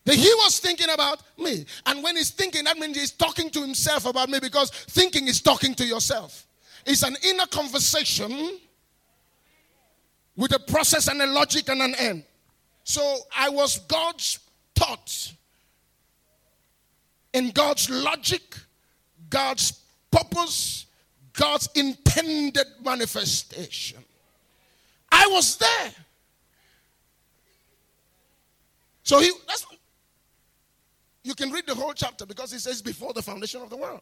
he 0.13 0.33
was 0.39 0.59
thinking 0.59 0.89
about 0.89 1.21
me. 1.37 1.65
And 1.85 2.03
when 2.03 2.15
he's 2.15 2.31
thinking, 2.31 2.63
that 2.65 2.77
means 2.77 2.97
he's 2.97 3.11
talking 3.11 3.49
to 3.51 3.61
himself 3.61 4.05
about 4.05 4.29
me 4.29 4.39
because 4.39 4.71
thinking 4.71 5.27
is 5.27 5.41
talking 5.41 5.73
to 5.75 5.85
yourself. 5.85 6.47
It's 6.85 7.03
an 7.03 7.15
inner 7.23 7.45
conversation 7.45 8.59
with 10.35 10.53
a 10.53 10.59
process 10.59 11.07
and 11.07 11.21
a 11.21 11.27
logic 11.27 11.69
and 11.69 11.81
an 11.81 11.95
end. 11.95 12.23
So 12.83 13.19
I 13.35 13.49
was 13.49 13.79
God's 13.79 14.39
thought. 14.75 15.33
In 17.33 17.51
God's 17.51 17.89
logic, 17.89 18.57
God's 19.29 19.79
purpose, 20.09 20.87
God's 21.33 21.69
intended 21.75 22.67
manifestation. 22.83 24.03
I 25.11 25.27
was 25.27 25.57
there. 25.57 25.93
So 29.03 29.19
he 29.19 29.31
that's 29.47 29.65
you 31.23 31.35
can 31.35 31.51
read 31.51 31.67
the 31.67 31.75
whole 31.75 31.93
chapter 31.93 32.25
because 32.25 32.53
it 32.53 32.59
says 32.59 32.81
before 32.81 33.13
the 33.13 33.21
foundation 33.21 33.61
of 33.61 33.69
the 33.69 33.77
world. 33.77 34.01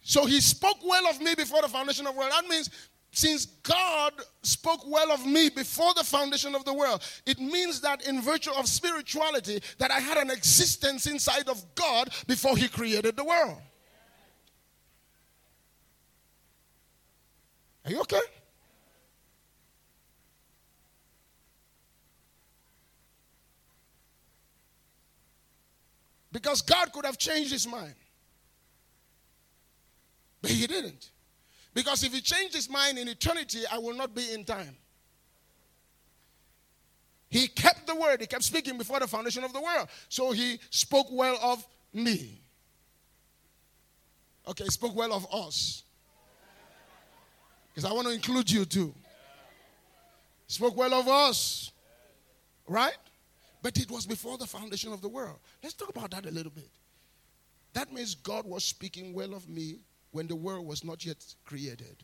So 0.00 0.26
he 0.26 0.40
spoke 0.40 0.78
well 0.84 1.06
of 1.08 1.20
me 1.20 1.34
before 1.34 1.62
the 1.62 1.68
foundation 1.68 2.06
of 2.06 2.14
the 2.14 2.18
world. 2.18 2.32
That 2.32 2.48
means 2.48 2.70
since 3.10 3.46
God 3.46 4.12
spoke 4.42 4.82
well 4.86 5.10
of 5.10 5.24
me 5.24 5.48
before 5.48 5.94
the 5.94 6.04
foundation 6.04 6.54
of 6.54 6.64
the 6.64 6.74
world, 6.74 7.02
it 7.26 7.38
means 7.38 7.80
that 7.80 8.06
in 8.06 8.20
virtue 8.20 8.50
of 8.52 8.68
spirituality, 8.68 9.62
that 9.78 9.90
I 9.90 9.98
had 10.00 10.18
an 10.18 10.30
existence 10.30 11.06
inside 11.06 11.48
of 11.48 11.64
God 11.74 12.10
before 12.26 12.56
He 12.56 12.68
created 12.68 13.16
the 13.16 13.24
world. 13.24 13.56
Are 17.84 17.90
you 17.90 18.00
okay? 18.02 18.20
Because 26.30 26.62
God 26.62 26.92
could 26.92 27.06
have 27.06 27.18
changed 27.18 27.52
his 27.52 27.66
mind. 27.66 27.94
But 30.42 30.50
he 30.50 30.66
didn't. 30.66 31.10
Because 31.74 32.02
if 32.04 32.12
he 32.12 32.20
changed 32.20 32.54
his 32.54 32.68
mind 32.68 32.98
in 32.98 33.08
eternity, 33.08 33.60
I 33.70 33.78
will 33.78 33.94
not 33.94 34.14
be 34.14 34.32
in 34.32 34.44
time. 34.44 34.76
He 37.30 37.46
kept 37.46 37.86
the 37.86 37.94
word, 37.94 38.20
he 38.20 38.26
kept 38.26 38.42
speaking 38.42 38.78
before 38.78 39.00
the 39.00 39.06
foundation 39.06 39.44
of 39.44 39.52
the 39.52 39.60
world. 39.60 39.88
So 40.08 40.32
he 40.32 40.58
spoke 40.70 41.08
well 41.10 41.38
of 41.42 41.66
me. 41.92 42.40
Okay, 44.46 44.64
he 44.64 44.70
spoke 44.70 44.96
well 44.96 45.12
of 45.12 45.26
us. 45.32 45.82
Because 47.68 47.88
I 47.88 47.92
want 47.92 48.08
to 48.08 48.14
include 48.14 48.50
you 48.50 48.64
too. 48.64 48.94
Spoke 50.46 50.76
well 50.76 50.94
of 50.94 51.06
us. 51.06 51.70
Right? 52.66 52.96
But 53.62 53.78
it 53.78 53.90
was 53.90 54.06
before 54.06 54.38
the 54.38 54.46
foundation 54.46 54.92
of 54.92 55.00
the 55.00 55.08
world. 55.08 55.38
Let's 55.62 55.74
talk 55.74 55.88
about 55.88 56.10
that 56.12 56.26
a 56.26 56.30
little 56.30 56.52
bit. 56.52 56.70
That 57.74 57.92
means 57.92 58.14
God 58.14 58.46
was 58.46 58.64
speaking 58.64 59.12
well 59.12 59.34
of 59.34 59.48
me 59.48 59.80
when 60.12 60.26
the 60.26 60.36
world 60.36 60.66
was 60.66 60.84
not 60.84 61.04
yet 61.04 61.24
created. 61.44 61.96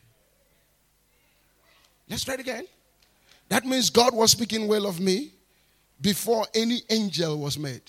Let's 2.08 2.24
try 2.24 2.34
it 2.34 2.40
again. 2.40 2.66
That 3.48 3.64
means 3.64 3.90
God 3.90 4.14
was 4.14 4.30
speaking 4.30 4.68
well 4.68 4.86
of 4.86 5.00
me 5.00 5.32
before 6.00 6.46
any 6.54 6.82
angel 6.90 7.38
was 7.38 7.58
made. 7.58 7.82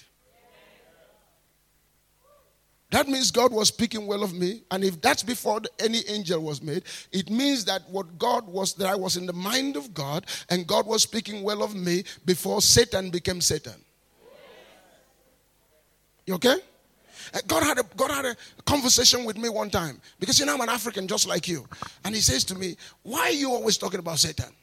That 2.96 3.10
means 3.10 3.30
God 3.30 3.52
was 3.52 3.68
speaking 3.68 4.08
well 4.08 4.24
of 4.24 4.34
me. 4.34 4.62
And 4.72 4.82
if 4.82 5.02
that's 5.02 5.22
before 5.22 5.60
any 5.82 6.00
angel 6.08 6.40
was 6.40 6.62
made, 6.62 6.84
it 7.12 7.30
means 7.30 7.66
that 7.66 7.82
what 7.90 8.18
God 8.18 8.48
was, 8.48 8.74
that 8.76 8.88
I 8.88 8.96
was 8.96 9.18
in 9.18 9.26
the 9.26 9.34
mind 9.34 9.76
of 9.76 9.94
God 9.94 10.26
and 10.50 10.66
God 10.66 10.88
was 10.88 11.04
speaking 11.04 11.44
well 11.44 11.62
of 11.62 11.76
me 11.76 12.06
before 12.26 12.62
Satan 12.62 13.10
became 13.10 13.42
Satan. 13.42 13.74
You 16.26 16.36
okay? 16.36 16.56
Uh, 17.34 17.40
God 17.46 17.64
had, 17.64 17.80
a, 17.80 17.84
God 17.98 18.12
had 18.12 18.24
a 18.28 18.36
conversation 18.66 19.26
with 19.26 19.38
me 19.38 19.50
one 19.50 19.70
time 19.70 20.00
because 20.18 20.40
you 20.40 20.46
know 20.46 20.54
I'm 20.54 20.62
an 20.62 20.70
African 20.70 21.06
just 21.06 21.28
like 21.28 21.50
you. 21.50 21.68
And 22.06 22.16
he 22.16 22.22
says 22.22 22.46
to 22.46 22.56
me, 22.56 22.78
Why 23.04 23.24
are 23.24 23.32
you 23.32 23.52
always 23.52 23.78
talking 23.78 24.00
about 24.00 24.20
Satan? 24.20 24.54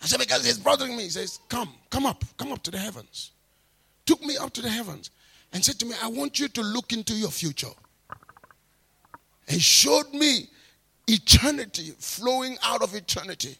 I 0.00 0.06
said, 0.06 0.20
Because 0.20 0.44
he's 0.44 0.60
bothering 0.60 0.96
me. 0.96 1.02
He 1.02 1.10
says, 1.10 1.40
Come, 1.48 1.74
come 1.90 2.06
up, 2.06 2.22
come 2.36 2.52
up 2.52 2.62
to 2.62 2.70
the 2.70 2.78
heavens. 2.78 3.32
Took 4.06 4.22
me 4.24 4.36
up 4.36 4.52
to 4.52 4.62
the 4.62 4.70
heavens 4.70 5.10
and 5.52 5.64
said 5.64 5.78
to 5.80 5.86
me, 5.86 5.94
I 6.02 6.08
want 6.08 6.40
you 6.40 6.48
to 6.48 6.62
look 6.62 6.92
into 6.92 7.14
your 7.14 7.30
future. 7.30 7.68
And 9.48 9.60
showed 9.60 10.12
me 10.12 10.48
eternity 11.06 11.92
flowing 11.98 12.56
out 12.62 12.82
of 12.82 12.94
eternity. 12.94 13.56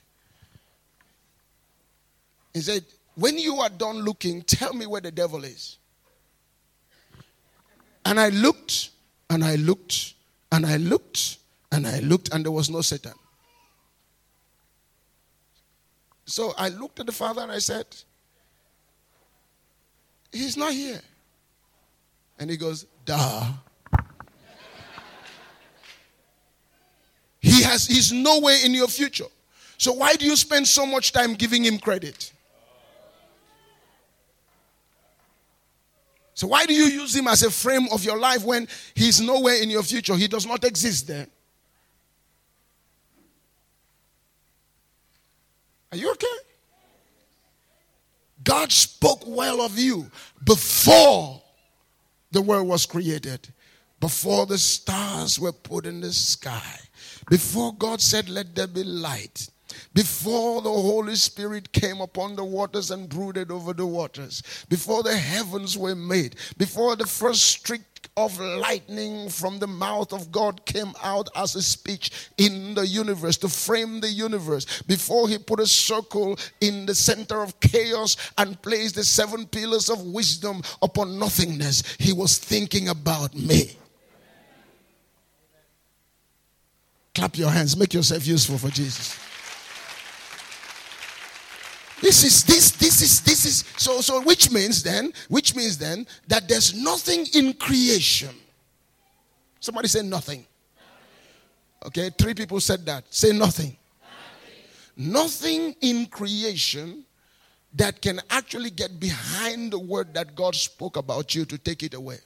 He 2.54 2.60
said, 2.60 2.84
When 3.14 3.36
you 3.36 3.56
are 3.56 3.68
done 3.68 3.98
looking, 3.98 4.42
tell 4.42 4.72
me 4.72 4.86
where 4.86 5.00
the 5.00 5.10
devil 5.10 5.44
is. 5.44 5.78
And 8.04 8.18
I 8.18 8.30
looked, 8.30 8.90
and 9.30 9.44
I 9.44 9.56
looked, 9.56 10.14
and 10.50 10.66
I 10.66 10.76
looked, 10.76 11.38
and 11.70 11.86
I 11.86 12.00
looked, 12.00 12.32
and 12.34 12.44
there 12.44 12.52
was 12.52 12.70
no 12.70 12.80
Satan. 12.80 13.12
So 16.24 16.54
I 16.56 16.68
looked 16.68 17.00
at 17.00 17.06
the 17.06 17.12
Father 17.12 17.42
and 17.42 17.52
I 17.52 17.58
said, 17.58 17.86
He's 20.32 20.56
not 20.56 20.72
here. 20.72 21.00
And 22.42 22.50
he 22.50 22.56
goes, 22.56 22.86
duh. 23.04 23.52
he 27.38 27.62
has 27.62 27.86
he's 27.86 28.10
nowhere 28.10 28.56
in 28.64 28.74
your 28.74 28.88
future. 28.88 29.26
So 29.78 29.92
why 29.92 30.16
do 30.16 30.26
you 30.26 30.34
spend 30.34 30.66
so 30.66 30.84
much 30.84 31.12
time 31.12 31.34
giving 31.34 31.64
him 31.64 31.78
credit? 31.78 32.32
So 36.34 36.48
why 36.48 36.66
do 36.66 36.74
you 36.74 36.86
use 36.86 37.14
him 37.14 37.28
as 37.28 37.44
a 37.44 37.50
frame 37.50 37.86
of 37.92 38.02
your 38.02 38.18
life 38.18 38.44
when 38.44 38.66
he's 38.96 39.20
nowhere 39.20 39.62
in 39.62 39.70
your 39.70 39.84
future? 39.84 40.16
He 40.16 40.26
does 40.26 40.44
not 40.44 40.64
exist 40.64 41.06
there. 41.06 41.28
Are 45.92 45.96
you 45.96 46.10
okay? 46.10 46.26
God 48.42 48.72
spoke 48.72 49.22
well 49.28 49.60
of 49.60 49.78
you 49.78 50.10
before 50.44 51.41
the 52.32 52.42
world 52.42 52.66
was 52.66 52.86
created, 52.86 53.48
before 54.00 54.46
the 54.46 54.58
stars 54.58 55.38
were 55.38 55.52
put 55.52 55.86
in 55.86 56.00
the 56.00 56.12
sky, 56.12 56.76
before 57.30 57.72
God 57.74 58.00
said, 58.00 58.28
Let 58.28 58.54
there 58.54 58.66
be 58.66 58.82
light, 58.82 59.48
before 59.94 60.62
the 60.62 60.70
Holy 60.70 61.16
Spirit 61.16 61.72
came 61.72 62.00
upon 62.00 62.36
the 62.36 62.44
waters 62.44 62.90
and 62.90 63.08
brooded 63.08 63.50
over 63.50 63.72
the 63.72 63.86
waters, 63.86 64.42
before 64.68 65.02
the 65.02 65.16
heavens 65.16 65.76
were 65.76 65.94
made, 65.94 66.36
before 66.56 66.96
the 66.96 67.06
first 67.06 67.42
streak 67.42 67.82
of 68.16 68.38
lightning 68.38 69.28
from 69.28 69.58
the 69.58 69.66
mouth 69.66 70.12
of 70.12 70.30
God 70.30 70.64
came 70.66 70.92
out 71.02 71.28
as 71.34 71.54
a 71.54 71.62
speech 71.62 72.30
in 72.36 72.74
the 72.74 72.86
universe 72.86 73.36
to 73.38 73.48
frame 73.48 74.00
the 74.00 74.08
universe, 74.08 74.82
before 74.82 75.28
He 75.28 75.38
put 75.38 75.60
a 75.60 75.66
circle 75.66 76.38
in 76.60 76.86
the 76.86 76.94
center 76.94 77.42
of 77.42 77.58
chaos 77.60 78.16
and 78.38 78.60
placed 78.60 78.96
the 78.96 79.04
seven 79.04 79.46
pillars 79.46 79.88
of 79.88 80.02
wisdom 80.02 80.62
upon 80.82 81.18
nothingness, 81.18 81.82
He 81.98 82.12
was 82.12 82.38
thinking 82.38 82.88
about 82.88 83.34
me. 83.34 83.76
Clap 87.14 87.36
your 87.36 87.50
hands, 87.50 87.76
make 87.76 87.92
yourself 87.92 88.26
useful 88.26 88.56
for 88.56 88.70
Jesus. 88.70 89.18
This 92.02 92.24
is 92.24 92.42
this 92.42 92.72
this 92.72 93.00
is 93.00 93.20
this 93.20 93.44
is 93.46 93.64
so 93.76 94.00
so 94.00 94.20
which 94.22 94.50
means 94.50 94.82
then 94.82 95.12
which 95.28 95.54
means 95.54 95.78
then 95.78 96.04
that 96.26 96.48
there's 96.48 96.74
nothing 96.74 97.24
in 97.32 97.54
creation. 97.54 98.34
Somebody 99.60 99.86
say 99.86 100.02
nothing. 100.02 100.44
Okay, 101.86 102.10
three 102.10 102.34
people 102.34 102.60
said 102.60 102.84
that. 102.86 103.04
Say 103.10 103.30
nothing. 103.30 103.76
Nothing, 104.96 105.74
in 105.80 106.06
creation 106.06 107.04
that 107.74 108.02
can 108.02 108.20
actually 108.30 108.70
get 108.70 109.00
behind 109.00 109.72
the 109.72 109.78
word 109.78 110.12
that 110.14 110.34
God 110.34 110.54
spoke 110.54 110.96
about 110.96 111.34
you 111.34 111.44
to 111.46 111.56
take 111.56 111.82
it 111.82 111.94
away. 111.94 112.18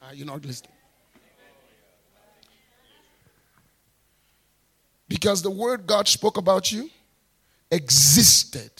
Are 0.00 0.14
you 0.14 0.24
not 0.24 0.44
listening? 0.44 0.72
Because 5.08 5.42
the 5.42 5.50
word 5.50 5.86
God 5.86 6.08
spoke 6.08 6.38
about 6.38 6.72
you 6.72 6.88
existed 7.72 8.70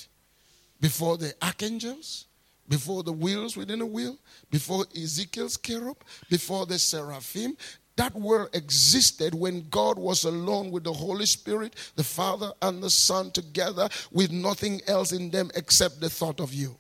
before 0.81 1.17
the 1.17 1.35
archangels, 1.43 2.27
before 2.69 3.03
the 3.03 3.13
wheels 3.13 3.57
within 3.57 3.81
the 3.81 3.87
wheel, 3.87 4.17
before 4.51 4.85
Ezekiel's 4.95 5.57
cherub, 5.57 5.97
before 6.31 6.67
the 6.67 6.79
seraphim. 6.79 7.57
that 7.97 8.15
world 8.15 8.49
existed 8.55 9.35
when 9.35 9.69
God 9.69 9.99
was 9.99 10.25
alone 10.25 10.71
with 10.71 10.85
the 10.85 10.93
Holy 10.93 11.27
Spirit, 11.27 11.75
the 11.95 12.05
Father, 12.05 12.53
and 12.63 12.83
the 12.83 12.89
Son 12.89 13.31
together 13.31 13.89
with 14.11 14.31
nothing 14.31 14.81
else 14.87 15.13
in 15.13 15.31
them 15.31 15.51
except 15.55 16.01
the 16.01 16.09
thought 16.09 16.41
of 16.41 16.55
you. 16.55 16.77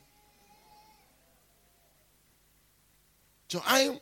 So 3.48 3.62
I 3.66 3.80
am. 3.80 4.00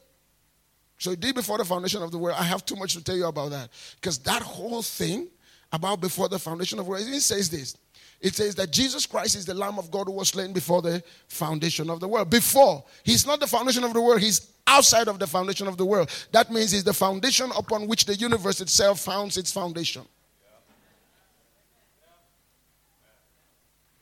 so 0.98 1.16
did 1.16 1.34
before 1.34 1.58
the 1.58 1.64
foundation 1.64 2.02
of 2.02 2.12
the 2.12 2.18
world. 2.18 2.36
I 2.38 2.44
have 2.44 2.64
too 2.64 2.76
much 2.76 2.94
to 2.94 3.02
tell 3.02 3.16
you 3.16 3.26
about 3.26 3.50
that. 3.50 3.70
Because 3.96 4.18
that 4.20 4.42
whole 4.42 4.82
thing 4.82 5.26
about 5.72 6.00
before 6.00 6.28
the 6.28 6.38
foundation 6.38 6.78
of 6.78 6.84
the 6.84 6.90
world, 6.90 7.04
it 7.06 7.20
says 7.20 7.50
this. 7.50 7.76
It 8.20 8.34
says 8.34 8.54
that 8.56 8.70
Jesus 8.70 9.06
Christ 9.06 9.34
is 9.34 9.46
the 9.46 9.54
Lamb 9.54 9.78
of 9.78 9.90
God 9.90 10.06
who 10.06 10.12
was 10.12 10.28
slain 10.28 10.52
before 10.52 10.82
the 10.82 11.02
foundation 11.28 11.88
of 11.88 12.00
the 12.00 12.08
world. 12.08 12.28
Before. 12.28 12.84
He's 13.02 13.26
not 13.26 13.40
the 13.40 13.46
foundation 13.46 13.82
of 13.82 13.94
the 13.94 14.00
world, 14.00 14.20
he's 14.20 14.52
outside 14.66 15.08
of 15.08 15.18
the 15.18 15.26
foundation 15.26 15.66
of 15.66 15.76
the 15.78 15.86
world. 15.86 16.10
That 16.32 16.50
means 16.50 16.70
he's 16.70 16.84
the 16.84 16.92
foundation 16.92 17.50
upon 17.56 17.88
which 17.88 18.04
the 18.04 18.14
universe 18.14 18.60
itself 18.60 19.00
founds 19.00 19.38
its 19.38 19.50
foundation. 19.50 20.02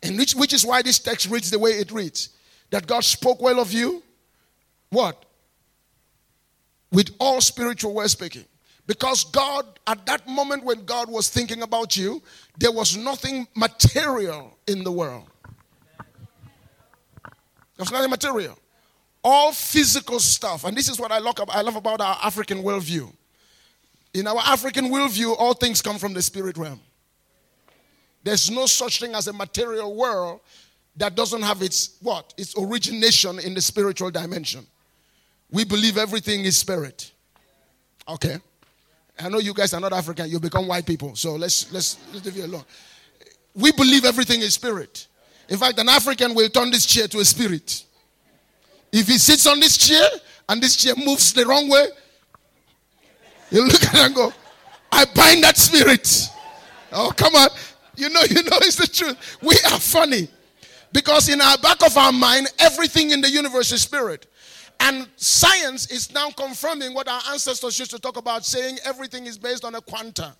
And 0.02 0.18
which, 0.18 0.34
which 0.34 0.52
is 0.52 0.64
why 0.64 0.82
this 0.82 0.98
text 0.98 1.28
reads 1.28 1.50
the 1.50 1.58
way 1.58 1.70
it 1.72 1.90
reads. 1.90 2.30
That 2.70 2.86
God 2.86 3.04
spoke 3.04 3.40
well 3.40 3.60
of 3.60 3.72
you. 3.72 4.02
What? 4.90 5.24
With 6.92 7.14
all 7.18 7.40
spiritual 7.40 7.94
well 7.94 8.08
speaking. 8.08 8.44
Because 8.88 9.24
God, 9.24 9.66
at 9.86 10.06
that 10.06 10.26
moment 10.26 10.64
when 10.64 10.86
God 10.86 11.10
was 11.10 11.28
thinking 11.28 11.60
about 11.60 11.94
you, 11.94 12.22
there 12.56 12.72
was 12.72 12.96
nothing 12.96 13.46
material 13.54 14.56
in 14.66 14.82
the 14.82 14.90
world. 14.90 15.28
There 17.22 17.84
was 17.84 17.92
nothing 17.92 18.08
material. 18.08 18.58
All 19.22 19.52
physical 19.52 20.18
stuff. 20.18 20.64
And 20.64 20.74
this 20.74 20.88
is 20.88 20.98
what 20.98 21.12
I 21.12 21.18
love 21.18 21.76
about 21.76 22.00
our 22.00 22.18
African 22.22 22.62
worldview. 22.62 23.12
In 24.14 24.26
our 24.26 24.38
African 24.38 24.86
worldview, 24.86 25.36
all 25.38 25.52
things 25.52 25.82
come 25.82 25.98
from 25.98 26.14
the 26.14 26.22
spirit 26.22 26.56
realm. 26.56 26.80
There's 28.24 28.50
no 28.50 28.64
such 28.64 29.00
thing 29.00 29.14
as 29.14 29.28
a 29.28 29.34
material 29.34 29.94
world 29.94 30.40
that 30.96 31.14
doesn't 31.14 31.42
have 31.42 31.60
its 31.60 31.98
what? 32.00 32.32
Its 32.38 32.54
origination 32.56 33.38
in 33.38 33.52
the 33.52 33.60
spiritual 33.60 34.10
dimension. 34.10 34.66
We 35.50 35.64
believe 35.64 35.98
everything 35.98 36.46
is 36.46 36.56
spirit. 36.56 37.12
Okay. 38.08 38.38
I 39.18 39.28
know 39.28 39.38
you 39.38 39.52
guys 39.52 39.74
are 39.74 39.80
not 39.80 39.92
African, 39.92 40.28
you 40.28 40.38
become 40.38 40.66
white 40.68 40.86
people. 40.86 41.14
So 41.16 41.34
let's 41.34 41.72
let's 41.72 41.98
let's 42.12 42.24
leave 42.24 42.36
you 42.36 42.44
alone. 42.44 42.64
We 43.54 43.72
believe 43.72 44.04
everything 44.04 44.40
is 44.40 44.54
spirit. 44.54 45.08
In 45.48 45.58
fact, 45.58 45.78
an 45.78 45.88
African 45.88 46.34
will 46.34 46.48
turn 46.48 46.70
this 46.70 46.86
chair 46.86 47.08
to 47.08 47.18
a 47.18 47.24
spirit. 47.24 47.84
If 48.92 49.08
he 49.08 49.18
sits 49.18 49.46
on 49.46 49.60
this 49.60 49.76
chair 49.76 50.06
and 50.48 50.62
this 50.62 50.76
chair 50.76 50.94
moves 50.96 51.32
the 51.32 51.44
wrong 51.46 51.68
way, 51.68 51.86
you 53.50 53.64
look 53.64 53.82
at 53.82 53.94
it 53.94 54.00
and 54.00 54.14
go, 54.14 54.32
I 54.92 55.04
bind 55.06 55.42
that 55.44 55.56
spirit. 55.56 56.28
Oh, 56.92 57.12
come 57.16 57.34
on. 57.34 57.48
You 57.96 58.08
know, 58.10 58.22
you 58.30 58.42
know 58.42 58.58
it's 58.62 58.76
the 58.76 58.86
truth. 58.86 59.38
We 59.42 59.56
are 59.70 59.80
funny. 59.80 60.28
Because 60.92 61.28
in 61.28 61.40
our 61.40 61.58
back 61.58 61.84
of 61.84 61.96
our 61.96 62.12
mind, 62.12 62.48
everything 62.58 63.10
in 63.10 63.20
the 63.20 63.30
universe 63.30 63.72
is 63.72 63.82
spirit. 63.82 64.26
And 64.80 65.08
science 65.16 65.90
is 65.90 66.12
now 66.12 66.30
confirming 66.30 66.94
what 66.94 67.08
our 67.08 67.20
ancestors 67.30 67.78
used 67.78 67.90
to 67.90 67.98
talk 67.98 68.16
about, 68.16 68.44
saying 68.44 68.78
everything 68.84 69.26
is 69.26 69.36
based 69.36 69.64
on 69.64 69.74
a 69.74 69.80
quanta. 69.80 70.34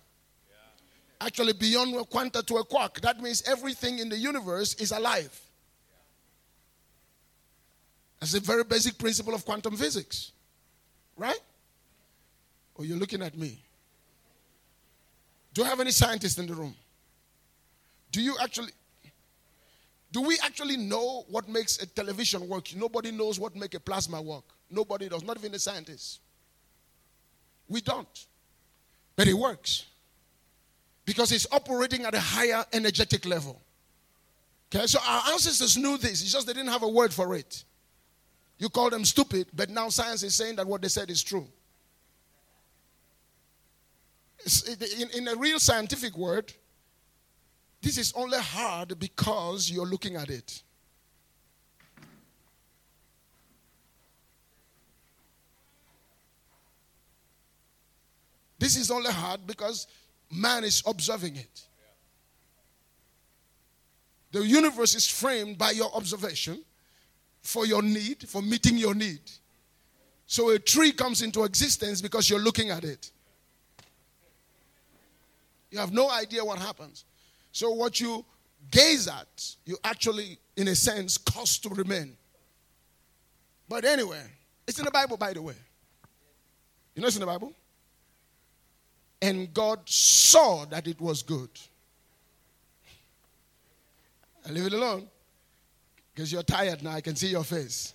Actually, 1.21 1.53
beyond 1.53 1.95
a 1.95 2.05
quanta 2.05 2.41
to 2.43 2.57
a 2.57 2.63
quark. 2.63 3.01
That 3.01 3.21
means 3.21 3.43
everything 3.45 3.99
in 3.99 4.07
the 4.07 4.17
universe 4.17 4.75
is 4.75 4.91
alive. 4.91 5.37
That's 8.19 8.33
a 8.33 8.39
very 8.39 8.63
basic 8.63 8.97
principle 8.97 9.33
of 9.33 9.45
quantum 9.45 9.75
physics. 9.75 10.31
Right? 11.17 11.39
Or 12.75 12.81
oh, 12.81 12.83
you're 12.83 12.97
looking 12.97 13.21
at 13.21 13.37
me. 13.37 13.59
Do 15.53 15.63
you 15.63 15.67
have 15.67 15.81
any 15.81 15.91
scientists 15.91 16.37
in 16.37 16.47
the 16.47 16.55
room? 16.55 16.73
Do 18.11 18.21
you 18.21 18.37
actually 18.41 18.71
do 20.11 20.21
we 20.21 20.37
actually 20.43 20.77
know 20.77 21.25
what 21.29 21.47
makes 21.47 21.81
a 21.81 21.85
television 21.85 22.47
work? 22.47 22.75
Nobody 22.75 23.11
knows 23.11 23.39
what 23.39 23.55
makes 23.55 23.75
a 23.75 23.79
plasma 23.79 24.21
work. 24.21 24.43
Nobody 24.69 25.07
does, 25.07 25.23
not 25.23 25.37
even 25.37 25.51
the 25.51 25.59
scientists. 25.59 26.19
We 27.67 27.81
don't. 27.81 28.25
But 29.15 29.27
it 29.27 29.33
works. 29.33 29.85
Because 31.05 31.31
it's 31.31 31.47
operating 31.51 32.05
at 32.05 32.15
a 32.15 32.19
higher 32.19 32.65
energetic 32.73 33.25
level. 33.25 33.61
Okay, 34.73 34.85
so 34.87 34.99
our 35.05 35.31
ancestors 35.31 35.77
knew 35.77 35.97
this, 35.97 36.21
it's 36.21 36.31
just 36.31 36.45
they 36.45 36.53
didn't 36.53 36.69
have 36.69 36.83
a 36.83 36.87
word 36.87 37.13
for 37.13 37.35
it. 37.35 37.63
You 38.57 38.69
call 38.69 38.89
them 38.89 39.05
stupid, 39.05 39.47
but 39.53 39.69
now 39.69 39.89
science 39.89 40.21
is 40.21 40.35
saying 40.35 40.57
that 40.57 40.67
what 40.67 40.81
they 40.81 40.89
said 40.89 41.09
is 41.09 41.23
true. 41.23 41.47
In, 44.99 45.09
in 45.11 45.27
a 45.27 45.35
real 45.35 45.59
scientific 45.59 46.17
word, 46.17 46.53
this 47.81 47.97
is 47.97 48.13
only 48.15 48.39
hard 48.39 48.99
because 48.99 49.69
you're 49.69 49.85
looking 49.85 50.15
at 50.15 50.29
it. 50.29 50.61
This 58.59 58.75
is 58.75 58.91
only 58.91 59.11
hard 59.11 59.47
because 59.47 59.87
man 60.29 60.65
is 60.65 60.83
observing 60.85 61.37
it. 61.37 61.61
The 64.31 64.45
universe 64.45 64.93
is 64.93 65.07
framed 65.07 65.57
by 65.57 65.71
your 65.71 65.91
observation 65.95 66.59
for 67.41 67.65
your 67.65 67.81
need, 67.81 68.27
for 68.27 68.41
meeting 68.41 68.77
your 68.77 68.93
need. 68.93 69.21
So 70.27 70.49
a 70.49 70.59
tree 70.59 70.91
comes 70.91 71.21
into 71.21 71.45
existence 71.45 72.01
because 72.01 72.29
you're 72.29 72.39
looking 72.39 72.69
at 72.69 72.83
it. 72.83 73.11
You 75.71 75.79
have 75.79 75.93
no 75.93 76.11
idea 76.11 76.43
what 76.43 76.59
happens. 76.59 77.05
So, 77.51 77.71
what 77.71 77.99
you 77.99 78.25
gaze 78.71 79.07
at, 79.07 79.55
you 79.65 79.77
actually, 79.83 80.37
in 80.55 80.67
a 80.67 80.75
sense, 80.75 81.17
cause 81.17 81.57
to 81.59 81.69
remain. 81.69 82.15
But 83.67 83.85
anyway, 83.85 84.23
it's 84.67 84.79
in 84.79 84.85
the 84.85 84.91
Bible, 84.91 85.17
by 85.17 85.33
the 85.33 85.41
way. 85.41 85.55
You 86.95 87.01
know 87.01 87.07
it's 87.07 87.15
in 87.15 87.21
the 87.21 87.25
Bible? 87.25 87.53
And 89.21 89.53
God 89.53 89.79
saw 89.85 90.65
that 90.65 90.87
it 90.87 90.99
was 90.99 91.23
good. 91.23 91.49
I 94.47 94.51
leave 94.51 94.65
it 94.65 94.73
alone. 94.73 95.07
Because 96.13 96.31
you're 96.31 96.43
tired 96.43 96.83
now. 96.83 96.91
I 96.91 97.01
can 97.01 97.15
see 97.15 97.27
your 97.27 97.43
face. 97.43 97.93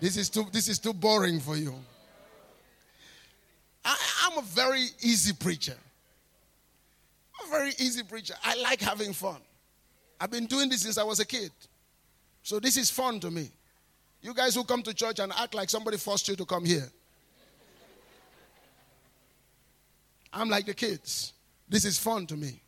This 0.00 0.16
is 0.16 0.28
too, 0.28 0.46
this 0.52 0.68
is 0.68 0.78
too 0.78 0.92
boring 0.92 1.40
for 1.40 1.56
you. 1.56 1.74
I, 3.84 3.96
I'm 4.24 4.38
a 4.38 4.42
very 4.42 4.86
easy 5.00 5.32
preacher 5.32 5.76
very 7.56 7.72
easy 7.78 8.02
preacher. 8.02 8.34
I 8.42 8.56
like 8.56 8.80
having 8.80 9.12
fun. 9.12 9.40
I've 10.20 10.30
been 10.30 10.46
doing 10.46 10.68
this 10.68 10.82
since 10.82 10.98
I 10.98 11.04
was 11.04 11.20
a 11.20 11.24
kid. 11.24 11.50
So 12.42 12.58
this 12.60 12.76
is 12.76 12.90
fun 12.90 13.20
to 13.20 13.30
me. 13.30 13.50
You 14.20 14.34
guys 14.34 14.54
who 14.54 14.64
come 14.64 14.82
to 14.82 14.94
church 14.94 15.18
and 15.18 15.32
act 15.32 15.54
like 15.54 15.70
somebody 15.70 15.96
forced 15.96 16.28
you 16.28 16.36
to 16.36 16.44
come 16.44 16.64
here. 16.64 16.90
I'm 20.32 20.48
like 20.48 20.66
the 20.66 20.74
kids. 20.74 21.32
This 21.68 21.84
is 21.84 21.98
fun 21.98 22.26
to 22.26 22.36
me. 22.36 22.60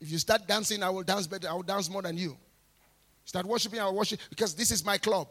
If 0.00 0.10
you 0.10 0.18
start 0.18 0.46
dancing, 0.46 0.82
I 0.82 0.90
will 0.90 1.02
dance 1.02 1.26
better. 1.26 1.48
I 1.48 1.54
will 1.54 1.62
dance 1.62 1.88
more 1.88 2.02
than 2.02 2.18
you. 2.18 2.36
Start 3.24 3.46
worshiping, 3.46 3.80
I 3.80 3.86
will 3.86 3.96
worship 3.96 4.20
because 4.28 4.54
this 4.54 4.70
is 4.70 4.84
my 4.84 4.98
club. 4.98 5.28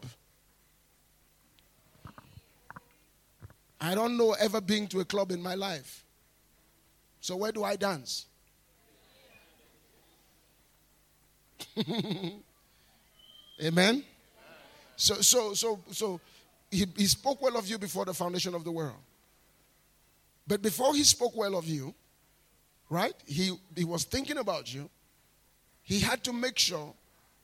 I 3.79 3.93
don't 3.93 4.17
know 4.17 4.33
ever 4.33 4.59
being 4.59 4.87
to 4.87 5.01
a 5.01 5.05
club 5.05 5.31
in 5.31 5.41
my 5.41 5.55
life. 5.55 6.04
So 7.25 7.35
where 7.37 7.51
do 7.51 7.63
I 7.63 7.75
dance? 7.75 8.27
Amen. 13.63 14.03
So 14.95 15.15
so 15.15 15.55
so 15.55 15.79
so 15.89 16.21
he, 16.69 16.85
he 16.95 17.07
spoke 17.07 17.41
well 17.41 17.57
of 17.57 17.67
you 17.67 17.79
before 17.79 18.05
the 18.05 18.13
foundation 18.13 18.53
of 18.53 18.63
the 18.63 18.71
world. 18.71 19.01
But 20.45 20.61
before 20.61 20.93
he 20.93 21.03
spoke 21.03 21.35
well 21.35 21.57
of 21.57 21.65
you, 21.65 21.95
right? 22.91 23.15
He 23.25 23.57
he 23.75 23.85
was 23.85 24.03
thinking 24.03 24.37
about 24.37 24.71
you. 24.71 24.87
He 25.81 26.01
had 26.01 26.23
to 26.25 26.31
make 26.31 26.59
sure 26.59 26.93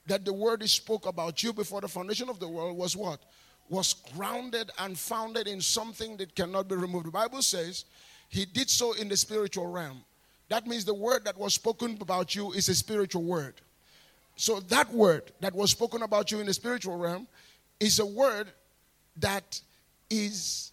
that 0.05 0.25
the 0.25 0.33
word 0.33 0.61
he 0.61 0.67
spoke 0.67 1.07
about 1.07 1.41
you 1.41 1.53
before 1.53 1.81
the 1.81 1.87
foundation 1.87 2.29
of 2.29 2.39
the 2.39 2.47
world 2.47 2.77
was 2.77 2.95
what? 2.95 3.19
Was 3.67 3.95
grounded 4.15 4.69
and 4.77 4.95
founded 4.95 5.47
in 5.47 5.59
something 5.59 6.17
that 6.17 6.35
cannot 6.35 6.67
be 6.67 6.75
removed. 6.75 7.07
The 7.07 7.11
Bible 7.11 7.41
says 7.41 7.85
he 8.31 8.45
did 8.45 8.69
so 8.69 8.93
in 8.93 9.09
the 9.09 9.17
spiritual 9.17 9.67
realm. 9.67 10.03
That 10.47 10.65
means 10.65 10.85
the 10.85 10.93
word 10.93 11.25
that 11.25 11.37
was 11.37 11.53
spoken 11.53 11.97
about 11.99 12.33
you 12.33 12.53
is 12.53 12.69
a 12.69 12.75
spiritual 12.75 13.23
word. 13.23 13.55
So 14.37 14.61
that 14.61 14.91
word 14.91 15.33
that 15.41 15.53
was 15.53 15.69
spoken 15.71 16.01
about 16.01 16.31
you 16.31 16.39
in 16.39 16.45
the 16.45 16.53
spiritual 16.53 16.97
realm 16.97 17.27
is 17.79 17.99
a 17.99 18.05
word 18.05 18.47
that 19.17 19.61
is 20.09 20.71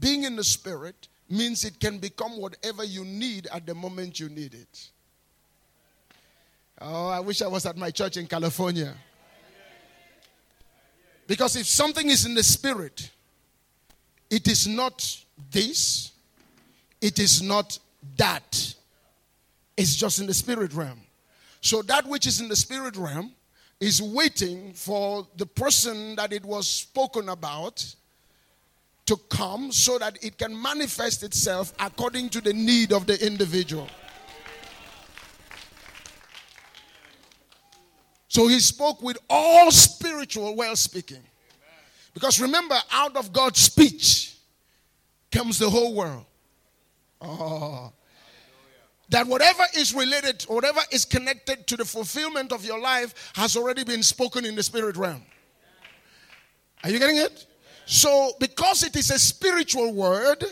being 0.00 0.24
in 0.24 0.36
the 0.36 0.44
spirit 0.44 1.08
means 1.28 1.64
it 1.64 1.78
can 1.78 1.98
become 1.98 2.40
whatever 2.40 2.82
you 2.82 3.04
need 3.04 3.46
at 3.52 3.66
the 3.66 3.74
moment 3.74 4.18
you 4.18 4.30
need 4.30 4.54
it. 4.54 4.88
Oh, 6.80 7.08
I 7.08 7.20
wish 7.20 7.42
I 7.42 7.46
was 7.46 7.66
at 7.66 7.76
my 7.76 7.90
church 7.90 8.16
in 8.16 8.26
California. 8.26 8.94
Because 11.26 11.56
if 11.56 11.66
something 11.66 12.08
is 12.08 12.24
in 12.24 12.34
the 12.34 12.42
spirit, 12.42 13.10
it 14.30 14.48
is 14.48 14.66
not 14.66 15.24
this, 15.50 16.12
it 17.00 17.18
is 17.18 17.42
not 17.42 17.78
that. 18.16 18.74
It's 19.76 19.94
just 19.94 20.20
in 20.20 20.26
the 20.26 20.34
spirit 20.34 20.72
realm. 20.72 21.00
So 21.60 21.82
that 21.82 22.06
which 22.06 22.26
is 22.26 22.40
in 22.40 22.48
the 22.48 22.56
spirit 22.56 22.96
realm 22.96 23.32
is 23.80 24.00
waiting 24.00 24.72
for 24.72 25.26
the 25.36 25.46
person 25.46 26.16
that 26.16 26.32
it 26.32 26.44
was 26.44 26.68
spoken 26.68 27.28
about 27.28 27.94
to 29.06 29.16
come 29.28 29.70
so 29.70 29.98
that 29.98 30.22
it 30.22 30.38
can 30.38 30.60
manifest 30.60 31.22
itself 31.22 31.72
according 31.78 32.28
to 32.30 32.40
the 32.40 32.52
need 32.52 32.92
of 32.92 33.06
the 33.06 33.24
individual. 33.24 33.88
So 38.28 38.48
he 38.48 38.60
spoke 38.60 39.02
with 39.02 39.18
all 39.30 39.70
spiritual 39.70 40.56
well 40.56 40.76
speaking. 40.76 41.22
Because 42.12 42.40
remember, 42.40 42.76
out 42.90 43.16
of 43.16 43.32
God's 43.32 43.60
speech 43.60 44.36
comes 45.30 45.58
the 45.58 45.68
whole 45.68 45.94
world. 45.94 46.24
Oh. 47.26 47.92
That 49.08 49.26
whatever 49.26 49.64
is 49.76 49.94
related, 49.94 50.42
whatever 50.44 50.80
is 50.90 51.04
connected 51.04 51.66
to 51.68 51.76
the 51.76 51.84
fulfillment 51.84 52.52
of 52.52 52.64
your 52.64 52.80
life 52.80 53.32
has 53.34 53.56
already 53.56 53.84
been 53.84 54.02
spoken 54.02 54.44
in 54.44 54.54
the 54.54 54.62
spirit 54.62 54.96
realm. 54.96 55.22
Are 56.82 56.90
you 56.90 56.98
getting 56.98 57.16
it? 57.16 57.46
So, 57.84 58.32
because 58.40 58.82
it 58.82 58.96
is 58.96 59.10
a 59.10 59.18
spiritual 59.18 59.94
word, 59.94 60.44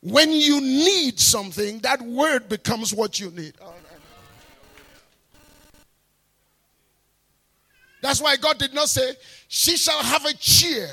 when 0.00 0.32
you 0.32 0.60
need 0.60 1.20
something, 1.20 1.78
that 1.80 2.02
word 2.02 2.48
becomes 2.48 2.92
what 2.92 3.20
you 3.20 3.30
need. 3.30 3.54
Oh, 3.62 3.74
That's 8.02 8.20
why 8.20 8.36
God 8.36 8.58
did 8.58 8.72
not 8.72 8.88
say, 8.88 9.12
She 9.46 9.76
shall 9.76 10.02
have 10.02 10.24
a 10.24 10.32
cheer. 10.32 10.88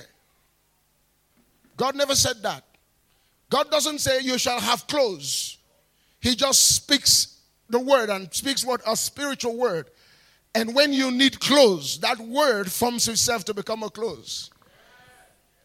God 1.78 1.96
never 1.96 2.16
said 2.16 2.42
that. 2.44 2.64
God 3.50 3.72
doesn't 3.72 4.00
say, 4.00 4.20
You 4.22 4.38
shall 4.38 4.60
have 4.60 4.88
clothes. 4.88 5.58
He 6.20 6.36
just 6.36 6.76
speaks 6.76 7.40
the 7.70 7.80
word 7.80 8.10
and 8.10 8.34
speaks 8.34 8.66
what? 8.66 8.82
A 8.88 8.96
spiritual 8.96 9.58
word. 9.58 9.90
And 10.56 10.74
when 10.74 10.92
you 10.92 11.12
need 11.12 11.40
clothes, 11.40 12.00
that 12.00 12.20
word 12.20 12.72
forms 12.72 13.08
itself 13.08 13.46
to 13.46 13.54
become 13.54 13.84
a 13.84 13.90
clothes. 13.90 14.50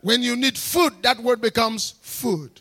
When 0.03 0.23
you 0.23 0.37
need 0.37 0.59
food, 0.59 0.95
that 1.03 1.19
word 1.19 1.41
becomes 1.41 1.95
food. 2.03 2.61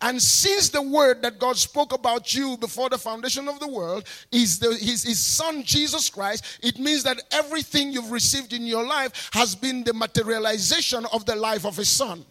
And 0.00 0.22
since 0.22 0.68
the 0.68 0.80
word 0.80 1.22
that 1.22 1.38
God 1.38 1.56
spoke 1.56 1.92
about 1.92 2.32
you 2.32 2.56
before 2.56 2.88
the 2.88 2.98
foundation 2.98 3.48
of 3.48 3.58
the 3.58 3.66
world 3.66 4.04
is 4.30 4.58
the, 4.58 4.70
his, 4.74 5.02
his 5.02 5.18
son 5.18 5.64
Jesus 5.64 6.08
Christ, 6.08 6.60
it 6.62 6.78
means 6.78 7.02
that 7.02 7.20
everything 7.32 7.92
you've 7.92 8.12
received 8.12 8.52
in 8.52 8.64
your 8.64 8.86
life 8.86 9.28
has 9.32 9.56
been 9.56 9.82
the 9.82 9.92
materialization 9.92 11.04
of 11.12 11.26
the 11.26 11.34
life 11.34 11.66
of 11.66 11.76
his 11.76 11.88
son. 11.88 12.24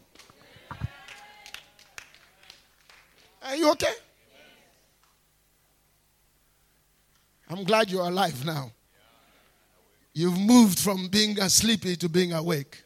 Are 3.48 3.56
you 3.56 3.72
okay? 3.72 3.94
I'm 7.50 7.64
glad 7.64 7.90
you're 7.90 8.04
alive 8.04 8.46
now. 8.46 8.72
You've 10.14 10.38
moved 10.38 10.80
from 10.80 11.08
being 11.08 11.38
sleepy 11.48 11.96
to 11.96 12.10
being 12.10 12.34
awake. 12.34 12.84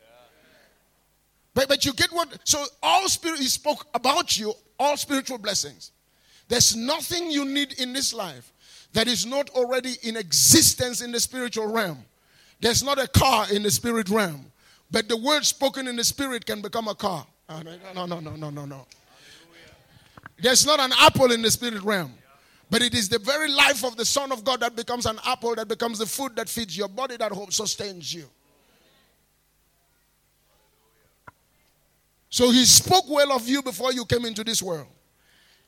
But, 1.53 1.68
but 1.68 1.84
you 1.84 1.93
get 1.93 2.12
what? 2.12 2.30
So, 2.43 2.64
all 2.84 3.09
spirit, 3.09 3.39
he 3.39 3.47
spoke 3.47 3.88
about 3.95 4.38
you, 4.38 4.53
all 4.78 4.97
spiritual 4.97 5.39
blessings. 5.39 5.91
There's 6.47 6.76
nothing 6.76 7.32
you 7.32 7.43
need 7.45 7.74
in 7.80 7.91
this 7.91 8.14
life 8.14 8.53
that 8.93 9.07
is 9.07 9.26
not 9.26 9.49
already 9.51 9.95
in 10.03 10.16
existence 10.16 11.01
in 11.01 11.12
the 11.12 11.20
spiritual 11.20 11.72
realm. 11.72 12.05
There's 12.59 12.84
not 12.84 12.99
a 12.99 13.07
car 13.07 13.47
in 13.51 13.64
the 13.64 13.72
spirit 13.72 14.09
realm, 14.09 14.51
but 14.91 15.09
the 15.09 15.18
word 15.18 15.43
spoken 15.43 15.88
in 15.88 15.95
the 15.95 16.03
spirit 16.03 16.45
can 16.45 16.62
become 16.62 16.88
a 16.88 16.95
car. 16.95 17.26
Oh, 17.49 17.62
no, 17.62 18.05
no, 18.05 18.20
no, 18.20 18.36
no, 18.36 18.49
no, 18.49 18.66
no. 18.66 18.86
There's 20.41 20.65
not 20.65 20.79
an 20.79 20.91
apple 20.99 21.31
in 21.31 21.41
the 21.41 21.51
spirit 21.51 21.81
realm. 21.83 22.13
But 22.69 22.81
it 22.81 22.95
is 22.95 23.09
the 23.09 23.19
very 23.19 23.51
life 23.51 23.83
of 23.83 23.97
the 23.97 24.05
Son 24.05 24.31
of 24.31 24.45
God 24.45 24.61
that 24.61 24.77
becomes 24.77 25.05
an 25.05 25.19
apple, 25.25 25.55
that 25.55 25.67
becomes 25.67 25.99
the 25.99 26.05
food 26.05 26.37
that 26.37 26.47
feeds 26.47 26.77
your 26.77 26.87
body, 26.87 27.17
that 27.17 27.31
hope 27.31 27.51
sustains 27.51 28.13
you. 28.13 28.29
So 32.29 32.49
he 32.49 32.63
spoke 32.63 33.09
well 33.09 33.33
of 33.33 33.47
you 33.47 33.61
before 33.61 33.91
you 33.91 34.05
came 34.05 34.23
into 34.23 34.45
this 34.45 34.63
world. 34.63 34.87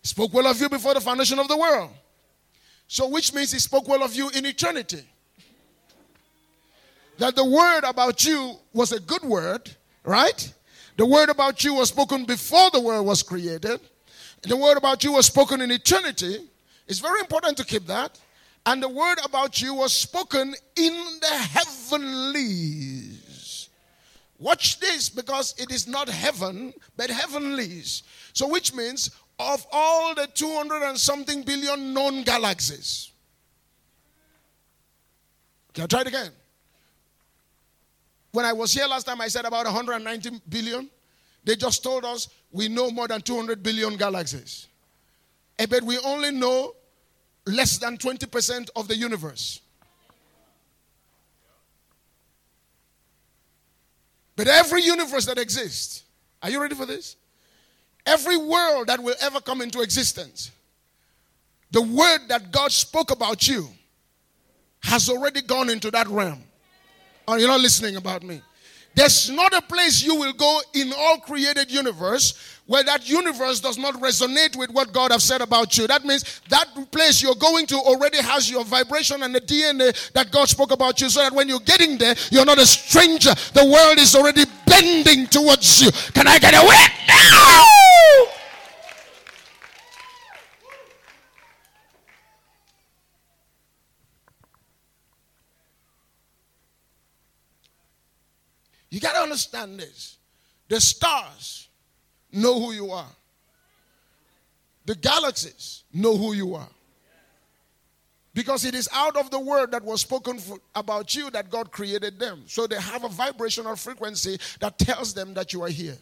He 0.02 0.08
spoke 0.08 0.34
well 0.34 0.48
of 0.48 0.60
you 0.62 0.70
before 0.70 0.94
the 0.94 1.02
foundation 1.02 1.40
of 1.40 1.50
the 1.50 1.58
world. 1.58 1.92
So, 2.88 3.10
which 3.10 3.34
means 3.34 3.52
he 3.52 3.60
spoke 3.60 3.88
well 3.88 4.02
of 4.02 4.16
you 4.16 4.30
in 4.30 4.46
eternity. 4.46 5.04
That 7.18 7.36
the 7.36 7.44
word 7.44 7.82
about 7.84 8.24
you 8.26 8.56
was 8.72 8.94
a 8.94 9.00
good 9.02 9.24
word, 9.24 9.70
right? 10.06 10.54
The 10.96 11.06
word 11.06 11.30
about 11.30 11.66
you 11.66 11.74
was 11.74 11.90
spoken 11.90 12.24
before 12.24 12.70
the 12.72 12.80
world 12.80 13.06
was 13.06 13.24
created. 13.24 13.82
The 14.44 14.58
word 14.58 14.78
about 14.78 15.04
you 15.04 15.14
was 15.14 15.26
spoken 15.26 15.62
in 15.62 15.72
eternity. 15.72 16.38
It's 16.88 17.00
very 17.00 17.22
important 17.22 17.58
to 17.58 17.66
keep 17.66 17.88
that. 17.88 18.20
And 18.66 18.84
the 18.84 18.90
word 18.90 19.18
about 19.24 19.62
you 19.62 19.74
was 19.74 19.94
spoken 19.94 20.54
in 20.76 20.94
the 21.22 21.28
heavenlies. 21.28 23.70
Watch 24.40 24.80
this 24.80 25.10
because 25.10 25.54
it 25.58 25.72
is 25.72 25.88
not 25.88 26.10
heaven, 26.10 26.74
but 26.98 27.10
heavenlies. 27.10 28.04
So, 28.34 28.48
which 28.48 28.74
means 28.74 29.12
of 29.40 29.66
all 29.72 30.14
the 30.14 30.28
200 30.28 30.84
and 30.84 30.98
something 30.98 31.44
billion 31.44 31.94
known 31.94 32.24
galaxies. 32.24 33.12
Can 35.74 35.86
I 35.86 35.88
try 35.88 36.02
it 36.02 36.08
again? 36.08 36.32
When 38.32 38.46
I 38.46 38.54
was 38.54 38.74
here 38.74 38.88
last 38.88 39.06
time, 39.06 39.22
I 39.22 39.28
said 39.28 39.46
about 39.46 39.66
190 39.66 40.42
billion. 40.50 40.90
They 41.44 41.56
just 41.56 41.84
told 41.84 42.06
us 42.06 42.30
we 42.54 42.70
know 42.70 42.92
more 42.92 43.08
than 43.08 43.20
200 43.20 43.62
billion 43.62 43.98
galaxies. 43.98 44.68
Eh, 45.60 45.66
but 45.66 45.84
we 45.84 45.98
only 46.00 46.32
know 46.32 46.76
less 47.46 47.78
than 47.80 47.98
20% 47.98 48.70
of 48.76 48.88
the 48.88 48.96
universe. 48.96 49.60
But 54.36 54.48
every 54.48 54.84
universe 54.84 55.26
that 55.26 55.38
exists, 55.38 56.04
are 56.42 56.50
you 56.50 56.62
ready 56.62 56.76
for 56.76 56.86
this? 56.86 57.18
Every 58.06 58.38
world 58.38 58.88
that 58.88 59.02
will 59.02 59.16
ever 59.22 59.42
come 59.42 59.62
into 59.62 59.82
existence, 59.82 60.52
the 61.72 61.82
word 61.82 62.20
that 62.28 62.52
God 62.52 62.72
spoke 62.72 63.12
about 63.12 63.48
you 63.48 63.68
has 64.84 65.10
already 65.10 65.42
gone 65.42 65.70
into 65.70 65.90
that 65.92 66.08
realm. 66.08 66.44
Are 67.28 67.40
you 67.40 67.48
not 67.48 67.62
listening 67.62 67.96
about 67.96 68.22
me? 68.22 68.42
There's 68.96 69.30
not 69.30 69.54
a 69.54 69.62
place 69.62 70.04
you 70.04 70.16
will 70.16 70.34
go 70.34 70.62
in 70.74 70.94
all 70.96 71.18
created 71.18 71.72
universe 71.72 72.34
where 72.66 72.84
that 72.84 73.10
universe 73.10 73.60
does 73.60 73.78
not 73.78 73.96
resonate 73.96 74.56
with 74.56 74.70
what 74.70 74.94
God 74.94 75.12
has 75.12 75.24
said 75.24 75.42
about 75.42 75.78
you. 75.78 75.88
That 75.88 76.06
means 76.06 76.42
that 76.50 76.68
place 76.92 77.22
you're 77.22 77.36
going 77.36 77.66
to 77.68 77.76
already 77.76 78.22
has 78.22 78.50
your 78.50 78.64
vibration 78.64 79.24
and 79.24 79.36
the 79.36 79.42
DNA 79.42 80.12
that 80.14 80.32
God 80.32 80.48
spoke 80.48 80.72
about 80.72 81.02
you 81.02 81.10
so 81.10 81.22
that 81.22 81.34
when 81.34 81.50
you're 81.50 81.60
getting 81.60 81.98
there, 81.98 82.16
you're 82.32 82.46
not 82.46 82.60
a 82.60 82.66
stranger. 82.66 83.34
The 83.54 83.66
world 83.66 84.00
is 84.00 84.16
already 84.16 84.46
bending 84.66 85.28
towards 85.28 85.82
you. 85.82 85.92
Can 86.14 86.28
I 86.28 86.40
get 86.40 86.54
away 86.54 86.86
now? 87.08 87.66
You 98.94 99.00
got 99.00 99.14
to 99.14 99.22
understand 99.22 99.80
this. 99.80 100.18
The 100.70 100.80
stars 100.80 101.68
know 102.32 102.60
who 102.60 102.74
you 102.74 102.92
are, 102.92 103.10
the 104.86 104.94
galaxies 104.94 105.82
know 105.92 106.16
who 106.16 106.34
you 106.34 106.54
are. 106.54 106.70
Because 108.36 108.66
it 108.66 108.76
is 108.76 108.88
out 108.94 109.18
of 109.18 109.32
the 109.32 109.40
word 109.40 109.72
that 109.72 109.84
was 109.84 110.02
spoken 110.02 110.38
for, 110.38 110.60
about 110.76 111.16
you 111.16 111.32
that 111.32 111.50
God 111.50 111.72
created 111.72 112.20
them. 112.20 112.44
So 112.46 112.68
they 112.68 112.80
have 112.80 113.04
a 113.04 113.10
vibrational 113.10 113.76
frequency 113.76 114.38
that 114.60 114.78
tells 114.78 115.16
them 115.16 115.34
that 115.34 115.54
you 115.54 115.64
are 115.64 115.70
here. 115.70 115.98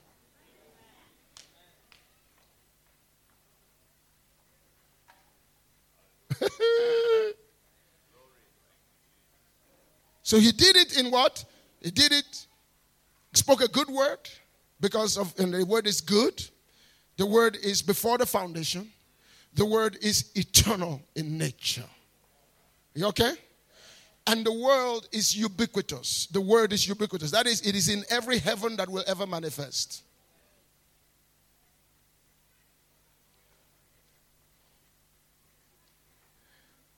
so 10.24 10.40
he 10.40 10.52
did 10.52 10.76
it 10.76 10.98
in 10.98 11.10
what? 11.10 11.46
He 11.82 11.90
did 11.90 12.12
it 12.12 12.48
spoke 13.34 13.62
a 13.62 13.68
good 13.68 13.90
word 13.90 14.20
because 14.80 15.18
of 15.18 15.34
and 15.40 15.54
the 15.54 15.66
word 15.66 15.88
is 15.88 16.02
good. 16.02 16.44
The 17.18 17.26
word 17.26 17.58
is 17.64 17.82
before 17.82 18.18
the 18.18 18.26
foundation. 18.26 18.90
The 19.54 19.66
word 19.66 19.98
is 20.02 20.32
eternal 20.36 21.02
in 21.16 21.38
nature. 21.38 21.86
You 22.94 23.08
okay? 23.08 23.34
And 24.28 24.46
the 24.46 24.54
world 24.54 25.08
is 25.12 25.36
ubiquitous. 25.36 26.28
The 26.28 26.42
word 26.42 26.74
is 26.74 26.88
ubiquitous. 26.88 27.32
That 27.32 27.48
is, 27.48 27.62
it 27.62 27.76
is 27.76 27.90
in 27.90 28.04
every 28.10 28.38
heaven 28.38 28.76
that 28.78 28.88
will 28.88 29.04
ever 29.08 29.26
manifest. 29.26 30.04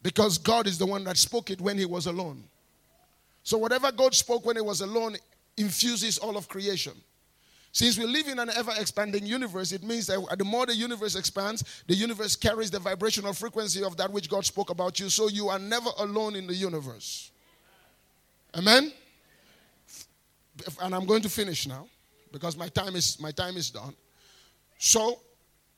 Because 0.01 0.37
God 0.37 0.67
is 0.67 0.77
the 0.77 0.85
one 0.85 1.05
that 1.05 1.17
spoke 1.17 1.49
it 1.49 1.61
when 1.61 1.77
he 1.77 1.85
was 1.85 2.07
alone. 2.07 2.43
So, 3.43 3.57
whatever 3.57 3.91
God 3.91 4.13
spoke 4.13 4.45
when 4.45 4.57
he 4.57 4.61
was 4.61 4.81
alone, 4.81 5.15
infuses 5.57 6.17
all 6.17 6.37
of 6.37 6.47
creation. 6.47 6.93
Since 7.71 7.97
we 7.97 8.05
live 8.05 8.27
in 8.27 8.37
an 8.37 8.51
ever 8.51 8.71
expanding 8.77 9.25
universe, 9.25 9.71
it 9.71 9.81
means 9.81 10.05
that 10.05 10.23
the 10.37 10.43
more 10.43 10.67
the 10.67 10.75
universe 10.75 11.15
expands, 11.15 11.63
the 11.87 11.95
universe 11.95 12.35
carries 12.35 12.69
the 12.69 12.77
vibrational 12.77 13.33
frequency 13.33 13.83
of 13.83 13.97
that 13.97 14.11
which 14.11 14.29
God 14.29 14.45
spoke 14.45 14.69
about 14.69 14.99
you. 14.99 15.09
So 15.09 15.27
you 15.27 15.49
are 15.49 15.57
never 15.57 15.89
alone 15.97 16.35
in 16.35 16.45
the 16.45 16.53
universe. 16.53 17.31
Amen? 18.55 18.93
And 20.81 20.93
I'm 20.93 21.07
going 21.07 21.23
to 21.23 21.29
finish 21.29 21.67
now 21.67 21.87
because 22.31 22.55
my 22.55 22.67
time 22.67 22.95
is 22.95 23.19
my 23.19 23.31
time 23.31 23.57
is 23.57 23.71
done. 23.71 23.95
So 24.77 25.21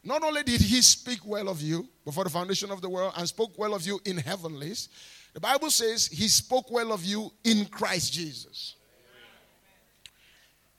not 0.04 0.22
only 0.22 0.44
did 0.44 0.60
he 0.60 0.82
speak 0.82 1.26
well 1.26 1.48
of 1.48 1.62
you 1.62 1.88
before 2.04 2.26
the 2.26 2.30
foundation 2.30 2.72
of 2.72 2.82
the 2.82 2.90
world 2.90 3.14
and 3.16 3.26
spoke 3.26 3.58
well 3.58 3.74
of 3.74 3.88
you 3.88 4.02
in 4.04 4.18
heavenlies, 4.18 4.90
the 5.34 5.40
Bible 5.40 5.70
says 5.70 6.08
he 6.08 6.28
spoke 6.28 6.70
well 6.70 6.92
of 6.92 7.06
you 7.06 7.32
in 7.46 7.66
Christ 7.68 8.12
Jesus. 8.12 8.76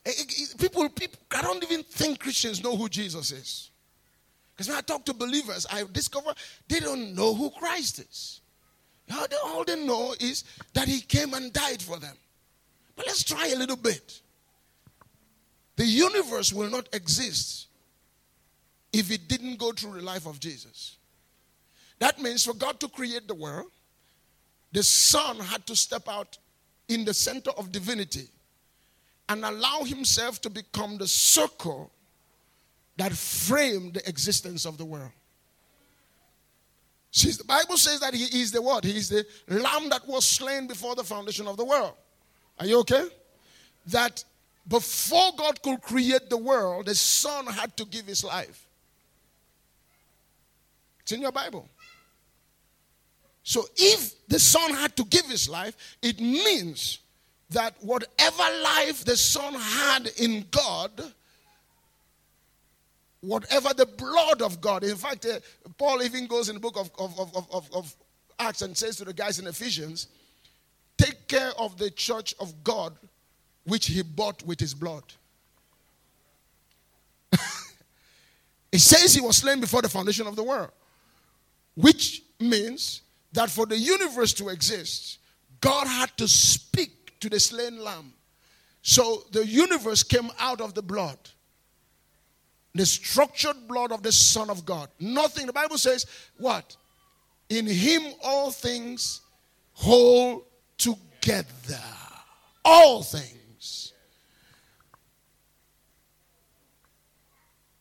Eh, 0.07 0.13
eh, 0.17 0.23
eh, 0.23 0.45
people, 0.57 0.89
people, 0.89 1.19
I 1.33 1.43
don't 1.43 1.63
even 1.65 1.83
think 1.83 2.21
Christians 2.21 2.63
know 2.63 2.77
who 2.77 2.89
Jesus 2.89 3.33
is. 3.33 3.71
Because 4.55 4.69
when 4.69 4.79
I 4.79 4.81
talk 4.81 5.05
to 5.07 5.13
believers, 5.13 5.67
I 5.71 5.83
discover 5.93 6.33
they 6.69 6.79
don't 6.79 7.15
know 7.15 7.35
who 7.35 7.51
Christ 7.51 7.99
is. 7.99 8.41
All 9.45 9.65
they 9.65 9.85
know 9.85 10.15
is 10.21 10.45
that 10.75 10.87
he 10.87 11.01
came 11.01 11.35
and 11.35 11.53
died 11.53 11.83
for 11.83 11.99
them. 11.99 12.17
But 12.95 13.07
let's 13.07 13.25
try 13.25 13.49
a 13.49 13.57
little 13.57 13.77
bit. 13.77 14.21
The 15.75 15.85
universe 15.85 16.53
will 16.53 16.71
not 16.71 16.89
exist 16.93 17.67
if 18.93 19.11
it 19.11 19.29
didn't 19.29 19.59
go 19.59 19.73
through 19.73 19.95
the 19.95 20.03
life 20.03 20.27
of 20.27 20.41
Jesus. 20.41 20.97
That 21.99 22.21
means 22.21 22.45
for 22.45 22.55
God 22.55 22.81
to 22.81 22.89
create 22.89 23.27
the 23.27 23.35
world, 23.35 23.71
the 24.73 24.83
Son 24.83 25.39
had 25.39 25.67
to 25.67 25.77
step 25.77 26.09
out 26.09 26.39
in 26.89 27.05
the 27.05 27.13
center 27.13 27.51
of 27.51 27.73
divinity 27.73 28.29
and 29.29 29.45
allow 29.45 29.83
himself 29.85 30.41
to 30.43 30.51
become 30.51 30.99
the 30.99 31.09
circle 31.09 31.91
that 32.97 33.13
framed 33.13 33.95
the 33.95 34.09
existence 34.09 34.65
of 34.65 34.79
the 34.79 34.85
world. 34.85 35.11
See, 37.11 37.31
the 37.31 37.45
Bible 37.45 37.77
says 37.77 38.01
that 38.01 38.15
he 38.15 38.41
is 38.41 38.53
the 38.53 38.61
what? 38.61 38.85
He 38.85 38.97
is 38.97 39.09
the 39.09 39.27
lamb 39.49 39.89
that 39.89 40.07
was 40.07 40.25
slain 40.27 40.67
before 40.67 40.95
the 40.95 41.05
foundation 41.05 41.47
of 41.47 41.57
the 41.57 41.65
world. 41.65 41.95
Are 42.59 42.67
you 42.67 42.81
okay? 42.81 43.07
That 43.87 44.23
before 44.69 45.33
God 45.37 45.63
could 45.63 45.81
create 45.81 46.29
the 46.29 46.37
world, 46.37 46.87
the 46.87 46.95
Son 46.95 47.47
had 47.47 47.77
to 47.77 47.85
give 47.87 48.07
his 48.07 48.25
life. 48.25 48.67
It's 51.01 51.13
in 51.13 51.23
your 51.23 51.33
Bible. 51.33 51.69
So 53.43 53.65
if 53.77 54.27
the 54.27 54.41
Son 54.41 54.75
had 54.75 54.97
to 54.97 55.05
give 55.05 55.27
his 55.27 55.49
life, 55.49 55.97
it 56.03 56.21
means 56.21 56.99
that 57.51 57.75
whatever 57.81 58.43
life 58.63 59.05
the 59.05 59.17
Son 59.17 59.55
had 59.55 60.09
in 60.19 60.45
God, 60.51 60.91
whatever 63.21 63.73
the 63.75 63.87
blood 63.87 64.43
of 64.43 64.61
God, 64.61 64.85
in 64.85 64.97
fact, 64.97 65.27
uh, 65.27 65.39
Paul 65.79 66.03
even 66.03 66.27
goes 66.27 66.49
in 66.49 66.55
the 66.55 66.61
book 66.61 66.77
of, 66.77 66.91
of, 66.99 67.19
of, 67.19 67.47
of, 67.53 67.71
of 67.73 67.97
Acts 68.39 68.63
and 68.63 68.77
says 68.77 68.97
to 68.97 69.05
the 69.05 69.13
guys 69.13 69.39
in 69.39 69.47
Ephesians, 69.47 70.09
take 70.99 71.29
care 71.29 71.53
of 71.59 71.79
the 71.79 71.91
church 71.91 72.35
of 72.41 72.65
God 72.65 72.97
which 73.65 73.87
he 73.87 74.03
bought 74.03 74.45
with 74.45 74.61
his 74.61 74.75
blood. 74.75 75.03
it 78.73 78.79
says 78.79 79.15
he 79.15 79.21
was 79.21 79.39
slain 79.39 79.61
before 79.61 79.83
the 79.83 79.89
foundation 79.89 80.27
of 80.27 80.37
the 80.37 80.43
world, 80.43 80.71
which 81.75 82.23
means 82.39 83.03
that 83.33 83.51
for 83.51 83.67
the 83.67 83.77
universe 83.77 84.33
to 84.35 84.49
exist, 84.49 85.19
God 85.61 85.87
had 85.87 86.17
to 86.17 86.29
speak 86.29 87.06
to 87.21 87.29
the 87.29 87.41
slain 87.41 87.83
lamb. 87.83 88.13
So 88.83 89.25
the 89.33 89.45
universe 89.45 90.03
came 90.03 90.31
out 90.39 90.61
of 90.61 90.75
the 90.75 90.83
blood. 90.83 91.19
The 92.75 92.87
structured 92.87 93.67
blood 93.67 93.91
of 93.91 94.03
the 94.03 94.13
Son 94.13 94.51
of 94.51 94.65
God. 94.65 94.89
Nothing, 95.01 95.47
the 95.47 95.53
Bible 95.53 95.79
says, 95.79 96.07
what? 96.37 96.77
In 97.49 97.67
him 97.67 98.03
all 98.23 98.51
things 98.51 99.23
hold 99.73 100.45
together. 100.77 101.83
All 102.65 103.03
things. 103.03 103.93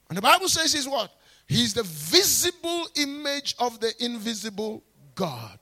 And 0.09 0.17
the 0.17 0.21
Bible 0.21 0.47
says 0.47 0.71
he's 0.71 0.87
what? 0.87 1.11
He's 1.47 1.73
the 1.73 1.83
visible 1.83 2.87
image 2.95 3.55
of 3.59 3.79
the 3.79 3.93
invisible 4.03 4.83
God. 5.13 5.59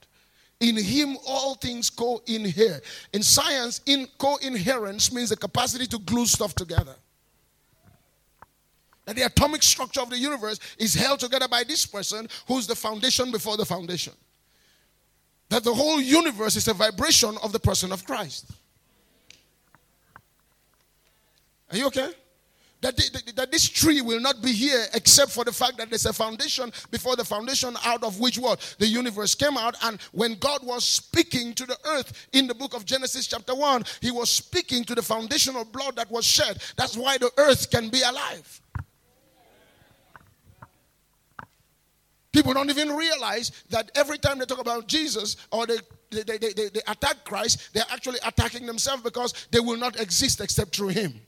In 0.63 0.77
him, 0.77 1.17
all 1.27 1.55
things 1.55 1.89
co 1.89 2.21
inhere. 2.25 2.81
In 3.11 3.21
science, 3.21 3.81
in 3.85 4.07
co 4.17 4.37
inherence 4.37 5.11
means 5.11 5.27
the 5.27 5.35
capacity 5.35 5.85
to 5.87 5.99
glue 5.99 6.25
stuff 6.25 6.55
together. 6.55 6.95
That 9.03 9.17
the 9.17 9.23
atomic 9.23 9.61
structure 9.61 9.99
of 9.99 10.09
the 10.09 10.17
universe 10.17 10.61
is 10.77 10.93
held 10.93 11.19
together 11.19 11.49
by 11.49 11.65
this 11.65 11.85
person 11.85 12.29
who's 12.47 12.65
the 12.65 12.75
foundation 12.75 13.29
before 13.29 13.57
the 13.57 13.65
foundation. 13.65 14.13
That 15.49 15.65
the 15.65 15.73
whole 15.73 15.99
universe 15.99 16.55
is 16.55 16.69
a 16.69 16.73
vibration 16.73 17.35
of 17.43 17.51
the 17.51 17.59
person 17.59 17.91
of 17.91 18.05
Christ. 18.05 18.49
Are 21.71 21.77
you 21.77 21.87
okay? 21.87 22.13
That, 22.83 22.97
the, 22.97 23.33
that 23.37 23.51
this 23.51 23.67
tree 23.67 24.01
will 24.01 24.19
not 24.19 24.41
be 24.41 24.51
here 24.51 24.85
except 24.93 25.31
for 25.31 25.45
the 25.45 25.51
fact 25.51 25.77
that 25.77 25.89
there's 25.89 26.05
a 26.05 26.13
foundation 26.13 26.71
before 26.91 27.15
the 27.15 27.23
foundation 27.23 27.75
out 27.85 28.03
of 28.03 28.19
which 28.19 28.37
what? 28.37 28.75
The 28.77 28.85
universe 28.85 29.33
came 29.35 29.57
out. 29.57 29.75
And 29.83 29.99
when 30.11 30.35
god 30.35 30.65
was 30.65 30.83
speaking 30.83 31.53
to 31.55 31.65
the 31.65 31.77
earth 31.85 32.27
in 32.33 32.45
the 32.45 32.53
book 32.53 32.75
of 32.75 32.85
genesis 32.85 33.27
chapter 33.27 33.55
1 33.55 33.83
he 34.01 34.11
was 34.11 34.29
speaking 34.29 34.83
to 34.83 34.95
the 34.95 35.01
foundational 35.01 35.63
blood 35.65 35.95
that 35.95 36.11
was 36.11 36.25
shed. 36.25 36.61
That's 36.75 36.97
why 36.97 37.17
the 37.17 37.31
earth 37.37 37.71
can 37.71 37.89
be 37.89 38.01
alive. 38.01 38.61
People 42.33 42.53
don't 42.53 42.69
even 42.69 42.91
realize 42.91 43.63
that 43.69 43.91
every 43.95 44.17
time 44.17 44.39
they 44.39 44.45
talk 44.45 44.59
about 44.59 44.87
Jesus 44.87 45.37
or 45.51 45.67
they, 45.67 45.77
they, 46.09 46.23
they, 46.23 46.37
they, 46.37 46.51
they 46.51 46.81
attack 46.87 47.23
Christ, 47.23 47.69
they're 47.73 47.83
actually 47.91 48.19
attacking 48.25 48.65
themselves 48.65 49.03
because 49.03 49.47
they 49.51 49.59
will 49.59 49.77
not 49.77 49.99
exist 49.99 50.41
except 50.41 50.75
through 50.75 50.89
Him. 50.89 51.21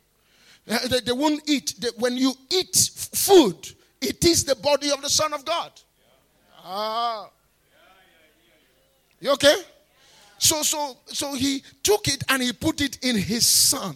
Uh, 0.70 0.88
they, 0.88 1.00
they 1.02 1.12
won't 1.12 1.42
eat. 1.48 1.76
They, 1.80 1.90
when 1.98 2.18
you 2.18 2.34
eat 2.52 2.76
food, 3.14 3.56
it 4.02 4.24
is 4.26 4.44
the 4.44 4.56
body 4.56 4.92
of 4.92 5.02
the 5.02 5.10
Son 5.10 5.34
of 5.34 5.46
God. 5.46 5.72
Ah. 6.64 7.30
You 9.20 9.32
okay? 9.32 9.56
So, 10.38 10.62
so, 10.64 10.98
so 11.06 11.34
he 11.34 11.64
took 11.84 12.08
it 12.08 12.24
and 12.30 12.42
he 12.42 12.52
put 12.52 12.82
it 12.82 13.04
in 13.04 13.16
his 13.16 13.46
son. 13.46 13.96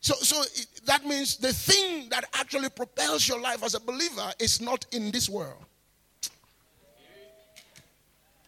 So, 0.00 0.14
so 0.14 0.42
it, 0.42 0.66
that 0.86 1.04
means 1.04 1.36
the 1.36 1.52
thing 1.52 2.08
that 2.08 2.24
actually 2.34 2.70
propels 2.70 3.28
your 3.28 3.40
life 3.40 3.62
as 3.62 3.74
a 3.74 3.80
believer 3.80 4.32
is 4.38 4.60
not 4.60 4.86
in 4.92 5.10
this 5.12 5.28
world. 5.28 5.64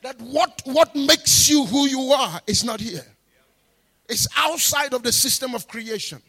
That 0.03 0.21
what, 0.21 0.63
what 0.65 0.95
makes 0.97 1.49
you 1.49 1.65
who 1.67 1.87
you 1.87 2.13
are 2.13 2.41
is 2.47 2.65
not 2.65 2.81
here. 2.81 3.07
It's 4.09 4.29
outside 4.37 4.93
of 4.93 5.03
the 5.03 5.13
system 5.13 5.55
of 5.55 5.67
creation. 5.67 6.21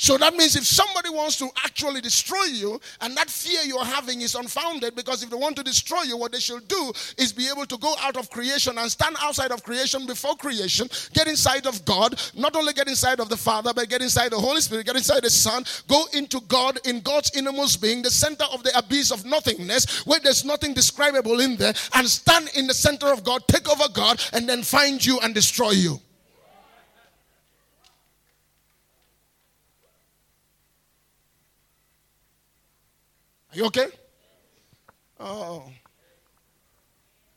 So 0.00 0.16
that 0.18 0.34
means 0.34 0.54
if 0.54 0.64
somebody 0.64 1.10
wants 1.10 1.38
to 1.38 1.48
actually 1.64 2.00
destroy 2.00 2.44
you, 2.44 2.80
and 3.00 3.16
that 3.16 3.28
fear 3.28 3.62
you're 3.64 3.84
having 3.84 4.20
is 4.20 4.36
unfounded, 4.36 4.94
because 4.94 5.24
if 5.24 5.30
they 5.30 5.36
want 5.36 5.56
to 5.56 5.64
destroy 5.64 6.02
you, 6.02 6.16
what 6.16 6.30
they 6.30 6.38
should 6.38 6.68
do 6.68 6.92
is 7.18 7.32
be 7.32 7.48
able 7.48 7.66
to 7.66 7.76
go 7.78 7.96
out 7.98 8.16
of 8.16 8.30
creation 8.30 8.78
and 8.78 8.88
stand 8.88 9.16
outside 9.20 9.50
of 9.50 9.64
creation 9.64 10.06
before 10.06 10.36
creation, 10.36 10.88
get 11.14 11.26
inside 11.26 11.66
of 11.66 11.84
God, 11.84 12.14
not 12.36 12.54
only 12.54 12.72
get 12.74 12.86
inside 12.86 13.18
of 13.18 13.28
the 13.28 13.36
Father, 13.36 13.72
but 13.74 13.88
get 13.88 14.00
inside 14.00 14.30
the 14.30 14.38
Holy 14.38 14.60
Spirit, 14.60 14.86
get 14.86 14.94
inside 14.94 15.24
the 15.24 15.30
Son, 15.30 15.64
go 15.88 16.04
into 16.12 16.40
God 16.42 16.78
in 16.86 17.00
God's 17.00 17.36
innermost 17.36 17.82
being, 17.82 18.00
the 18.00 18.08
center 18.08 18.44
of 18.52 18.62
the 18.62 18.78
abyss 18.78 19.10
of 19.10 19.24
nothingness, 19.24 20.06
where 20.06 20.20
there's 20.20 20.44
nothing 20.44 20.74
describable 20.74 21.40
in 21.40 21.56
there, 21.56 21.74
and 21.94 22.06
stand 22.06 22.50
in 22.54 22.68
the 22.68 22.74
center 22.74 23.08
of 23.12 23.24
God, 23.24 23.42
take 23.48 23.68
over 23.68 23.92
God, 23.92 24.22
and 24.32 24.48
then 24.48 24.62
find 24.62 25.04
you 25.04 25.18
and 25.24 25.34
destroy 25.34 25.70
you. 25.70 26.00
Are 33.52 33.56
you 33.56 33.64
okay? 33.66 33.88
Oh. 35.18 35.64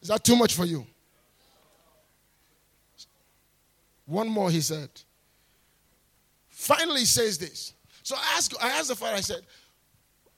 Is 0.02 0.10
that 0.10 0.24
too 0.24 0.36
much 0.36 0.56
for 0.56 0.66
you? 0.66 0.86
One 4.06 4.28
more, 4.28 4.52
he 4.52 4.62
said. 4.62 4.90
Finally, 6.50 7.02
he 7.02 7.06
says 7.06 7.38
this. 7.38 7.74
So 8.04 8.16
I 8.16 8.36
asked, 8.36 8.56
I 8.62 8.70
asked 8.70 8.90
the 8.90 8.96
father, 8.96 9.16
I 9.16 9.22
said, 9.22 9.42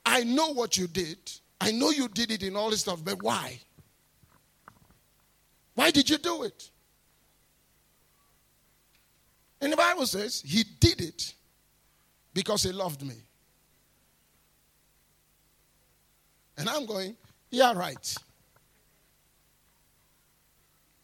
I 0.05 0.23
know 0.23 0.53
what 0.53 0.77
you 0.77 0.87
did. 0.87 1.17
I 1.59 1.71
know 1.71 1.89
you 1.89 2.07
did 2.07 2.29
it 2.29 2.43
in 2.43 2.55
all 2.55 2.69
this 2.69 2.81
stuff, 2.81 3.03
but 3.03 3.21
why? 3.23 3.59
Why 5.75 5.91
did 5.91 6.09
you 6.09 6.17
do 6.17 6.43
it? 6.43 6.69
And 9.61 9.71
the 9.71 9.77
Bible 9.77 10.05
says 10.05 10.43
he 10.45 10.63
did 10.79 10.99
it 10.99 11.33
because 12.33 12.63
he 12.63 12.71
loved 12.71 13.01
me. 13.01 13.15
And 16.57 16.69
I'm 16.69 16.85
going, 16.85 17.15
yeah, 17.49 17.73
right. 17.73 18.15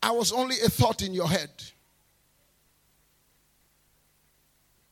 I 0.02 0.12
was 0.12 0.32
only 0.32 0.56
a 0.64 0.70
thought 0.70 1.02
in 1.02 1.14
your 1.14 1.28
head. 1.28 1.50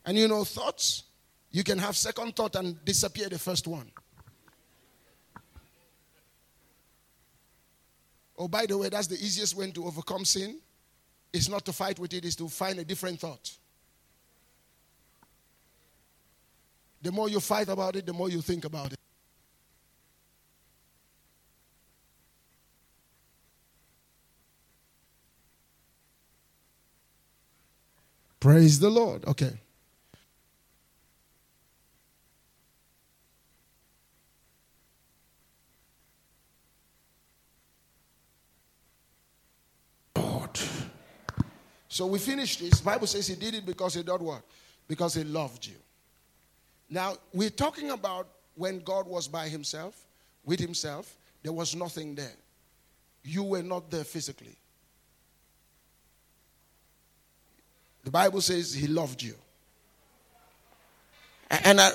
And 0.05 0.18
you 0.18 0.28
know, 0.28 0.43
thoughts, 0.43 1.03
you 1.51 1.64
can 1.64 1.78
have 1.78 1.95
second 1.95 2.36
thought 2.36 2.55
and 2.55 2.84
disappear 2.86 3.30
the 3.30 3.39
first 3.39 3.68
one. 3.68 3.91
Oh, 8.38 8.47
by 8.47 8.66
the 8.66 8.78
way, 8.78 8.89
that's 8.89 9.08
the 9.08 9.16
easiest 9.16 9.55
way 9.55 9.72
to 9.72 9.86
overcome 9.86 10.24
sin. 10.24 10.60
It's 11.34 11.49
not 11.49 11.66
to 11.66 11.74
fight 11.74 11.99
with 11.99 12.14
it, 12.14 12.24
it's 12.24 12.36
to 12.36 12.47
find 12.47 12.80
a 12.80 12.86
different 12.86 13.20
thought. 13.20 13.51
The 17.01 17.12
more 17.12 17.30
you 17.30 17.39
fight 17.39 17.70
about 17.70 17.95
it, 17.95 18.05
the 18.05 18.14
more 18.14 18.30
you 18.30 18.41
think 18.41 18.66
about 18.66 18.93
it. 18.93 18.99
Praise 28.48 28.80
the 28.80 28.89
Lord. 28.89 29.26
Okay. 29.26 29.52
So 41.89 42.06
we 42.06 42.20
finished 42.20 42.62
this. 42.62 42.80
Bible 42.80 43.06
says 43.06 43.28
he 43.28 43.36
did 43.36 43.54
it 43.54 43.66
because 43.66 43.95
he 43.95 44.02
did 44.02 44.22
what? 44.22 44.43
Because 44.88 45.16
he 45.16 45.26
loved 45.26 45.66
you. 45.66 45.76
Now, 46.89 47.18
we're 47.34 47.50
talking 47.50 47.89
about 47.89 48.30
when 48.56 48.80
God 48.80 49.08
was 49.08 49.28
by 49.28 49.50
himself, 49.50 50.06
with 50.45 50.62
himself, 50.62 51.18
there 51.43 51.52
was 51.52 51.76
nothing 51.76 52.16
there. 52.16 52.38
You 53.26 53.43
were 53.43 53.64
not 53.64 53.91
there 53.91 54.06
physically. 54.06 54.56
The 58.08 58.12
Bible 58.12 58.39
says 58.39 58.74
he 58.74 58.88
loved 58.88 59.22
you. 59.22 59.36
And, 61.49 61.82
I, 61.82 61.91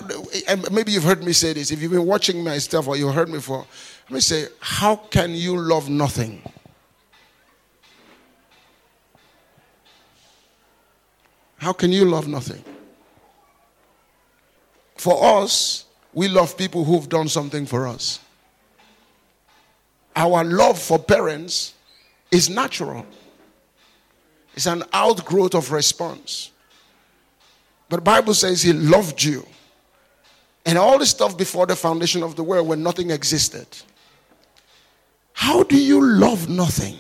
and, 0.47 0.71
maybe 0.71 0.93
you've 0.93 1.05
heard 1.05 1.25
me 1.25 1.33
say 1.33 1.55
this. 1.55 1.71
If 1.71 1.81
you've 1.81 1.91
been 1.91 2.05
watching 2.05 2.45
my 2.45 2.59
stuff 2.59 2.87
or 2.87 2.99
you've 2.99 3.15
heard 3.15 3.31
me 3.31 3.37
before, 3.37 3.65
let 4.11 4.15
me 4.17 4.21
say, 4.21 4.49
how 4.61 4.97
can 4.97 5.31
you 5.31 5.57
love 5.57 5.89
nothing? 5.89 6.43
How 11.57 11.73
can 11.73 11.91
you 11.93 12.05
love 12.05 12.29
nothing? 12.29 12.63
For 14.97 15.41
us, 15.41 15.87
we 16.13 16.29
love 16.29 16.59
people 16.59 16.85
who've 16.85 17.09
done 17.09 17.29
something 17.29 17.65
for 17.65 17.89
us. 17.89 18.21
Our 20.15 20.45
love 20.45 20.79
for 20.79 20.99
parents 20.99 21.73
is 22.31 22.51
natural. 22.51 23.07
It's 24.55 24.67
an 24.67 24.85
outgrowth 24.93 25.55
of 25.55 25.73
response. 25.73 26.51
But 27.89 27.97
the 27.97 28.03
Bible 28.03 28.35
says 28.35 28.63
he 28.63 28.73
loved 28.73 29.23
you. 29.23 29.47
And 30.65 30.79
all 30.79 30.99
the 30.99 31.07
stuff 31.07 31.37
before 31.37 31.67
the 31.67 31.77
foundation 31.77 32.23
of 32.23 32.37
the 32.37 32.43
world 32.43 32.69
when 32.69 32.83
nothing 32.83 33.11
existed. 33.11 33.67
How 35.33 35.63
do 35.63 35.77
you 35.77 36.01
love 36.01 36.49
nothing? 36.49 36.97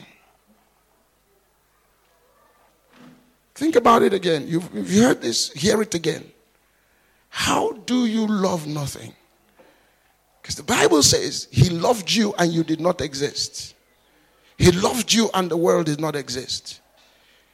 Think 3.55 3.76
about 3.76 4.03
it 4.03 4.12
again. 4.12 4.48
You've, 4.48 4.68
you've 4.74 4.90
heard 4.90 5.22
this, 5.22 5.53
hear 5.53 5.80
it 5.80 5.94
again. 5.94 6.30
How 7.28 7.72
do 7.72 8.05
you 8.05 8.26
love 8.26 8.66
nothing? 8.66 9.14
Because 10.42 10.57
the 10.57 10.62
Bible 10.62 11.03
says 11.03 11.48
he 11.50 11.70
loved 11.70 12.12
you 12.12 12.34
and 12.38 12.53
you 12.53 12.64
did 12.64 12.80
not 12.80 13.00
exist. 13.00 13.74
He 14.59 14.72
loved 14.72 15.11
you 15.11 15.30
and 15.32 15.50
the 15.50 15.57
world 15.57 15.86
did 15.86 16.00
not 16.00 16.16
exist. 16.16 16.81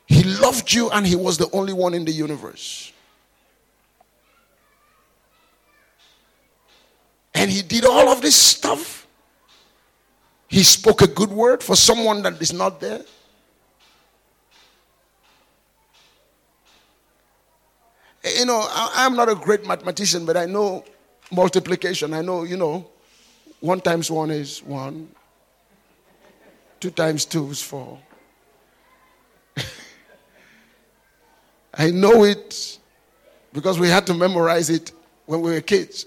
He 0.09 0.24
loved 0.24 0.72
you 0.72 0.90
and 0.90 1.06
he 1.06 1.14
was 1.14 1.36
the 1.36 1.50
only 1.52 1.74
one 1.74 1.92
in 1.92 2.06
the 2.06 2.12
universe. 2.12 2.92
And 7.34 7.50
he 7.50 7.61
did 7.61 7.84
all 7.84 8.09
of 8.09 8.22
this 8.22 8.34
stuff. 8.34 9.06
He 10.48 10.62
spoke 10.62 11.02
a 11.02 11.06
good 11.06 11.28
word 11.28 11.62
for 11.62 11.76
someone 11.76 12.22
that 12.22 12.40
is 12.40 12.54
not 12.54 12.80
there. 12.80 13.04
You 18.24 18.46
know, 18.46 18.66
I, 18.68 19.04
am 19.04 19.14
not 19.14 19.28
a 19.28 19.34
great 19.34 19.66
mathematician, 19.66 20.24
but 20.24 20.36
I 20.36 20.46
know 20.46 20.84
multiplication. 21.30 22.14
I 22.14 22.22
know, 22.22 22.44
you 22.44 22.56
know, 22.56 22.88
one 23.61 23.80
times 23.80 24.11
one 24.11 24.30
is 24.30 24.62
one, 24.62 25.09
two 26.80 26.90
times 26.90 27.24
two 27.24 27.50
is 27.50 27.62
four. 27.62 27.98
I 31.78 31.90
know 31.90 32.24
it 32.24 32.78
because 33.52 33.78
we 33.78 33.88
had 33.88 34.06
to 34.08 34.14
memorize 34.14 34.68
it 34.68 34.90
when 35.26 35.40
we 35.40 35.52
were 35.52 35.60
kids, 35.60 36.06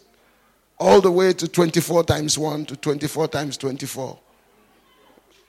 all 0.77 0.99
the 0.99 1.11
way 1.11 1.31
to 1.33 1.47
24 1.47 2.03
times 2.03 2.37
1 2.37 2.65
to 2.65 2.75
24 2.75 3.29
times 3.29 3.55
24. 3.57 4.19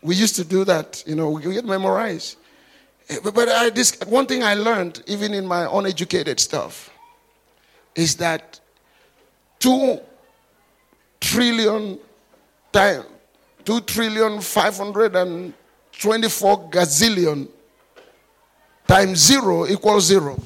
We 0.03 0.15
used 0.15 0.37
to 0.37 0.45
do 0.45 0.65
that, 0.65 1.03
you 1.07 1.17
know, 1.17 1.31
we 1.31 1.43
get 1.43 1.65
memorized. 1.65 2.37
Eh, 3.09 3.19
but 3.23 3.49
I, 3.49 3.71
this, 3.71 3.99
one 4.07 4.27
thing 4.27 4.43
I 4.43 4.55
learned, 4.55 5.03
even 5.07 5.33
in 5.35 5.47
my 5.47 5.69
uneducated 5.71 6.39
stuff, 6.39 6.91
is 7.95 8.17
that 8.17 8.61
2 9.59 10.01
trillion 11.21 11.99
times 12.73 13.07
2 13.65 13.81
trillion 13.83 14.41
524 14.41 16.71
gazillion 16.71 17.47
times 18.93 19.19
zero 19.21 19.67
equals 19.67 20.05
zero. 20.05 20.39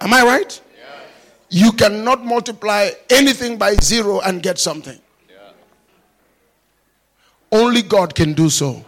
Am 0.00 0.12
I 0.12 0.22
right? 0.22 0.60
You 1.48 1.72
cannot 1.72 2.24
multiply 2.24 2.90
anything 3.08 3.56
by 3.56 3.74
zero 3.76 4.20
and 4.20 4.42
get 4.42 4.58
something. 4.58 4.98
Only 7.50 7.82
God 7.82 8.14
can 8.14 8.34
do 8.34 8.50
so. 8.50 8.84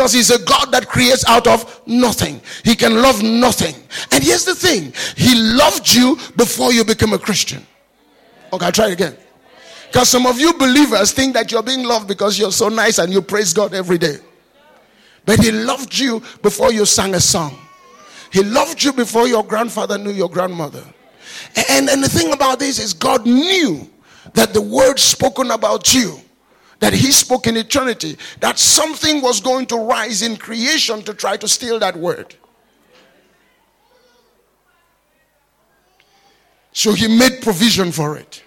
Because 0.00 0.14
he's 0.14 0.30
a 0.30 0.42
God 0.46 0.72
that 0.72 0.88
creates 0.88 1.26
out 1.28 1.46
of 1.46 1.82
nothing. 1.86 2.40
He 2.64 2.74
can 2.74 3.02
love 3.02 3.22
nothing. 3.22 3.74
And 4.10 4.24
here's 4.24 4.46
the 4.46 4.54
thing 4.54 4.94
He 5.14 5.34
loved 5.34 5.92
you 5.92 6.16
before 6.38 6.72
you 6.72 6.86
became 6.86 7.12
a 7.12 7.18
Christian. 7.18 7.66
Okay, 8.50 8.64
I'll 8.64 8.72
try 8.72 8.86
it 8.88 8.94
again. 8.94 9.14
Because 9.88 10.08
some 10.08 10.24
of 10.24 10.40
you 10.40 10.54
believers 10.54 11.12
think 11.12 11.34
that 11.34 11.52
you're 11.52 11.62
being 11.62 11.84
loved 11.84 12.08
because 12.08 12.38
you're 12.38 12.50
so 12.50 12.70
nice 12.70 12.96
and 12.96 13.12
you 13.12 13.20
praise 13.20 13.52
God 13.52 13.74
every 13.74 13.98
day. 13.98 14.16
But 15.26 15.38
He 15.40 15.52
loved 15.52 15.98
you 15.98 16.22
before 16.40 16.72
you 16.72 16.86
sang 16.86 17.14
a 17.14 17.20
song. 17.20 17.58
He 18.32 18.42
loved 18.42 18.82
you 18.82 18.94
before 18.94 19.28
your 19.28 19.44
grandfather 19.44 19.98
knew 19.98 20.12
your 20.12 20.30
grandmother. 20.30 20.82
And, 21.68 21.90
and 21.90 22.02
the 22.02 22.08
thing 22.08 22.32
about 22.32 22.58
this 22.58 22.78
is, 22.78 22.94
God 22.94 23.26
knew 23.26 23.86
that 24.32 24.54
the 24.54 24.62
word 24.62 24.98
spoken 24.98 25.50
about 25.50 25.92
you 25.92 26.18
that 26.80 26.92
he 26.92 27.12
spoke 27.12 27.46
in 27.46 27.56
eternity, 27.56 28.16
that 28.40 28.58
something 28.58 29.22
was 29.22 29.40
going 29.40 29.66
to 29.66 29.76
rise 29.76 30.22
in 30.22 30.36
creation 30.36 31.02
to 31.02 31.14
try 31.14 31.36
to 31.36 31.46
steal 31.46 31.78
that 31.78 31.96
word. 31.96 32.34
So 36.72 36.92
he 36.92 37.06
made 37.06 37.42
provision 37.42 37.92
for 37.92 38.16
it. 38.16 38.42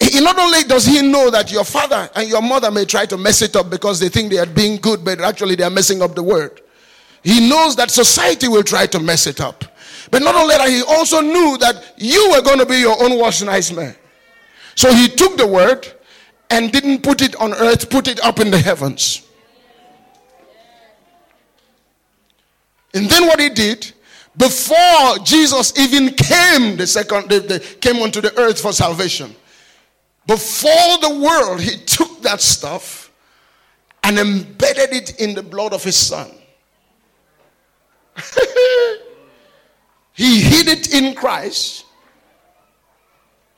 He 0.00 0.20
not 0.20 0.38
only 0.38 0.62
does 0.62 0.86
he 0.86 1.02
know 1.02 1.30
that 1.30 1.52
your 1.52 1.64
father 1.64 2.08
and 2.14 2.28
your 2.28 2.40
mother 2.40 2.70
may 2.70 2.84
try 2.84 3.04
to 3.06 3.18
mess 3.18 3.42
it 3.42 3.54
up 3.56 3.68
because 3.68 4.00
they 4.00 4.08
think 4.08 4.30
they 4.30 4.38
are 4.38 4.46
being 4.46 4.76
good, 4.76 5.04
but 5.04 5.20
actually 5.20 5.56
they 5.56 5.64
are 5.64 5.70
messing 5.70 6.02
up 6.02 6.14
the 6.14 6.22
word. 6.22 6.60
He 7.22 7.48
knows 7.48 7.76
that 7.76 7.90
society 7.90 8.48
will 8.48 8.62
try 8.62 8.86
to 8.86 9.00
mess 9.00 9.26
it 9.26 9.40
up. 9.40 9.64
But 10.10 10.22
not 10.22 10.34
only 10.34 10.56
that, 10.56 10.68
he 10.68 10.82
also 10.82 11.20
knew 11.20 11.58
that 11.58 11.94
you 11.98 12.30
were 12.30 12.40
going 12.40 12.58
to 12.58 12.66
be 12.66 12.78
your 12.78 13.02
own 13.02 13.18
nice 13.18 13.72
man. 13.72 13.94
So 14.74 14.92
he 14.92 15.08
took 15.08 15.36
the 15.36 15.46
word 15.46 15.92
and 16.50 16.72
didn't 16.72 17.02
put 17.02 17.22
it 17.22 17.36
on 17.36 17.54
earth, 17.54 17.88
put 17.90 18.08
it 18.08 18.20
up 18.20 18.40
in 18.40 18.50
the 18.50 18.58
heavens. 18.58 19.26
And 22.92 23.08
then 23.08 23.26
what 23.26 23.38
he 23.38 23.48
did, 23.50 23.92
before 24.36 25.18
Jesus 25.22 25.72
even 25.78 26.10
came, 26.14 26.76
the 26.76 26.86
second 26.86 27.28
the, 27.30 27.40
the, 27.40 27.60
came 27.80 27.96
onto 27.96 28.20
the 28.20 28.36
earth 28.38 28.60
for 28.60 28.72
salvation. 28.72 29.34
Before 30.26 30.98
the 31.00 31.20
world, 31.22 31.60
he 31.60 31.76
took 31.84 32.22
that 32.22 32.40
stuff 32.40 33.12
and 34.02 34.18
embedded 34.18 34.92
it 34.92 35.20
in 35.20 35.34
the 35.34 35.42
blood 35.42 35.72
of 35.72 35.84
his 35.84 35.96
son. 35.96 36.30
He 40.20 40.42
hid 40.42 40.68
it 40.68 40.92
in 40.92 41.14
Christ. 41.14 41.86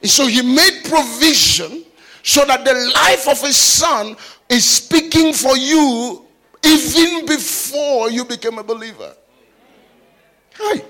And 0.01 0.09
So 0.09 0.29
he 0.29 0.43
made 0.43 0.83
provision 0.85 1.85
so 2.23 2.45
that 2.45 2.65
the 2.65 2.75
life 2.95 3.29
of 3.29 3.41
his 3.41 3.57
son 3.57 4.17
is 4.49 4.65
speaking 4.65 5.33
for 5.33 5.57
you 5.57 6.25
even 6.65 7.27
before 7.27 8.11
you 8.11 8.25
became 8.25 8.59
a 8.59 8.63
believer. 8.63 9.15
Hi. 10.55 10.85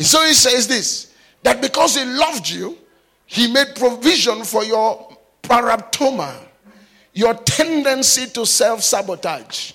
So 0.00 0.24
he 0.26 0.34
says 0.34 0.66
this 0.66 1.14
that 1.42 1.60
because 1.60 1.96
he 1.96 2.04
loved 2.04 2.48
you, 2.48 2.76
he 3.26 3.52
made 3.52 3.74
provision 3.76 4.44
for 4.44 4.64
your 4.64 5.16
paraptoma, 5.42 6.34
your 7.12 7.34
tendency 7.34 8.26
to 8.30 8.44
self 8.44 8.82
sabotage. 8.82 9.72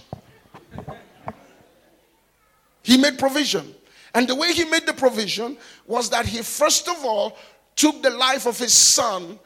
He 2.84 2.97
made 2.97 3.20
provision. 3.20 3.74
And 4.13 4.28
the 4.28 4.36
way 4.36 4.53
he 4.53 4.65
made 4.65 4.86
the 4.86 4.93
provision 4.93 5.57
was 5.86 6.09
that 6.09 6.26
he, 6.26 6.41
first 6.41 6.88
of 6.88 7.03
all, 7.03 7.38
took 7.78 8.03
the 8.03 8.09
life 8.09 8.45
of 8.45 8.59
his 8.59 8.73
son 8.73 9.39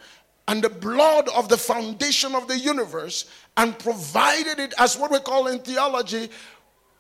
and 0.48 0.64
the 0.64 0.70
blood 0.70 1.30
of 1.30 1.50
the 1.50 1.58
foundation 1.58 2.34
of 2.34 2.48
the 2.48 2.58
universe 2.58 3.26
and 3.58 3.78
provided 3.78 4.58
it 4.58 4.74
as 4.80 4.98
what 4.98 5.12
we 5.12 5.20
call 5.20 5.48
in 5.48 5.60
theology 5.60 6.30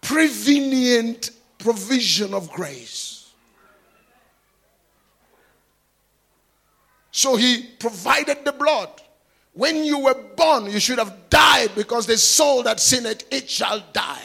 prevenient 0.02 1.32
provision 1.58 2.34
of 2.34 2.52
grace. 2.52 3.32
So 7.12 7.36
he 7.36 7.68
provided 7.80 8.46
the 8.46 8.52
blood. 8.52 8.90
When 9.54 9.84
you 9.84 10.00
were 10.00 10.16
born, 10.36 10.68
you 10.68 10.80
should 10.80 10.98
have 10.98 11.30
died 11.30 11.72
because 11.76 12.06
the 12.06 12.18
soul 12.18 12.64
that 12.64 12.80
sinned, 12.80 13.24
it 13.30 13.50
shall 13.50 13.84
die. 13.92 14.24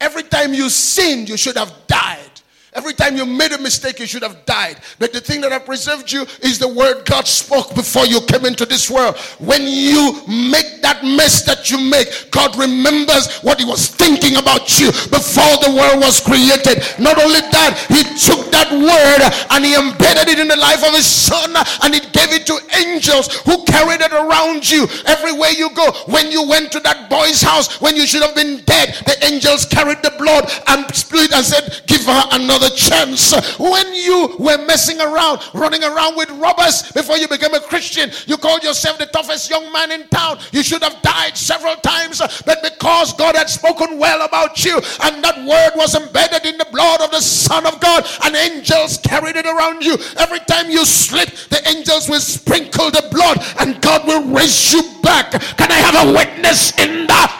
Every 0.00 0.22
time 0.24 0.52
you 0.52 0.68
sinned, 0.68 1.28
you 1.28 1.36
should 1.36 1.56
have 1.56 1.72
died. 1.86 2.41
Every 2.74 2.94
time 2.94 3.16
you 3.16 3.26
made 3.26 3.52
a 3.52 3.58
mistake, 3.58 4.00
you 4.00 4.06
should 4.06 4.22
have 4.22 4.46
died. 4.46 4.78
But 4.98 5.12
the 5.12 5.20
thing 5.20 5.42
that 5.42 5.52
has 5.52 5.60
preserved 5.62 6.10
you 6.10 6.22
is 6.40 6.58
the 6.58 6.72
word 6.72 7.04
God 7.04 7.26
spoke 7.26 7.74
before 7.74 8.06
you 8.06 8.22
came 8.22 8.46
into 8.46 8.64
this 8.64 8.88
world. 8.88 9.18
When 9.38 9.68
you 9.68 10.24
make 10.26 10.80
that 10.80 11.04
mess 11.04 11.42
that 11.44 11.70
you 11.70 11.76
make, 11.76 12.08
God 12.30 12.56
remembers 12.56 13.28
what 13.44 13.60
He 13.60 13.66
was 13.66 13.88
thinking 13.88 14.36
about 14.36 14.80
you 14.80 14.88
before 15.12 15.60
the 15.60 15.76
world 15.76 16.00
was 16.00 16.24
created. 16.24 16.80
Not 16.96 17.20
only 17.20 17.44
that, 17.52 17.76
He 17.92 18.08
took 18.16 18.48
that 18.56 18.72
word 18.72 19.20
and 19.52 19.60
He 19.68 19.76
embedded 19.76 20.32
it 20.32 20.40
in 20.40 20.48
the 20.48 20.56
life 20.56 20.80
of 20.80 20.96
His 20.96 21.04
Son 21.04 21.52
and 21.52 21.92
He 21.92 22.00
gave 22.00 22.32
it 22.32 22.48
to 22.48 22.56
angels 22.80 23.36
who 23.44 23.64
carried 23.68 24.00
it 24.00 24.16
around 24.16 24.64
you 24.64 24.88
everywhere 25.04 25.52
you 25.52 25.68
go. 25.76 25.92
When 26.08 26.32
you 26.32 26.48
went 26.48 26.72
to 26.72 26.80
that 26.80 27.10
boy's 27.10 27.42
house, 27.42 27.82
when 27.82 27.96
you 27.96 28.06
should 28.06 28.22
have 28.22 28.34
been 28.34 28.64
dead, 28.64 28.96
the 29.04 29.16
angels 29.28 29.66
carried 29.66 30.00
the 30.00 30.16
blood 30.16 30.48
and 30.68 30.88
split 30.96 31.36
and 31.36 31.44
said, 31.44 31.82
Give 31.86 32.00
her 32.08 32.24
another 32.32 32.61
another 32.62 32.76
chance. 32.76 33.32
When 33.58 33.94
you 33.94 34.36
were 34.38 34.58
messing 34.66 35.00
around, 35.00 35.40
running 35.54 35.82
around 35.82 36.16
with 36.16 36.30
robbers 36.30 36.90
before 36.92 37.16
you 37.16 37.28
became 37.28 37.54
a 37.54 37.60
Christian, 37.60 38.10
you 38.26 38.36
called 38.36 38.62
yourself 38.62 38.98
the 38.98 39.06
toughest 39.06 39.50
young 39.50 39.72
man 39.72 39.90
in 39.90 40.08
town. 40.08 40.38
You 40.52 40.62
should 40.62 40.82
have 40.82 41.00
died 41.02 41.36
several 41.36 41.76
times, 41.76 42.20
but 42.44 42.62
because 42.62 43.12
God 43.14 43.36
had 43.36 43.48
spoken 43.48 43.98
well 43.98 44.24
about 44.26 44.64
you 44.64 44.76
and 45.02 45.22
that 45.24 45.38
word 45.38 45.72
was 45.76 45.94
embedded 45.94 46.46
in 46.46 46.58
the 46.58 46.66
blood 46.70 47.00
of 47.00 47.10
the 47.10 47.20
Son 47.20 47.66
of 47.66 47.80
God, 47.80 48.06
and 48.24 48.36
angels 48.36 48.98
carried 48.98 49.36
it 49.36 49.46
around 49.46 49.82
you. 49.82 49.96
Every 50.18 50.40
time 50.40 50.70
you 50.70 50.84
slip, 50.84 51.28
the 51.50 51.60
angels 51.68 52.08
will 52.08 52.20
sprinkle 52.20 52.90
the 52.90 53.08
blood 53.10 53.38
and 53.60 53.80
God 53.80 54.06
will 54.06 54.24
raise 54.32 54.72
you 54.72 54.82
back. 55.02 55.32
Can 55.32 55.70
I 55.70 55.76
have 55.76 56.08
a 56.08 56.12
witness 56.12 56.78
in 56.78 57.06
that? 57.06 57.38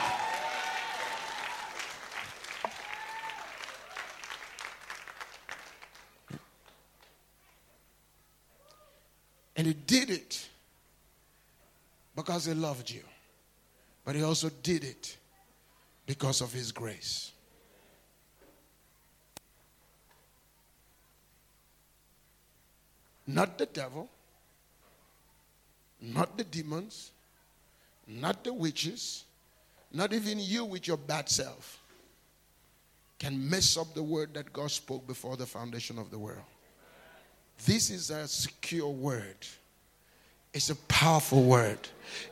And 9.57 9.67
he 9.67 9.75
did 9.75 10.11
it 10.11 10.49
because 12.17 12.47
he 12.47 12.55
loved 12.55 12.91
you. 12.91 13.03
But 14.05 14.17
he 14.17 14.23
also 14.23 14.51
did 14.63 14.85
it 14.85 15.17
because 16.07 16.41
of 16.41 16.53
his 16.53 16.73
grace. 16.73 17.33
Not 23.27 23.57
the 23.57 23.67
devil, 23.67 24.09
not 26.01 26.37
the 26.37 26.45
demons, 26.45 27.13
not 28.07 28.43
the 28.43 28.53
witches, 28.53 29.25
not 29.93 30.13
even 30.13 30.39
you 30.41 30.65
with 30.65 30.89
your 30.89 30.97
bad 30.97 31.29
self 31.29 31.79
can 33.19 33.49
mess 33.49 33.77
up 33.77 33.95
the 33.95 34.03
word 34.03 34.35
that 34.35 34.53
God 34.53 34.71
spoke 34.71 35.07
before 35.07 35.37
the 35.37 35.47
foundation 35.47 35.97
of 35.97 36.11
the 36.11 36.19
world. 36.19 36.43
This 37.67 37.91
is 37.91 38.11
a 38.11 38.27
secure 38.27 38.89
word. 38.89 39.47
It's 40.53 40.71
a 40.71 40.77
powerful 40.77 41.45
word. 41.45 41.79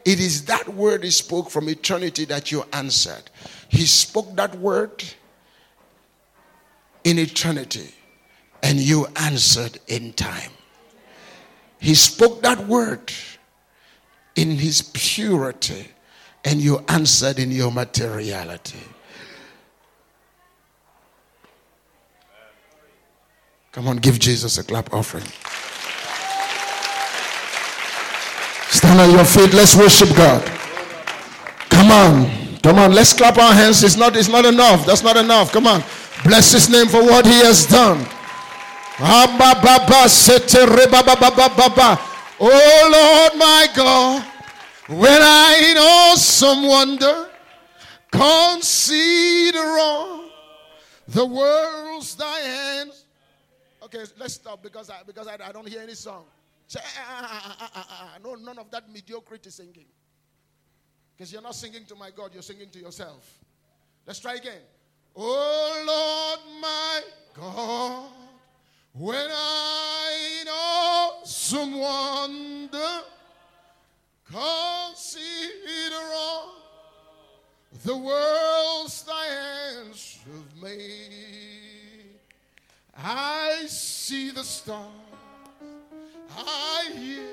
It 0.05 0.21
is 0.21 0.45
that 0.47 0.69
word 0.69 1.05
he 1.05 1.11
spoke 1.11 1.51
from 1.51 1.69
eternity 1.69 2.25
that 2.27 2.53
you 2.53 2.65
answered. 2.73 3.31
He 3.69 3.87
spoke 3.87 4.37
that 4.37 4.55
word 4.57 5.03
in 7.05 7.19
eternity 7.19 7.95
and 8.63 8.79
you 8.79 9.07
answered 9.17 9.79
in 9.87 10.13
time. 10.13 10.51
He 11.79 11.95
spoke 11.95 12.43
that 12.43 12.67
word 12.67 13.13
in 14.37 14.51
his 14.51 14.83
purity 14.93 15.89
and 16.45 16.61
you 16.61 16.85
answered 16.89 17.39
in 17.39 17.51
your 17.51 17.71
materiality. 17.71 18.79
Come 23.73 23.87
on, 23.87 23.99
give 23.99 24.19
Jesus 24.19 24.59
a 24.59 24.65
clap 24.65 24.93
offering. 24.93 25.25
Stand 28.71 29.01
on 29.01 29.11
your 29.13 29.25
feet. 29.25 29.53
Let's 29.55 29.77
worship 29.77 30.09
God. 30.17 30.45
Come 31.69 31.91
on. 31.93 32.59
Come 32.63 32.79
on. 32.79 32.93
Let's 32.93 33.13
clap 33.13 33.39
our 33.39 33.53
hands. 33.53 33.85
It's 33.85 33.97
not, 33.97 34.17
it's 34.17 34.29
not 34.29 34.45
enough. 34.45 34.85
That's 34.87 35.03
not 35.05 35.17
enough. 35.17 35.53
Come 35.53 35.69
on. 35.69 35.85
Bless 36.25 36.53
his 36.53 36.69
name 36.69 36.87
for 36.89 37.03
what 37.03 37.25
he 37.27 37.39
has 37.41 37.67
done. 37.67 38.05
Oh 42.43 42.89
Lord 42.93 43.39
my 43.39 43.67
God, 43.75 44.25
when 44.89 45.23
I 45.23 45.71
in 45.71 45.79
awesome 45.79 46.67
wonder 46.67 47.29
consider 48.11 49.79
all 49.79 50.25
the 51.09 51.25
world's 51.25 52.15
thy 52.17 52.41
hands 52.41 53.00
Okay, 53.93 54.05
let's 54.19 54.35
stop 54.35 54.63
because 54.63 54.89
I 54.89 55.03
because 55.05 55.27
I, 55.27 55.37
I 55.45 55.51
don't 55.51 55.67
hear 55.69 55.81
any 55.81 55.95
song. 55.95 56.25
Ah, 56.77 57.57
ah, 57.61 57.71
ah, 57.75 58.19
no, 58.23 58.37
none 58.37 58.59
of 58.59 58.71
that 58.71 58.89
mediocrity 58.89 59.51
singing. 59.51 59.87
Because 61.17 61.33
you're 61.33 61.43
not 61.43 61.57
singing 61.57 61.85
to 61.87 61.97
my 61.97 62.11
God, 62.11 62.31
you're 62.33 62.43
singing 62.43 62.71
to 62.71 62.79
yourself. 62.79 63.29
Let's 64.07 64.21
try 64.21 64.35
again. 64.35 64.61
Oh 65.17 65.83
Lord 65.85 66.61
my 66.61 67.01
God, 67.35 68.11
when 68.93 69.29
I 69.29 70.43
know 70.47 71.25
some 71.25 71.77
wonder, 71.77 73.03
consider 74.31 75.97
all 76.15 76.55
the 77.85 77.97
world's 77.97 79.03
thy 79.03 79.25
hands 79.27 80.19
have 80.27 80.63
made. 80.63 81.70
I 82.97 83.65
see 83.67 84.31
the 84.31 84.43
stars, 84.43 84.87
I 86.37 86.91
hear 86.95 87.27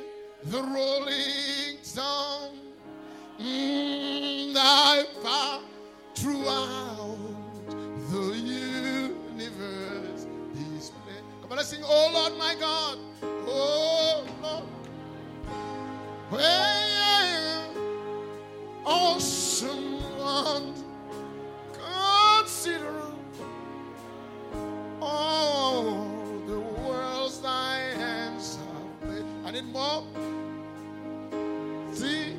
the 0.46 0.62
rolling 0.62 1.78
sound. 1.82 2.60
Mm, 3.40 4.54
I 4.56 5.06
bow 5.24 5.62
throughout 6.16 7.18
the 8.10 8.36
universe. 8.36 10.26
Display. 10.54 11.22
Come 11.42 11.52
on, 11.52 11.58
let's 11.58 11.70
sing, 11.70 11.84
Oh 11.84 12.10
Lord 12.14 12.38
my 12.38 12.56
God, 12.56 12.98
Oh 13.24 14.24
Lord, 14.42 14.64
where 16.30 16.42
I 16.42 17.26
am, 17.54 17.76
awesome 18.86 20.00
one, 20.18 20.74
consider 21.74 23.02
all 25.02 26.08
the 26.48 26.60
world's 26.60 27.40
thy 27.40 27.80
hands 27.96 28.58
have 29.02 29.10
made. 29.10 29.26
I 29.46 29.52
need 29.52 29.66
more. 29.66 30.04
See? 31.94 32.36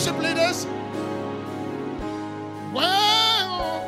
worship 0.00 0.22
leaders. 0.22 0.66
Wow. 2.72 3.82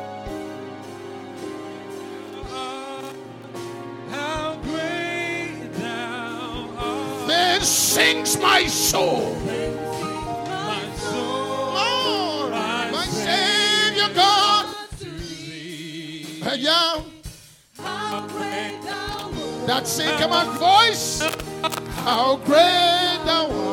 How 4.11 4.59
great 4.61 5.69
thou 5.73 6.69
art. 6.77 7.27
Then 7.27 7.61
sings 7.61 8.39
my 8.39 8.67
soul. 8.67 9.35
Yeah. 16.55 17.01
That 19.65 19.87
sing, 19.87 20.15
come 20.17 20.31
on, 20.31 20.57
voice. 20.59 21.21
How 22.05 22.37
great 22.45 23.19
thou 23.25 23.49
art. 23.49 23.72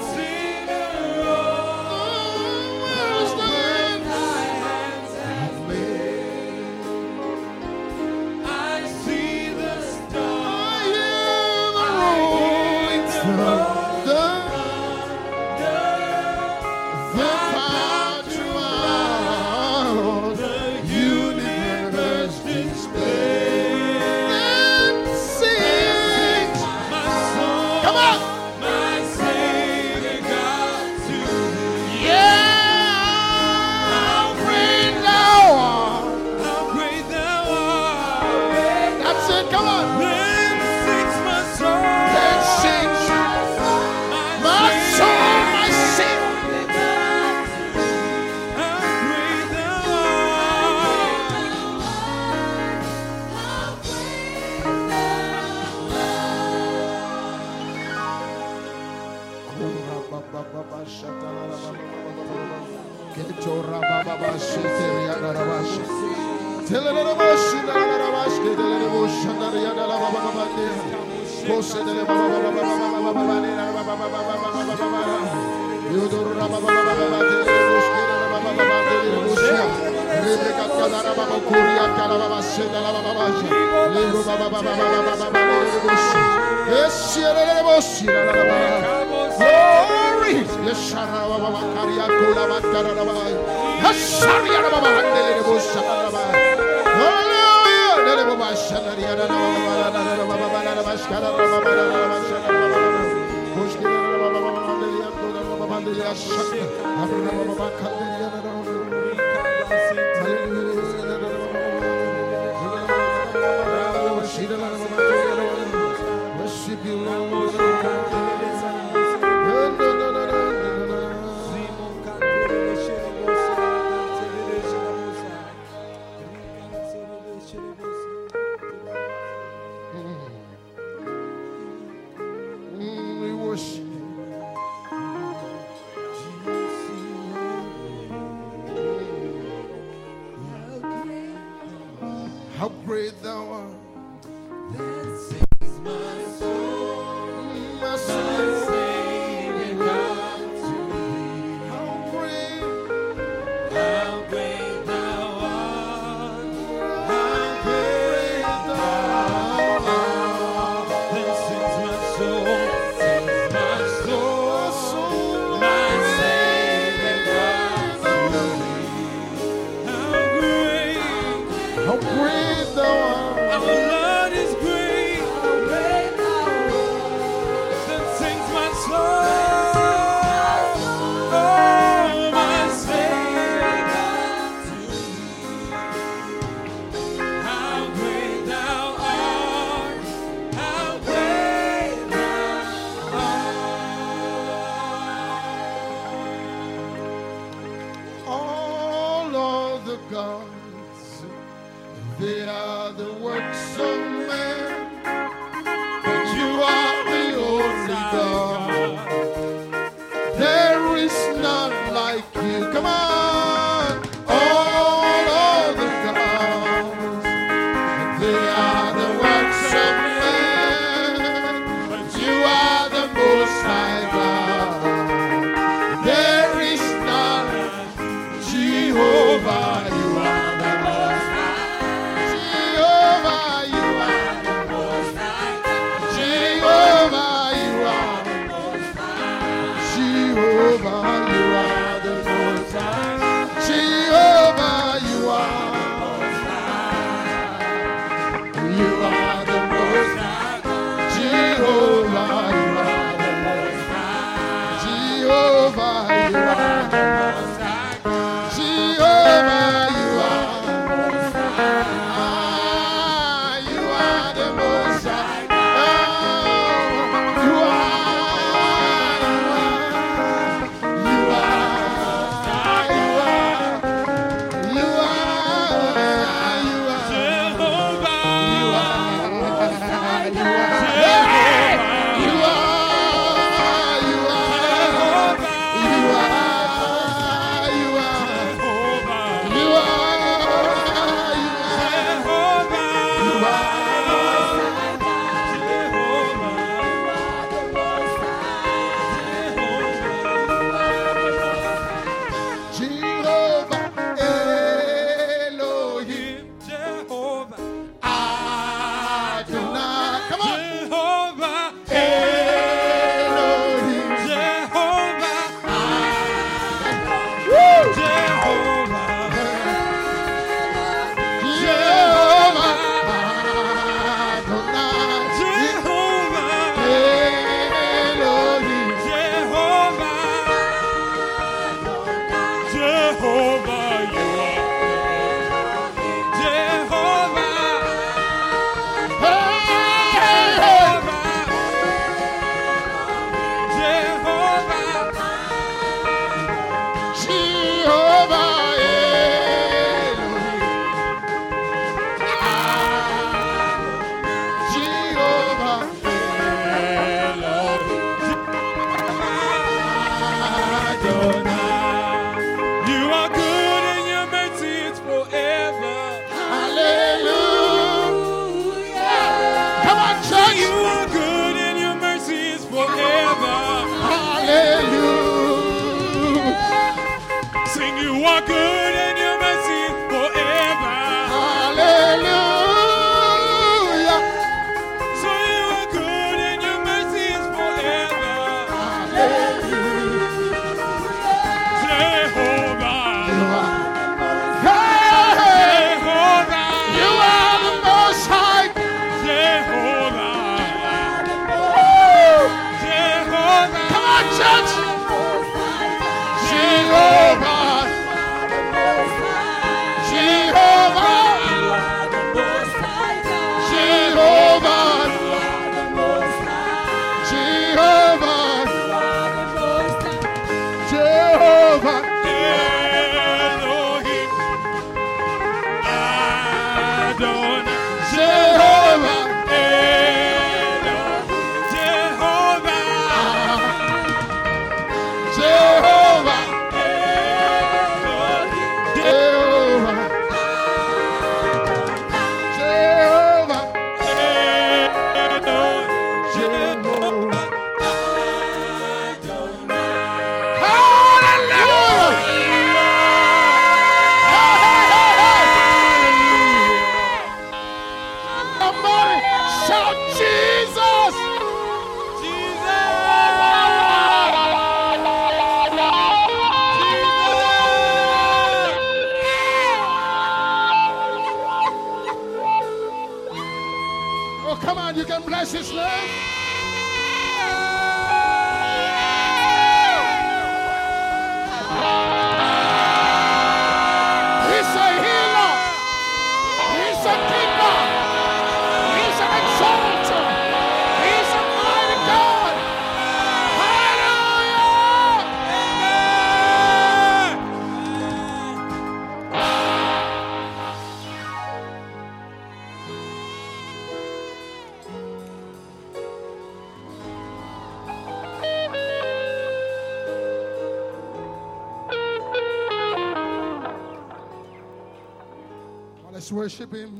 worship 516.51 516.73
Him. 516.73 516.90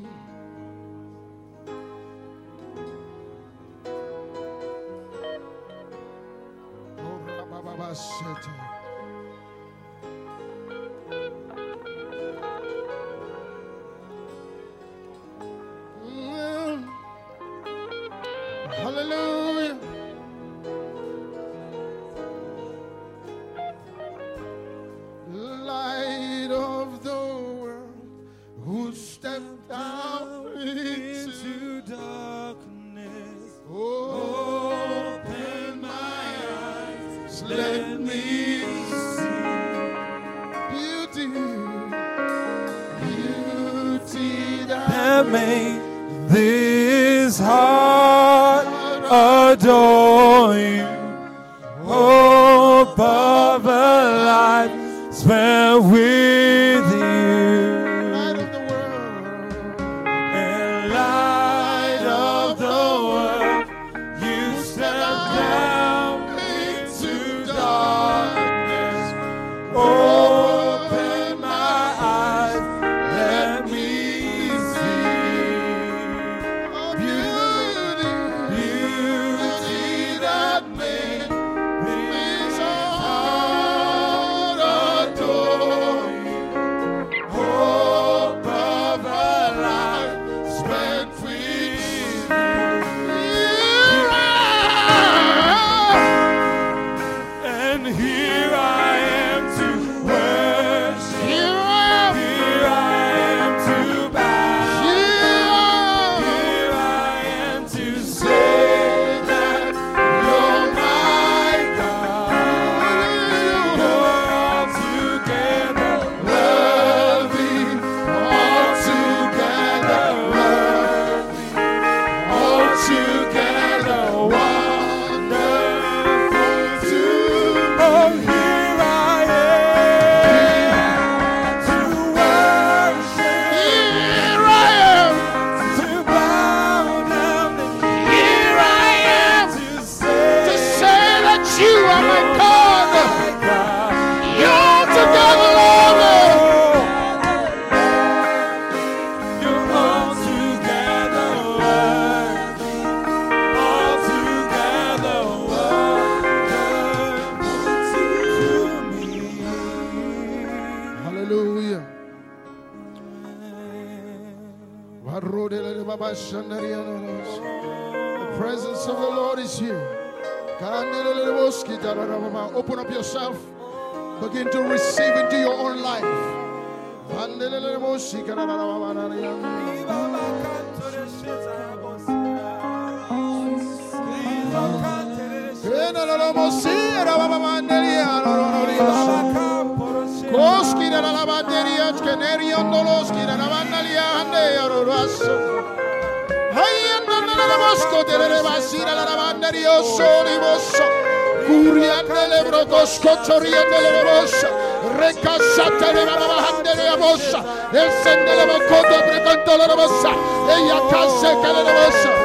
Ayaka 210.62 211.06
né, 211.06 211.10
Sekalerabosa. 211.10 212.21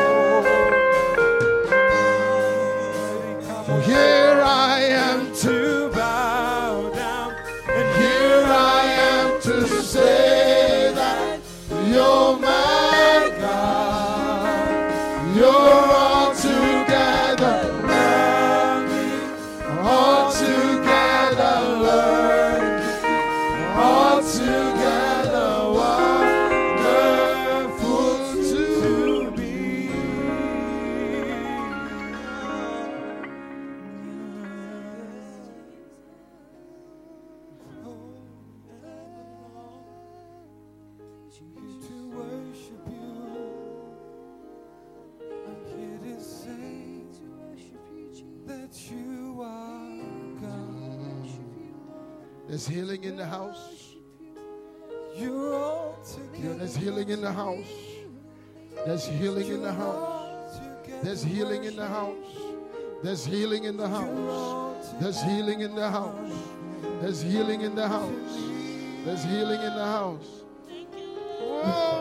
There's 52.57 52.69
healing 52.69 53.05
in 53.05 53.17
the 53.17 53.27
house. 53.27 53.93
There's 55.15 56.75
healing 56.75 57.11
in 57.11 57.21
the 57.21 57.31
house. 57.31 57.67
There's 58.87 59.05
healing 59.05 59.49
in 59.49 59.61
the 59.61 59.73
house. 59.75 60.59
There's 61.03 61.23
healing 61.23 61.65
in 61.65 61.77
the 61.77 61.87
house. 61.87 62.17
There's 63.03 63.27
healing 63.27 63.65
in 63.65 63.77
the 63.77 63.87
house. 63.87 64.95
There's 64.99 65.23
healing 65.23 65.61
in 65.61 65.75
the 65.75 65.91
house. 65.91 66.33
There's 67.03 67.21
healing 67.21 67.61
in 67.61 67.75
the 67.75 67.87
house. 67.87 68.39
There's 69.05 69.23
healing 69.23 69.61
in 69.61 69.75
the 69.75 69.85
house. 69.85 70.45
Whoa. 71.39 71.96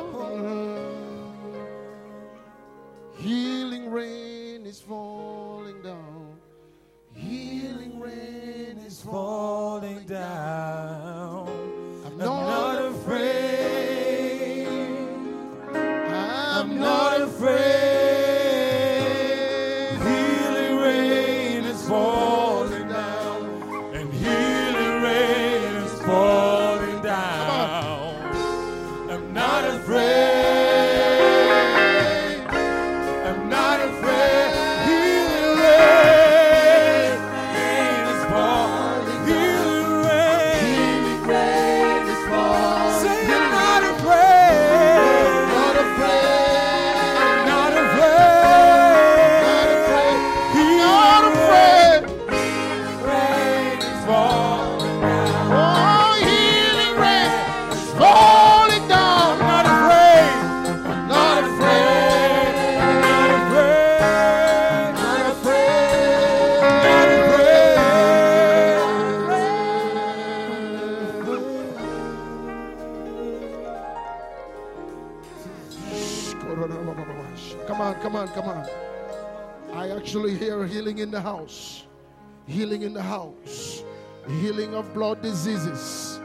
Healing 82.75 82.87
in 82.87 82.93
the 82.93 83.01
house. 83.01 83.85
Healing 84.27 84.75
of 84.75 84.93
blood 84.93 85.21
diseases. 85.21 86.19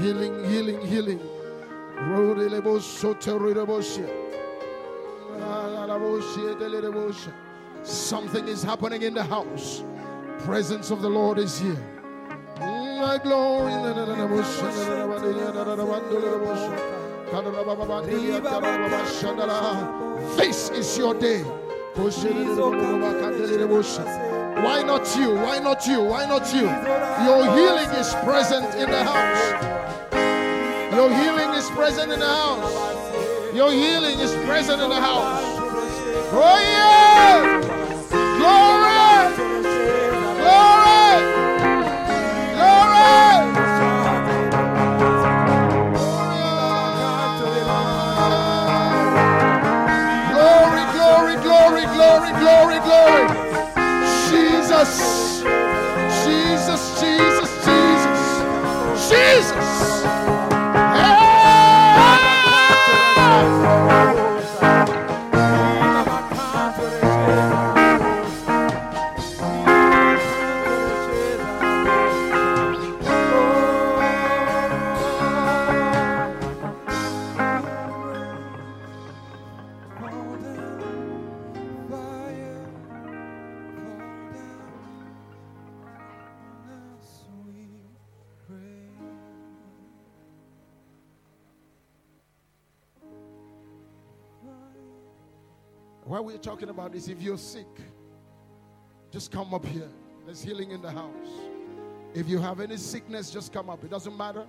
Healing, 0.00 0.44
healing, 0.44 0.80
healing. 0.86 1.18
Something 7.82 8.46
is 8.46 8.62
happening 8.62 9.02
in 9.02 9.12
the 9.12 9.24
house. 9.24 9.82
Presence 10.44 10.92
of 10.92 11.02
the 11.02 11.08
Lord 11.08 11.38
is 11.38 11.58
here. 11.58 11.82
My 12.60 13.18
glory. 13.20 13.72
This 20.36 20.70
is 20.70 20.96
your 20.96 21.14
day. 21.14 21.42
Why 24.64 24.82
not 24.82 25.16
you? 25.16 25.34
Why 25.34 25.58
not 25.58 25.86
you? 25.86 26.02
Why 26.02 26.26
not 26.26 26.52
you? 26.52 26.62
Your 27.24 27.44
healing 27.56 27.90
is 27.90 28.12
present 28.24 28.74
in 28.74 28.90
the 28.90 29.04
house. 29.04 29.42
Your 30.92 31.10
healing 31.10 31.54
is 31.54 31.70
present 31.70 32.12
in 32.12 32.18
the 32.18 32.26
house. 32.26 33.54
Your 33.54 33.70
healing 33.70 34.18
is 34.18 34.34
present 34.46 34.82
in 34.82 34.90
the 34.90 35.00
house. 35.00 35.42
Oh 36.32 36.58
yeah! 36.60 36.97
Why 96.08 96.20
we're 96.20 96.38
talking 96.38 96.70
about 96.70 96.94
this, 96.94 97.08
if 97.08 97.20
you're 97.20 97.36
sick, 97.36 97.66
just 99.12 99.30
come 99.30 99.52
up 99.52 99.66
here. 99.66 99.90
There's 100.24 100.42
healing 100.42 100.70
in 100.70 100.80
the 100.80 100.90
house. 100.90 101.28
If 102.14 102.30
you 102.30 102.38
have 102.38 102.60
any 102.60 102.78
sickness, 102.78 103.30
just 103.30 103.52
come 103.52 103.68
up. 103.68 103.84
It 103.84 103.90
doesn't 103.90 104.16
matter 104.16 104.46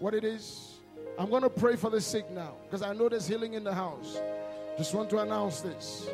what 0.00 0.14
it 0.14 0.24
is. 0.24 0.80
I'm 1.16 1.30
going 1.30 1.44
to 1.44 1.48
pray 1.48 1.76
for 1.76 1.90
the 1.90 2.00
sick 2.00 2.28
now 2.32 2.56
because 2.64 2.82
I 2.82 2.92
know 2.92 3.08
there's 3.08 3.28
healing 3.28 3.54
in 3.54 3.62
the 3.62 3.72
house. 3.72 4.18
Just 4.76 4.94
want 4.94 5.08
to 5.10 5.18
announce 5.18 5.60
this. 5.60 6.10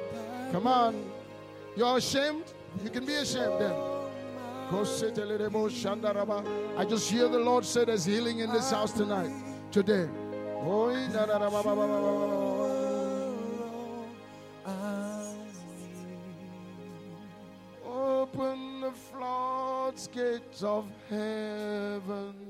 Come 0.52 0.66
on. 0.66 1.10
You're 1.74 1.96
ashamed? 1.96 2.44
You 2.84 2.90
can 2.90 3.06
be 3.06 3.14
ashamed 3.14 3.62
then. 3.62 3.72
I 6.76 6.84
just 6.84 7.10
hear 7.10 7.28
the 7.28 7.38
Lord 7.38 7.64
say 7.64 7.86
there's 7.86 8.04
healing 8.04 8.40
in 8.40 8.52
this 8.52 8.70
house 8.70 8.92
tonight, 8.92 9.32
today. 9.70 10.06
Of 20.64 20.86
heaven. 21.08 22.41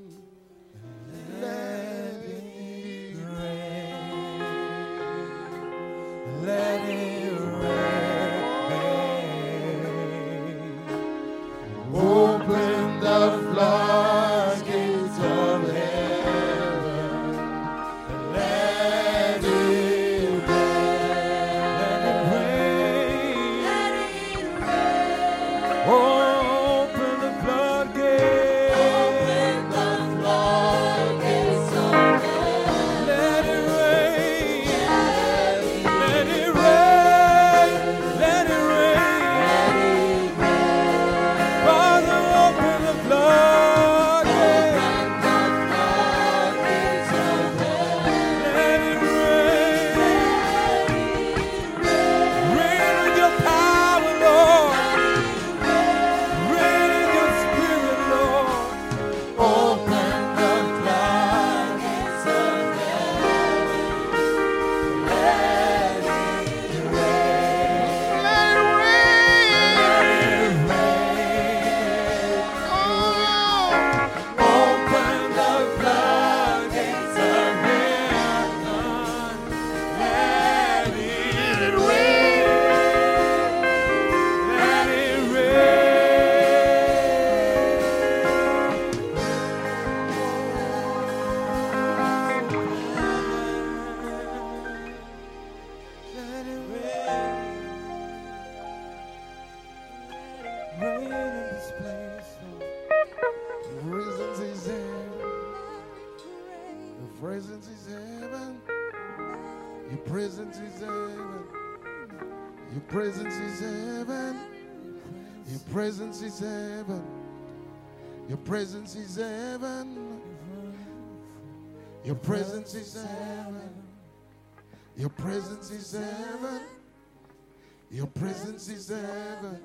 Presence 128.53 128.69
is 128.69 128.89
heaven. 128.89 129.59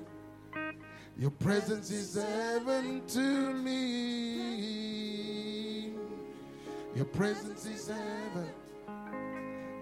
Your 1.15 1.29
presence 1.29 1.91
is 1.91 2.15
heaven 2.15 3.03
to 3.09 3.53
me. 3.53 4.73
Your 6.95 7.05
presence 7.05 7.67
is 7.67 7.87
heaven. 7.87 8.49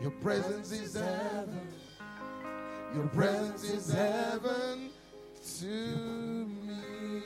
Your 0.01 0.11
presence 0.11 0.73
is 0.73 0.95
heaven. 0.95 1.69
Your 2.95 3.07
presence 3.07 3.63
is 3.63 3.89
heaven 3.93 4.89
to 5.59 5.65
me. 6.65 7.23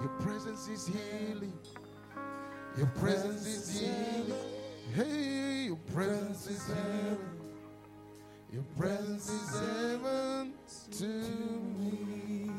Your 0.00 0.14
presence 0.20 0.66
is 0.68 0.86
healing. 0.86 1.52
Your 2.78 2.86
presence 2.86 3.46
is 3.46 3.80
healing. 3.80 4.32
Hey, 4.94 5.64
your 5.66 5.76
presence 5.92 6.46
is 6.46 6.66
heaven. 6.66 7.39
Your 8.52 8.62
presence 8.76 9.28
is 9.30 9.60
heaven 9.60 10.52
to 10.98 11.06
me. 11.78 12.50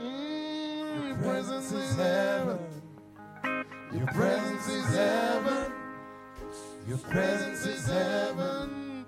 Mm, 0.00 1.08
Your 1.08 1.16
presence 1.18 1.72
is 1.72 1.96
heaven. 1.96 2.58
Your 3.92 4.06
presence 4.08 4.68
is 4.68 4.86
heaven. 4.96 5.72
Your 6.88 6.98
presence 6.98 7.66
is 7.66 7.86
heaven. 7.86 9.06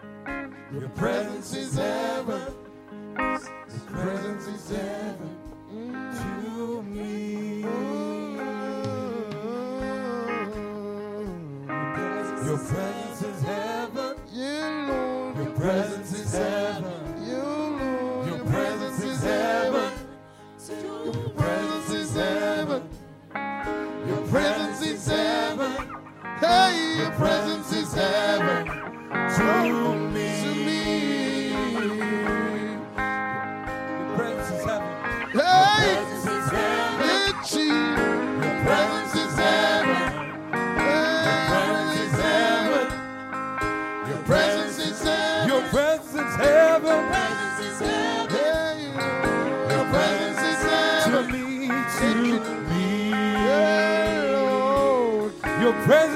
Your 0.73 0.89
presence 0.91 1.55
is 1.55 1.77
heaven. 1.77 2.53
Your 3.19 3.39
presence 3.91 4.47
is 4.47 4.71
heaven 4.71 5.37
to 6.55 6.83
me. 6.83 7.26
Praise 55.87 56.16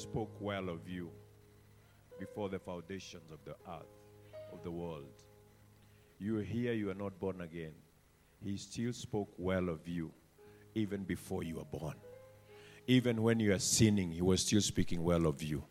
spoke 0.00 0.34
well 0.40 0.70
of 0.70 0.88
you 0.88 1.10
before 2.18 2.48
the 2.48 2.58
foundations 2.58 3.30
of 3.30 3.38
the 3.44 3.54
earth, 3.70 3.94
of 4.52 4.62
the 4.64 4.70
world. 4.70 5.12
You 6.18 6.38
are 6.38 6.42
here, 6.42 6.72
you 6.72 6.90
are 6.90 6.94
not 6.94 7.20
born 7.20 7.42
again. 7.42 7.72
He 8.42 8.56
still 8.56 8.94
spoke 8.94 9.30
well 9.36 9.68
of 9.68 9.86
you 9.86 10.10
even 10.74 11.02
before 11.04 11.42
you 11.42 11.56
were 11.56 11.64
born. 11.64 11.96
Even 12.86 13.22
when 13.22 13.40
you 13.40 13.52
are 13.52 13.58
sinning, 13.58 14.10
He 14.10 14.22
was 14.22 14.40
still 14.40 14.62
speaking 14.62 15.04
well 15.04 15.26
of 15.26 15.42
you. 15.42 15.62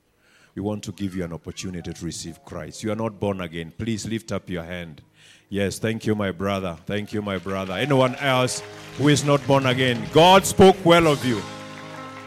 We 0.53 0.61
want 0.61 0.84
to 0.84 0.91
give 0.91 1.15
you 1.15 1.23
an 1.23 1.34
opportunity 1.34 1.91
to 1.91 2.06
receive 2.06 2.43
Christ. 2.45 2.84
You 2.84 2.91
are 2.91 2.95
not 2.95 3.19
born 3.19 3.41
again. 3.41 3.73
Please 3.77 4.06
lift 4.07 4.31
up 4.31 4.49
your 4.49 4.64
hand. 4.64 5.01
Yes, 5.49 5.80
thank 5.80 6.06
you, 6.06 6.14
my 6.14 6.31
brother. 6.31 6.77
Thank 6.85 7.14
you, 7.14 7.22
my 7.23 7.38
brother. 7.38 7.73
Anyone 7.73 8.15
else 8.15 8.61
who 8.97 9.07
is 9.07 9.23
not 9.23 9.45
born 9.47 9.65
again? 9.65 10.03
God 10.14 10.45
spoke 10.45 10.77
well 10.85 11.07
of 11.07 11.26
you. 11.26 11.41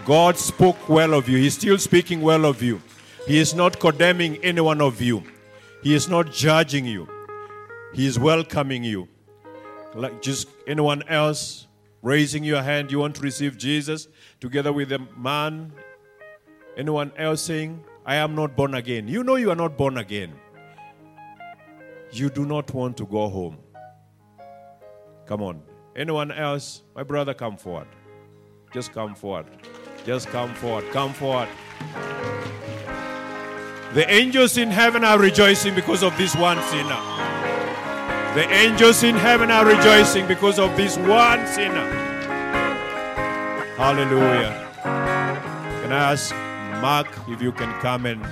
God 0.04 0.36
spoke 0.36 0.88
well 0.88 1.14
of 1.14 1.28
you. 1.28 1.38
He's 1.38 1.54
still 1.54 1.78
speaking 1.78 2.20
well 2.20 2.44
of 2.44 2.60
you. 2.60 2.82
He 3.26 3.38
is 3.38 3.54
not 3.54 3.78
condemning 3.78 4.36
any 4.38 4.60
one 4.60 4.80
of 4.80 5.00
you. 5.00 5.22
He 5.82 5.94
is 5.94 6.08
not 6.08 6.32
judging 6.32 6.84
you. 6.86 7.08
He 7.92 8.06
is 8.06 8.18
welcoming 8.18 8.82
you. 8.82 9.08
Like 9.94 10.20
just 10.20 10.48
anyone 10.66 11.02
else 11.08 11.68
raising 12.02 12.42
your 12.42 12.62
hand, 12.62 12.90
you 12.90 12.98
want 12.98 13.14
to 13.16 13.22
receive 13.22 13.56
Jesus 13.56 14.08
together 14.40 14.72
with 14.72 14.90
a 14.90 14.98
man. 15.16 15.72
Anyone 16.76 17.12
else 17.16 17.42
saying, 17.42 17.84
I 18.04 18.16
am 18.16 18.34
not 18.34 18.56
born 18.56 18.74
again. 18.74 19.06
You 19.06 19.22
know 19.22 19.36
you 19.36 19.50
are 19.50 19.56
not 19.56 19.76
born 19.76 19.98
again. 19.98 20.32
You 22.10 22.28
do 22.28 22.44
not 22.44 22.74
want 22.74 22.96
to 22.96 23.06
go 23.06 23.28
home. 23.28 23.58
Come 25.26 25.42
on. 25.42 25.62
Anyone 25.94 26.32
else? 26.32 26.82
My 26.96 27.04
brother, 27.04 27.34
come 27.34 27.56
forward. 27.56 27.86
Just 28.72 28.92
come 28.92 29.14
forward. 29.14 29.46
Just 30.04 30.28
come 30.28 30.54
forward. 30.54 30.84
Come 30.90 31.12
forward. 31.12 31.48
The 33.94 34.10
angels 34.10 34.56
in 34.56 34.70
heaven 34.70 35.04
are 35.04 35.18
rejoicing 35.18 35.74
because 35.74 36.02
of 36.02 36.16
this 36.16 36.34
one 36.34 36.60
sinner. 36.62 37.00
The 38.34 38.48
angels 38.50 39.02
in 39.02 39.14
heaven 39.14 39.50
are 39.50 39.66
rejoicing 39.66 40.26
because 40.26 40.58
of 40.58 40.74
this 40.76 40.96
one 40.96 41.46
sinner. 41.46 41.86
Hallelujah. 43.76 44.68
Can 44.82 45.92
I 45.92 46.12
ask 46.12 46.34
Mark 46.80 47.08
if 47.28 47.42
you 47.42 47.52
can 47.52 47.70
come 47.80 48.06
and 48.06 48.26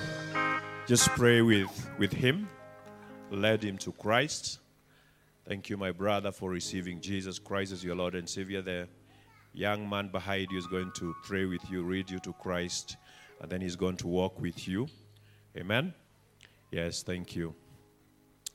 just 0.86 1.08
pray 1.10 1.42
with, 1.42 1.90
with 1.98 2.12
him? 2.12 2.48
Lead 3.30 3.62
him 3.62 3.76
to 3.78 3.92
Christ. 3.92 4.60
Thank 5.46 5.68
you, 5.68 5.76
my 5.76 5.92
brother, 5.92 6.32
for 6.32 6.50
receiving 6.50 7.00
Jesus 7.00 7.38
Christ 7.38 7.72
as 7.72 7.84
your 7.84 7.96
Lord 7.96 8.14
and 8.14 8.28
Savior. 8.28 8.62
The 8.62 8.88
young 9.52 9.88
man 9.88 10.08
behind 10.08 10.48
you 10.50 10.58
is 10.58 10.66
going 10.66 10.92
to 10.92 11.14
pray 11.22 11.44
with 11.44 11.68
you, 11.70 11.88
lead 11.88 12.10
you 12.10 12.18
to 12.20 12.32
Christ, 12.34 12.96
and 13.40 13.50
then 13.50 13.60
he's 13.60 13.76
going 13.76 13.96
to 13.98 14.06
walk 14.06 14.40
with 14.40 14.68
you. 14.68 14.88
Amen? 15.56 15.92
Yes, 16.70 17.02
thank 17.02 17.34
you. 17.34 17.54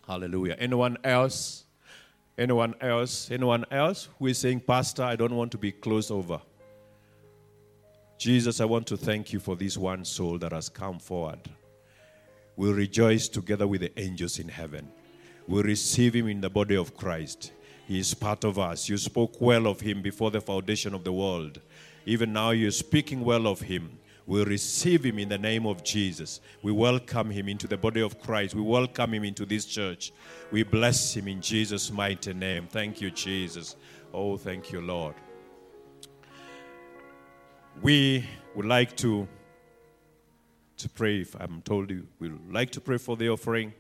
Hallelujah. 0.08 0.56
Anyone 0.60 0.98
else? 1.04 1.66
Anyone 2.38 2.76
else? 2.80 3.30
Anyone 3.32 3.66
else 3.72 4.10
who 4.20 4.28
is 4.28 4.38
saying, 4.38 4.62
Pastor, 4.62 5.04
I 5.04 5.16
don't 5.16 5.36
want 5.36 5.52
to 5.52 5.58
be 5.58 5.72
closed 5.72 6.12
over? 6.12 6.40
Jesus, 8.18 8.62
I 8.62 8.66
want 8.66 8.88
to 8.88 8.98
thank 8.98 9.34
you 9.34 9.40
for 9.40 9.56
this 9.56 9.78
one 9.78 10.06
soul 10.06 10.38
that 10.40 10.54
has 10.54 10.70
come 10.70 11.00
forward. 11.00 11.40
We'll 12.56 12.74
rejoice 12.74 13.28
together 13.28 13.68
with 13.68 13.82
the 13.82 14.00
angels 14.00 14.40
in 14.40 14.48
heaven. 14.48 14.90
We'll 15.48 15.64
receive 15.64 16.16
him 16.16 16.28
in 16.28 16.40
the 16.40 16.50
body 16.50 16.76
of 16.76 16.96
Christ. 16.96 17.52
He 17.88 17.99
is 17.99 18.14
part 18.14 18.44
of 18.44 18.57
us. 18.57 18.90
You 18.90 18.98
spoke 18.98 19.40
well 19.40 19.68
of 19.68 19.80
him 19.80 20.02
before 20.02 20.32
the 20.32 20.41
foundation 20.41 20.94
of 20.94 21.03
the 21.03 21.14
world. 21.14 21.62
Even 22.06 22.34
now, 22.34 22.52
you're 22.52 22.72
speaking 22.72 23.24
well 23.24 23.48
of 23.48 23.62
him. 23.62 23.99
We 24.28 24.44
receive 24.44 25.06
him 25.06 25.20
in 25.20 25.30
the 25.30 25.38
name 25.38 25.68
of 25.68 25.84
Jesus. 25.84 26.41
We 26.64 26.72
welcome 26.72 27.30
him 27.30 27.48
into 27.48 27.68
the 27.68 27.78
body 27.78 28.02
of 28.02 28.20
Christ. 28.20 28.56
We 28.56 28.62
welcome 28.62 29.14
him 29.14 29.24
into 29.24 29.45
this 29.45 29.66
church. 29.66 30.12
We 30.52 30.64
bless 30.64 31.16
him 31.16 31.28
in 31.28 31.41
Jesus' 31.41 31.91
mighty 31.91 32.34
name. 32.34 32.68
Thank 32.68 33.02
you, 33.02 33.12
Jesus. 33.12 33.76
Oh, 34.12 34.36
thank 34.36 34.72
you, 34.72 34.82
Lord. 34.82 35.14
We 37.84 38.26
would 38.56 38.66
like 38.66 38.95
to 38.98 39.28
to 40.78 40.90
pray. 40.90 41.22
If 41.22 41.36
I'm 41.40 41.62
told 41.62 41.91
you, 41.91 42.07
we 42.20 42.30
would 42.30 42.52
like 42.52 42.72
to 42.72 42.82
pray 42.82 42.98
for 42.98 43.16
the 43.16 43.30
offering, 43.30 43.74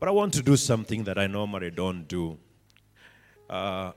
but 0.00 0.08
I 0.08 0.12
want 0.12 0.32
to 0.34 0.42
do 0.42 0.56
something 0.56 1.04
that 1.04 1.18
I 1.18 1.26
normally 1.26 1.70
don't 1.70 2.08
do. 2.08 2.38
Uh, 3.52 3.92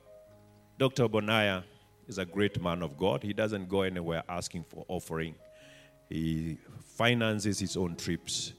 Dr. 0.78 1.08
Bonaya 1.08 1.64
is 2.10 2.18
a 2.18 2.26
great 2.26 2.62
man 2.62 2.84
of 2.84 2.98
God. 2.98 3.24
He 3.24 3.32
doesn't 3.32 3.70
go 3.70 3.84
anywhere 3.84 4.22
asking 4.28 4.66
for 4.66 4.84
offering. 4.90 5.34
He 6.10 6.58
finances 6.98 7.60
his 7.60 7.78
own 7.78 7.96
trips. 7.96 8.52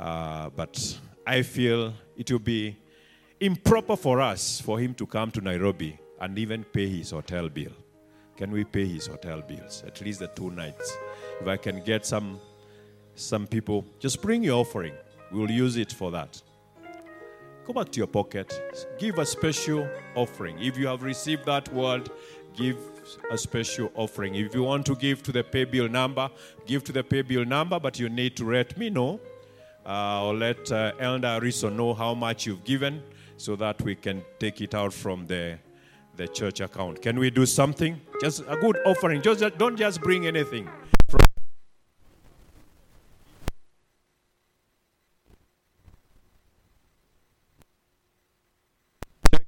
Uh, 0.00 0.48
but 0.48 0.98
I 1.26 1.42
feel 1.42 1.92
it 2.16 2.32
will 2.32 2.38
be 2.38 2.78
improper 3.38 3.94
for 3.94 4.22
us 4.22 4.58
for 4.58 4.78
him 4.78 4.94
to 4.94 5.06
come 5.06 5.30
to 5.32 5.42
Nairobi 5.42 5.98
and 6.18 6.38
even 6.38 6.64
pay 6.64 6.88
his 6.88 7.10
hotel 7.10 7.50
bill. 7.50 7.72
Can 8.38 8.50
we 8.50 8.64
pay 8.64 8.86
his 8.86 9.06
hotel 9.06 9.42
bills? 9.42 9.84
At 9.86 10.00
least 10.00 10.20
the 10.20 10.28
two 10.28 10.50
nights. 10.50 10.96
If 11.42 11.46
I 11.46 11.58
can 11.58 11.84
get 11.84 12.06
some 12.06 12.40
some 13.16 13.46
people, 13.46 13.84
just 13.98 14.22
bring 14.22 14.42
your 14.44 14.60
offering. 14.60 14.94
We'll 15.30 15.50
use 15.50 15.76
it 15.76 15.92
for 15.92 16.10
that. 16.12 16.40
Go 17.68 17.74
back 17.74 17.92
to 17.92 17.98
your 17.98 18.06
pocket. 18.06 18.50
Give 18.98 19.18
a 19.18 19.26
special 19.26 19.86
offering. 20.14 20.58
If 20.58 20.78
you 20.78 20.86
have 20.86 21.02
received 21.02 21.44
that 21.44 21.70
word, 21.70 22.08
give 22.56 22.78
a 23.30 23.36
special 23.36 23.92
offering. 23.94 24.36
If 24.36 24.54
you 24.54 24.62
want 24.62 24.86
to 24.86 24.96
give 24.96 25.22
to 25.24 25.32
the 25.32 25.44
pay 25.44 25.64
bill 25.64 25.86
number, 25.86 26.30
give 26.64 26.82
to 26.84 26.92
the 26.92 27.04
pay 27.04 27.20
bill 27.20 27.44
number, 27.44 27.78
but 27.78 27.98
you 27.98 28.08
need 28.08 28.38
to 28.38 28.50
let 28.50 28.78
me 28.78 28.88
know 28.88 29.20
uh, 29.84 30.24
or 30.24 30.32
let 30.32 30.72
uh, 30.72 30.92
Elder 30.98 31.28
Ariso 31.28 31.70
know 31.70 31.92
how 31.92 32.14
much 32.14 32.46
you've 32.46 32.64
given 32.64 33.02
so 33.36 33.54
that 33.56 33.82
we 33.82 33.94
can 33.94 34.24
take 34.38 34.62
it 34.62 34.74
out 34.74 34.94
from 34.94 35.26
the, 35.26 35.58
the 36.16 36.26
church 36.26 36.60
account. 36.60 37.02
Can 37.02 37.18
we 37.18 37.28
do 37.28 37.44
something? 37.44 38.00
Just 38.22 38.44
a 38.48 38.56
good 38.56 38.78
offering. 38.86 39.20
Just, 39.20 39.44
don't 39.58 39.76
just 39.76 40.00
bring 40.00 40.26
anything. 40.26 40.70
From 41.10 41.20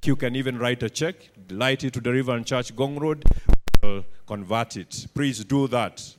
you 0.11 0.17
can 0.17 0.35
even 0.35 0.59
write 0.59 0.83
a 0.83 0.89
check, 0.89 1.15
light 1.51 1.85
it 1.85 1.93
to 1.93 2.01
the 2.01 2.11
River 2.11 2.35
and 2.35 2.45
Church 2.45 2.75
Ngong 2.75 2.99
Road, 2.99 3.23
we'll 3.81 4.03
convert 4.27 4.75
it. 4.75 5.07
Please 5.13 5.41
do 5.45 5.69
that. 5.69 6.17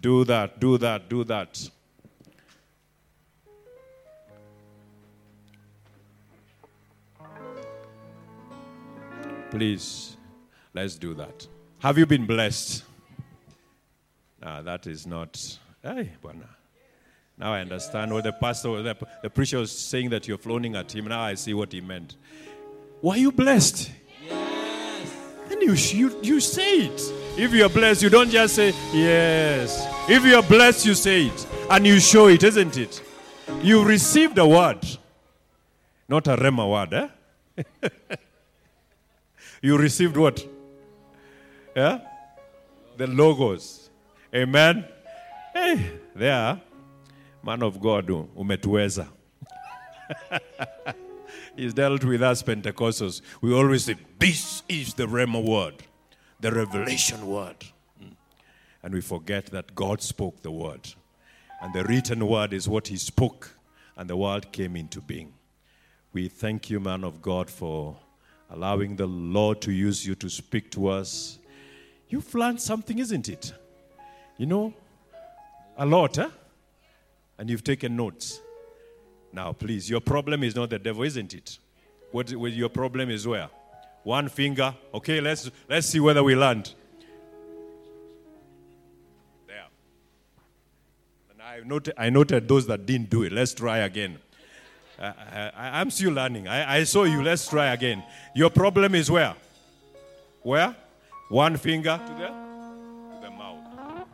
Do 0.00 0.24
that, 0.24 0.60
do 0.60 0.78
that, 0.78 1.08
do 1.08 1.24
that. 1.24 1.70
Please, 9.50 10.16
let's 10.72 10.94
do 10.94 11.12
that. 11.14 11.48
Have 11.80 11.98
you 11.98 12.06
been 12.06 12.24
blessed? 12.24 12.84
Ah, 14.40 14.62
that 14.62 14.86
is 14.86 15.08
not. 15.08 15.58
Hey, 15.82 16.12
Bwana. 16.22 16.46
Now 17.36 17.54
I 17.54 17.62
understand 17.62 18.12
what 18.12 18.22
the 18.22 18.32
pastor, 18.32 18.80
the, 18.80 18.96
the 19.22 19.30
preacher 19.30 19.58
was 19.58 19.72
saying 19.72 20.10
that 20.10 20.28
you're 20.28 20.38
floating 20.38 20.76
at 20.76 20.94
him. 20.94 21.06
Now 21.06 21.22
I 21.22 21.34
see 21.34 21.54
what 21.54 21.72
he 21.72 21.80
meant. 21.80 22.14
Were 23.00 23.16
you 23.16 23.30
blessed? 23.30 23.90
Yes. 24.26 25.16
And 25.50 25.62
you, 25.62 25.72
you, 25.72 26.18
you 26.22 26.40
say 26.40 26.86
it. 26.86 27.12
If 27.36 27.52
you're 27.52 27.68
blessed, 27.68 28.02
you 28.02 28.10
don't 28.10 28.30
just 28.30 28.56
say, 28.56 28.74
yes. 28.92 29.86
If 30.08 30.24
you're 30.24 30.42
blessed, 30.42 30.86
you 30.86 30.94
say 30.94 31.26
it. 31.26 31.46
And 31.70 31.86
you 31.86 32.00
show 32.00 32.26
it, 32.26 32.42
isn't 32.42 32.76
it? 32.76 33.02
You 33.62 33.84
received 33.84 34.38
a 34.38 34.46
word, 34.46 34.84
not 36.08 36.26
a 36.26 36.36
Rhema 36.36 36.68
word, 36.68 36.92
eh? 36.94 37.88
you 39.62 39.78
received 39.78 40.16
what? 40.16 40.44
Yeah? 41.76 42.00
The 42.96 43.06
logos. 43.06 43.90
Amen? 44.34 44.84
Hey, 45.54 45.92
there. 46.14 46.60
Man 47.42 47.62
of 47.62 47.80
God, 47.80 48.08
umetuweza. 48.36 49.06
He's 51.58 51.74
dealt 51.74 52.04
with 52.04 52.22
us 52.22 52.40
Pentecostals. 52.40 53.20
We 53.40 53.52
always 53.52 53.86
say, 53.86 53.96
This 54.20 54.62
is 54.68 54.94
the 54.94 55.06
Rhema 55.06 55.42
word, 55.42 55.74
the 56.38 56.52
revelation 56.52 57.26
word. 57.26 57.56
Mm. 58.00 58.12
And 58.84 58.94
we 58.94 59.00
forget 59.00 59.46
that 59.46 59.74
God 59.74 60.00
spoke 60.00 60.40
the 60.42 60.52
word. 60.52 60.88
And 61.60 61.74
the 61.74 61.82
written 61.82 62.24
word 62.28 62.52
is 62.52 62.68
what 62.68 62.86
He 62.86 62.96
spoke, 62.96 63.56
and 63.96 64.08
the 64.08 64.16
word 64.16 64.52
came 64.52 64.76
into 64.76 65.00
being. 65.00 65.32
We 66.12 66.28
thank 66.28 66.70
you, 66.70 66.78
man 66.78 67.02
of 67.02 67.20
God, 67.20 67.50
for 67.50 67.96
allowing 68.50 68.94
the 68.94 69.08
Lord 69.08 69.60
to 69.62 69.72
use 69.72 70.06
you 70.06 70.14
to 70.14 70.30
speak 70.30 70.70
to 70.70 70.86
us. 70.86 71.40
You've 72.08 72.32
learned 72.36 72.60
something, 72.60 73.00
isn't 73.00 73.28
it? 73.28 73.52
You 74.36 74.46
know, 74.46 74.74
a 75.76 75.84
lot, 75.84 76.18
eh? 76.18 76.30
And 77.36 77.50
you've 77.50 77.64
taken 77.64 77.96
notes. 77.96 78.40
Now, 79.32 79.52
please, 79.52 79.88
your 79.90 80.00
problem 80.00 80.42
is 80.42 80.56
not 80.56 80.70
the 80.70 80.78
devil, 80.78 81.02
isn't 81.02 81.34
it? 81.34 81.58
What, 82.10 82.30
what 82.30 82.52
your 82.52 82.70
problem 82.70 83.10
is 83.10 83.26
where? 83.26 83.50
One 84.02 84.28
finger. 84.28 84.74
Okay, 84.94 85.20
let's 85.20 85.50
let's 85.68 85.86
see 85.86 86.00
whether 86.00 86.22
we 86.24 86.34
land. 86.34 86.72
There. 89.46 89.66
And 91.30 91.42
I 91.42 91.60
noted, 91.66 91.94
I 91.98 92.08
noted 92.08 92.48
those 92.48 92.66
that 92.68 92.86
didn't 92.86 93.10
do 93.10 93.24
it. 93.24 93.32
Let's 93.32 93.52
try 93.52 93.78
again. 93.78 94.18
I, 94.98 95.50
I, 95.54 95.80
I'm 95.80 95.90
still 95.90 96.12
learning. 96.12 96.48
I, 96.48 96.78
I 96.78 96.84
saw 96.84 97.04
you. 97.04 97.22
Let's 97.22 97.46
try 97.46 97.72
again. 97.72 98.02
Your 98.34 98.50
problem 98.50 98.94
is 98.94 99.10
where? 99.10 99.34
Where? 100.42 100.74
One 101.28 101.58
finger 101.58 102.00
to 102.04 102.12
the, 102.14 102.28
to 102.28 103.20
the 103.22 103.30
mouth. 103.30 104.06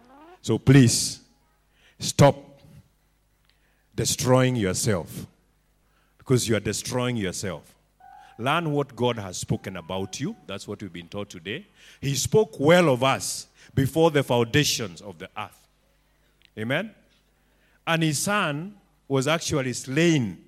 So 0.42 0.58
please, 0.58 1.20
stop 2.00 2.36
destroying 3.94 4.56
yourself 4.56 5.26
because 6.18 6.48
you 6.48 6.56
are 6.56 6.60
destroying 6.60 7.16
yourself. 7.16 7.74
Learn 8.38 8.72
what 8.72 8.96
God 8.96 9.18
has 9.18 9.36
spoken 9.36 9.76
about 9.76 10.18
you. 10.18 10.34
That's 10.46 10.66
what 10.66 10.82
we've 10.82 10.92
been 10.92 11.08
taught 11.08 11.30
today. 11.30 11.66
He 12.00 12.14
spoke 12.14 12.58
well 12.58 12.88
of 12.88 13.04
us 13.04 13.46
before 13.74 14.10
the 14.10 14.22
foundations 14.22 15.00
of 15.00 15.18
the 15.18 15.28
earth. 15.36 15.68
Amen? 16.58 16.92
And 17.86 18.02
his 18.02 18.18
son 18.18 18.74
was 19.06 19.28
actually 19.28 19.72
slain. 19.74 20.44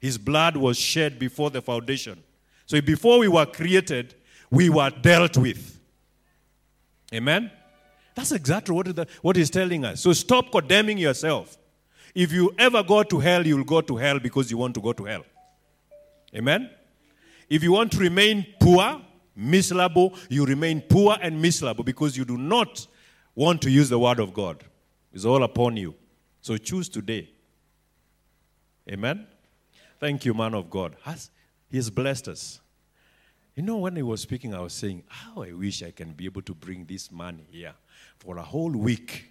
His 0.00 0.18
blood 0.18 0.56
was 0.56 0.78
shed 0.78 1.18
before 1.18 1.50
the 1.50 1.62
foundation. 1.62 2.22
So 2.66 2.80
before 2.80 3.18
we 3.18 3.28
were 3.28 3.46
created, 3.46 4.14
we 4.50 4.70
were 4.70 4.90
dealt 4.90 5.36
with. 5.36 5.78
Amen? 7.12 7.50
That's 8.14 8.32
exactly 8.32 8.74
what, 8.74 8.94
the, 8.94 9.06
what 9.22 9.36
he's 9.36 9.50
telling 9.50 9.84
us. 9.84 10.00
So 10.00 10.12
stop 10.12 10.50
condemning 10.50 10.98
yourself. 10.98 11.56
If 12.14 12.32
you 12.32 12.52
ever 12.58 12.82
go 12.82 13.02
to 13.02 13.18
hell, 13.18 13.46
you'll 13.46 13.64
go 13.64 13.80
to 13.80 13.96
hell 13.96 14.18
because 14.18 14.50
you 14.50 14.58
want 14.58 14.74
to 14.74 14.80
go 14.80 14.92
to 14.92 15.04
hell. 15.04 15.24
Amen? 16.34 16.70
If 17.48 17.62
you 17.62 17.72
want 17.72 17.92
to 17.92 17.98
remain 17.98 18.46
poor, 18.60 19.00
miserable, 19.34 20.14
you 20.28 20.44
remain 20.44 20.80
poor 20.80 21.16
and 21.20 21.40
miserable 21.40 21.84
because 21.84 22.16
you 22.16 22.24
do 22.24 22.36
not 22.36 22.86
want 23.34 23.62
to 23.62 23.70
use 23.70 23.88
the 23.88 23.98
word 23.98 24.20
of 24.20 24.32
God. 24.32 24.64
It's 25.12 25.24
all 25.24 25.42
upon 25.42 25.76
you. 25.76 25.94
So 26.40 26.56
choose 26.56 26.88
today. 26.88 27.30
Amen? 28.90 29.26
Thank 29.98 30.24
you, 30.24 30.34
man 30.34 30.54
of 30.54 30.70
God. 30.70 30.96
He 31.68 31.76
has 31.76 31.90
blessed 31.90 32.28
us. 32.28 32.60
You 33.54 33.62
know, 33.62 33.78
when 33.78 33.96
he 33.96 34.02
was 34.02 34.22
speaking, 34.22 34.54
I 34.54 34.60
was 34.60 34.72
saying, 34.72 35.02
How 35.08 35.42
I 35.42 35.52
wish 35.52 35.82
I 35.82 35.90
can 35.90 36.12
be 36.12 36.24
able 36.24 36.42
to 36.42 36.54
bring 36.54 36.86
this 36.86 37.10
man 37.12 37.40
here 37.50 37.74
for 38.18 38.38
a 38.38 38.42
whole 38.42 38.70
week. 38.70 39.29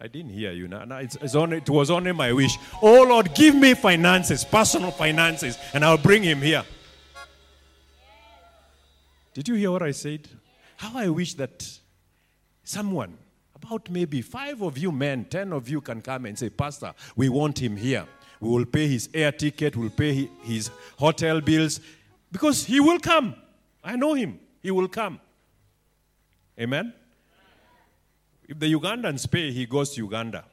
I 0.00 0.06
didn't 0.06 0.30
hear 0.30 0.52
you. 0.52 0.66
Now, 0.66 0.96
it's, 0.96 1.16
it's 1.16 1.34
only, 1.34 1.58
it 1.58 1.68
was 1.68 1.90
only 1.90 2.12
my 2.12 2.32
wish. 2.32 2.56
Oh 2.80 3.02
Lord, 3.02 3.34
give 3.34 3.54
me 3.54 3.74
finances, 3.74 4.44
personal 4.44 4.90
finances, 4.90 5.58
and 5.74 5.84
I'll 5.84 5.98
bring 5.98 6.22
him 6.22 6.40
here. 6.40 6.64
Did 9.34 9.46
you 9.48 9.54
hear 9.56 9.70
what 9.70 9.82
I 9.82 9.90
said? 9.90 10.26
How 10.76 10.98
I 10.98 11.08
wish 11.10 11.34
that 11.34 11.78
someone, 12.64 13.18
about 13.54 13.90
maybe 13.90 14.22
five 14.22 14.62
of 14.62 14.78
you 14.78 14.90
men, 14.90 15.26
ten 15.26 15.52
of 15.52 15.68
you 15.68 15.82
can 15.82 16.00
come 16.00 16.24
and 16.24 16.38
say, 16.38 16.48
Pastor, 16.48 16.94
we 17.14 17.28
want 17.28 17.58
him 17.58 17.76
here. 17.76 18.06
We 18.40 18.48
will 18.48 18.64
pay 18.64 18.88
his 18.88 19.10
air 19.12 19.32
ticket, 19.32 19.76
we'll 19.76 19.90
pay 19.90 20.30
his 20.42 20.70
hotel 20.98 21.42
bills, 21.42 21.78
because 22.32 22.64
he 22.64 22.80
will 22.80 22.98
come. 22.98 23.34
I 23.84 23.96
know 23.96 24.14
him. 24.14 24.40
He 24.62 24.70
will 24.70 24.88
come. 24.88 25.20
Amen? 26.58 26.94
If 28.50 28.58
the 28.58 28.74
Ugandans 28.74 29.30
pay, 29.30 29.52
he 29.52 29.64
goes 29.64 29.94
to 29.94 30.02
Uganda. 30.02 30.44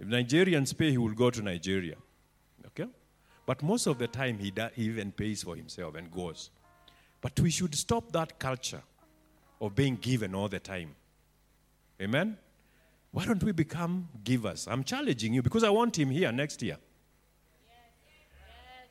If 0.00 0.08
Nigerians 0.08 0.76
pay, 0.76 0.90
he 0.90 0.96
will 0.96 1.12
go 1.12 1.28
to 1.28 1.42
Nigeria. 1.42 1.96
Okay? 2.68 2.86
But 3.44 3.62
most 3.62 3.86
of 3.86 3.98
the 3.98 4.06
time, 4.06 4.38
he, 4.38 4.50
da- 4.50 4.70
he 4.74 4.84
even 4.84 5.12
pays 5.12 5.42
for 5.42 5.54
himself 5.54 5.96
and 5.96 6.10
goes. 6.10 6.48
But 7.20 7.38
we 7.40 7.50
should 7.50 7.74
stop 7.74 8.10
that 8.12 8.38
culture 8.38 8.80
of 9.60 9.74
being 9.74 9.96
given 9.96 10.34
all 10.34 10.48
the 10.48 10.58
time. 10.58 10.96
Amen? 12.00 12.38
Why 13.10 13.26
don't 13.26 13.42
we 13.42 13.52
become 13.52 14.08
givers? 14.24 14.66
I'm 14.66 14.82
challenging 14.82 15.34
you 15.34 15.42
because 15.42 15.62
I 15.62 15.68
want 15.68 15.98
him 15.98 16.08
here 16.08 16.32
next 16.32 16.62
year. 16.62 16.78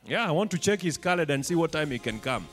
Yeah, 0.08 0.28
I 0.28 0.32
want 0.32 0.52
to 0.52 0.60
check 0.60 0.84
his 0.84 0.98
calendar 0.98 1.34
and 1.34 1.44
see 1.44 1.56
what 1.56 1.72
time 1.72 1.90
he 1.90 1.98
can 1.98 2.20
come. 2.20 2.48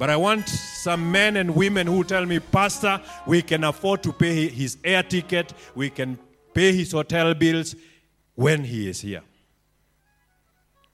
But 0.00 0.08
I 0.08 0.16
want 0.16 0.48
some 0.48 1.12
men 1.12 1.36
and 1.36 1.54
women 1.54 1.86
who 1.86 2.04
tell 2.04 2.24
me, 2.24 2.38
Pastor, 2.38 3.02
we 3.26 3.42
can 3.42 3.64
afford 3.64 4.02
to 4.04 4.14
pay 4.14 4.48
his 4.48 4.78
air 4.82 5.02
ticket, 5.02 5.52
we 5.74 5.90
can 5.90 6.18
pay 6.54 6.74
his 6.74 6.92
hotel 6.92 7.34
bills 7.34 7.76
when 8.34 8.64
he 8.64 8.88
is 8.88 9.02
here. 9.02 9.20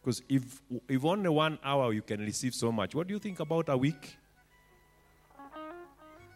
Because 0.00 0.22
if, 0.28 0.60
if 0.88 1.04
only 1.04 1.28
one 1.28 1.56
hour 1.62 1.92
you 1.92 2.02
can 2.02 2.18
receive 2.18 2.52
so 2.52 2.72
much, 2.72 2.96
what 2.96 3.06
do 3.06 3.14
you 3.14 3.20
think 3.20 3.38
about 3.38 3.68
a 3.68 3.76
week? 3.76 4.16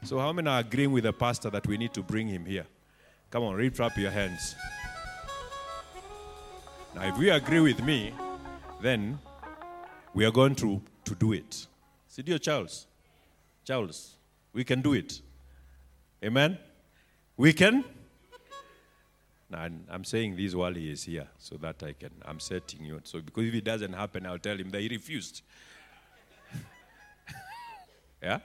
So, 0.05 0.21
how 0.21 0.33
many 0.33 0.49
are 0.49 0.61
agreeing 0.61 0.93
with 0.93 1.03
the 1.03 1.13
pastor 1.13 1.51
that 1.51 1.67
we 1.67 1.77
need 1.77 1.93
to 1.95 2.05
bring 2.05 2.29
him 2.29 2.47
here? 2.47 2.67
Come 3.33 3.43
on, 3.43 3.57
reach 3.57 3.81
up 3.81 3.97
your 3.97 4.13
hands. 4.13 4.55
Now, 6.95 7.03
if 7.03 7.19
we 7.19 7.31
agree 7.31 7.59
with 7.59 7.83
me, 7.83 8.15
then 8.81 9.19
we 10.15 10.25
are 10.25 10.31
going 10.31 10.55
to, 10.55 10.81
to 11.07 11.17
do 11.17 11.33
it. 11.33 11.67
Dear 12.17 12.39
Charles, 12.39 12.87
Charles, 13.65 14.17
we 14.53 14.65
can 14.65 14.83
do 14.83 14.93
it. 14.93 15.21
Amen? 16.23 16.59
We 17.37 17.53
can? 17.53 17.85
Now, 19.49 19.63
I'm- 19.63 19.85
I'm 19.89 20.05
saying 20.05 20.37
this 20.37 20.55
while 20.55 20.75
he 20.75 20.91
is 20.91 21.05
here 21.05 21.29
so 21.39 21.57
that 21.57 21.83
I 21.83 21.93
can, 21.93 22.11
I'm 22.25 22.39
setting 22.39 22.85
you. 22.85 23.01
So, 23.05 23.21
because 23.21 23.47
if 23.47 23.55
it 23.55 23.65
doesn't 23.65 23.93
happen, 23.93 24.27
I'll 24.27 24.39
tell 24.39 24.57
him 24.57 24.71
that 24.71 24.81
he 24.81 24.89
refused. 24.89 25.43
yeah? 28.23 28.41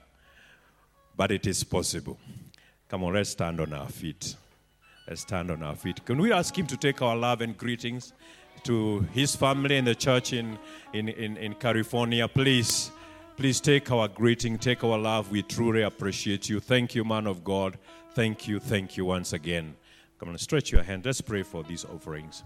But 1.15 1.31
it 1.31 1.45
is 1.45 1.63
possible. 1.63 2.17
Come 2.89 3.03
on, 3.03 3.13
let's 3.13 3.31
stand 3.31 3.59
on 3.59 3.73
our 3.73 3.89
feet. 3.89 4.35
Let's 5.07 5.21
stand 5.21 5.51
on 5.51 5.61
our 5.61 5.75
feet. 5.75 6.03
Can 6.05 6.17
we 6.17 6.31
ask 6.31 6.57
him 6.57 6.65
to 6.67 6.77
take 6.77 7.01
our 7.01 7.15
love 7.15 7.41
and 7.41 7.57
greetings 7.57 8.13
to 8.63 9.01
his 9.13 9.35
family 9.35 9.77
and 9.77 9.85
the 9.85 9.95
church 9.95 10.33
in, 10.33 10.57
in, 10.93 11.09
in, 11.09 11.37
in 11.37 11.53
California? 11.55 12.27
Please, 12.27 12.89
please 13.37 13.59
take 13.59 13.91
our 13.91 14.07
greeting, 14.07 14.57
take 14.57 14.83
our 14.83 14.97
love. 14.97 15.31
We 15.31 15.43
truly 15.43 15.81
appreciate 15.81 16.49
you. 16.49 16.59
Thank 16.59 16.95
you, 16.95 17.03
man 17.03 17.27
of 17.27 17.43
God. 17.43 17.77
Thank 18.13 18.47
you, 18.47 18.59
thank 18.59 18.97
you 18.97 19.05
once 19.05 19.33
again. 19.33 19.75
Come 20.19 20.29
on, 20.29 20.37
stretch 20.37 20.71
your 20.71 20.83
hand. 20.83 21.05
Let's 21.05 21.21
pray 21.21 21.43
for 21.43 21.63
these 21.63 21.83
offerings. 21.85 22.43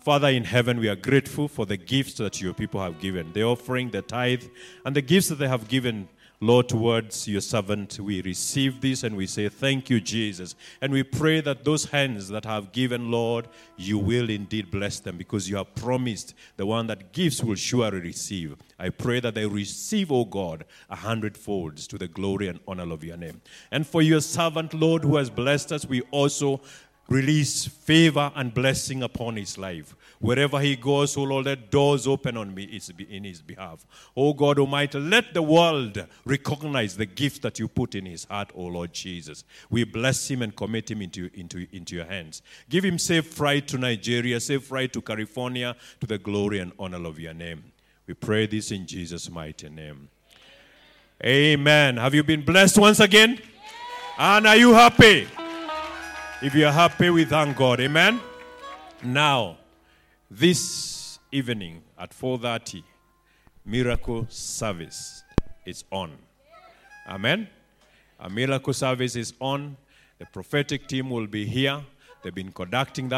Father 0.00 0.28
in 0.28 0.44
heaven, 0.44 0.78
we 0.78 0.88
are 0.88 0.96
grateful 0.96 1.48
for 1.48 1.66
the 1.66 1.76
gifts 1.76 2.14
that 2.14 2.40
your 2.40 2.54
people 2.54 2.80
have 2.80 3.00
given, 3.00 3.32
the 3.32 3.42
offering, 3.42 3.90
the 3.90 4.00
tithe, 4.00 4.44
and 4.84 4.94
the 4.94 5.02
gifts 5.02 5.28
that 5.28 5.36
they 5.36 5.48
have 5.48 5.66
given, 5.66 6.08
Lord, 6.40 6.68
towards 6.68 7.26
your 7.26 7.40
servant. 7.40 7.98
We 7.98 8.22
receive 8.22 8.80
this 8.80 9.02
and 9.02 9.16
we 9.16 9.26
say, 9.26 9.48
Thank 9.48 9.90
you, 9.90 10.00
Jesus. 10.00 10.54
And 10.80 10.92
we 10.92 11.02
pray 11.02 11.40
that 11.40 11.64
those 11.64 11.86
hands 11.86 12.28
that 12.28 12.44
have 12.44 12.70
given, 12.70 13.10
Lord, 13.10 13.48
you 13.76 13.98
will 13.98 14.30
indeed 14.30 14.70
bless 14.70 15.00
them 15.00 15.16
because 15.16 15.50
you 15.50 15.56
have 15.56 15.74
promised 15.74 16.34
the 16.56 16.64
one 16.64 16.86
that 16.86 17.12
gives 17.12 17.42
will 17.42 17.56
surely 17.56 17.98
receive. 17.98 18.56
I 18.78 18.90
pray 18.90 19.18
that 19.18 19.34
they 19.34 19.46
receive, 19.46 20.12
O 20.12 20.24
God, 20.24 20.64
a 20.88 20.96
hundredfolds 20.96 21.88
to 21.88 21.98
the 21.98 22.06
glory 22.06 22.46
and 22.46 22.60
honor 22.68 22.92
of 22.92 23.02
your 23.02 23.16
name. 23.16 23.40
And 23.72 23.84
for 23.84 24.00
your 24.00 24.20
servant, 24.20 24.74
Lord, 24.74 25.02
who 25.02 25.16
has 25.16 25.30
blessed 25.30 25.72
us, 25.72 25.86
we 25.86 26.02
also 26.12 26.60
release 27.08 27.66
favor 27.66 28.30
and 28.36 28.54
blessing 28.54 29.02
upon 29.02 29.36
his 29.36 29.58
life. 29.58 29.96
Wherever 30.20 30.58
he 30.60 30.74
goes, 30.74 31.16
oh 31.16 31.22
Lord, 31.22 31.46
let 31.46 31.70
doors 31.70 32.06
open 32.06 32.36
on 32.36 32.52
me 32.54 32.64
in 33.08 33.24
his 33.24 33.40
behalf. 33.40 33.86
Oh 34.16 34.32
God 34.32 34.58
Almighty, 34.58 34.98
let 34.98 35.32
the 35.32 35.42
world 35.42 36.04
recognize 36.24 36.96
the 36.96 37.06
gift 37.06 37.42
that 37.42 37.58
you 37.58 37.68
put 37.68 37.94
in 37.94 38.04
his 38.06 38.24
heart, 38.24 38.50
oh 38.54 38.66
Lord 38.66 38.92
Jesus. 38.92 39.44
We 39.70 39.84
bless 39.84 40.28
him 40.28 40.42
and 40.42 40.54
commit 40.56 40.90
him 40.90 41.02
into, 41.02 41.30
into, 41.34 41.66
into 41.72 41.94
your 41.94 42.06
hands. 42.06 42.42
Give 42.68 42.84
him 42.84 42.98
safe 42.98 43.26
flight 43.26 43.68
to 43.68 43.78
Nigeria, 43.78 44.40
safe 44.40 44.64
flight 44.64 44.92
to 44.94 45.02
California, 45.02 45.76
to 46.00 46.06
the 46.06 46.18
glory 46.18 46.58
and 46.58 46.72
honor 46.78 47.06
of 47.06 47.20
your 47.20 47.34
name. 47.34 47.62
We 48.06 48.14
pray 48.14 48.46
this 48.46 48.72
in 48.72 48.86
Jesus' 48.86 49.30
mighty 49.30 49.68
name. 49.68 50.08
Amen. 51.24 51.96
Have 51.96 52.14
you 52.14 52.24
been 52.24 52.44
blessed 52.44 52.78
once 52.78 53.00
again? 53.00 53.40
And 54.18 54.46
are 54.46 54.56
you 54.56 54.72
happy? 54.72 55.28
If 56.40 56.54
you're 56.54 56.72
happy, 56.72 57.10
we 57.10 57.24
thank 57.24 57.56
God. 57.56 57.80
Amen. 57.80 58.20
Now, 59.02 59.57
this 60.30 61.18
evening 61.32 61.82
at 61.98 62.12
4:30, 62.12 62.84
miracle 63.64 64.26
service 64.28 65.24
is 65.64 65.84
on. 65.90 66.18
Amen. 67.08 67.48
A 68.20 68.28
miracle 68.28 68.74
service 68.74 69.16
is 69.16 69.32
on. 69.40 69.76
The 70.18 70.26
prophetic 70.26 70.86
team 70.86 71.08
will 71.08 71.26
be 71.26 71.46
here. 71.46 71.82
They've 72.22 72.34
been 72.34 72.52
conducting 72.52 73.08
that 73.08 73.16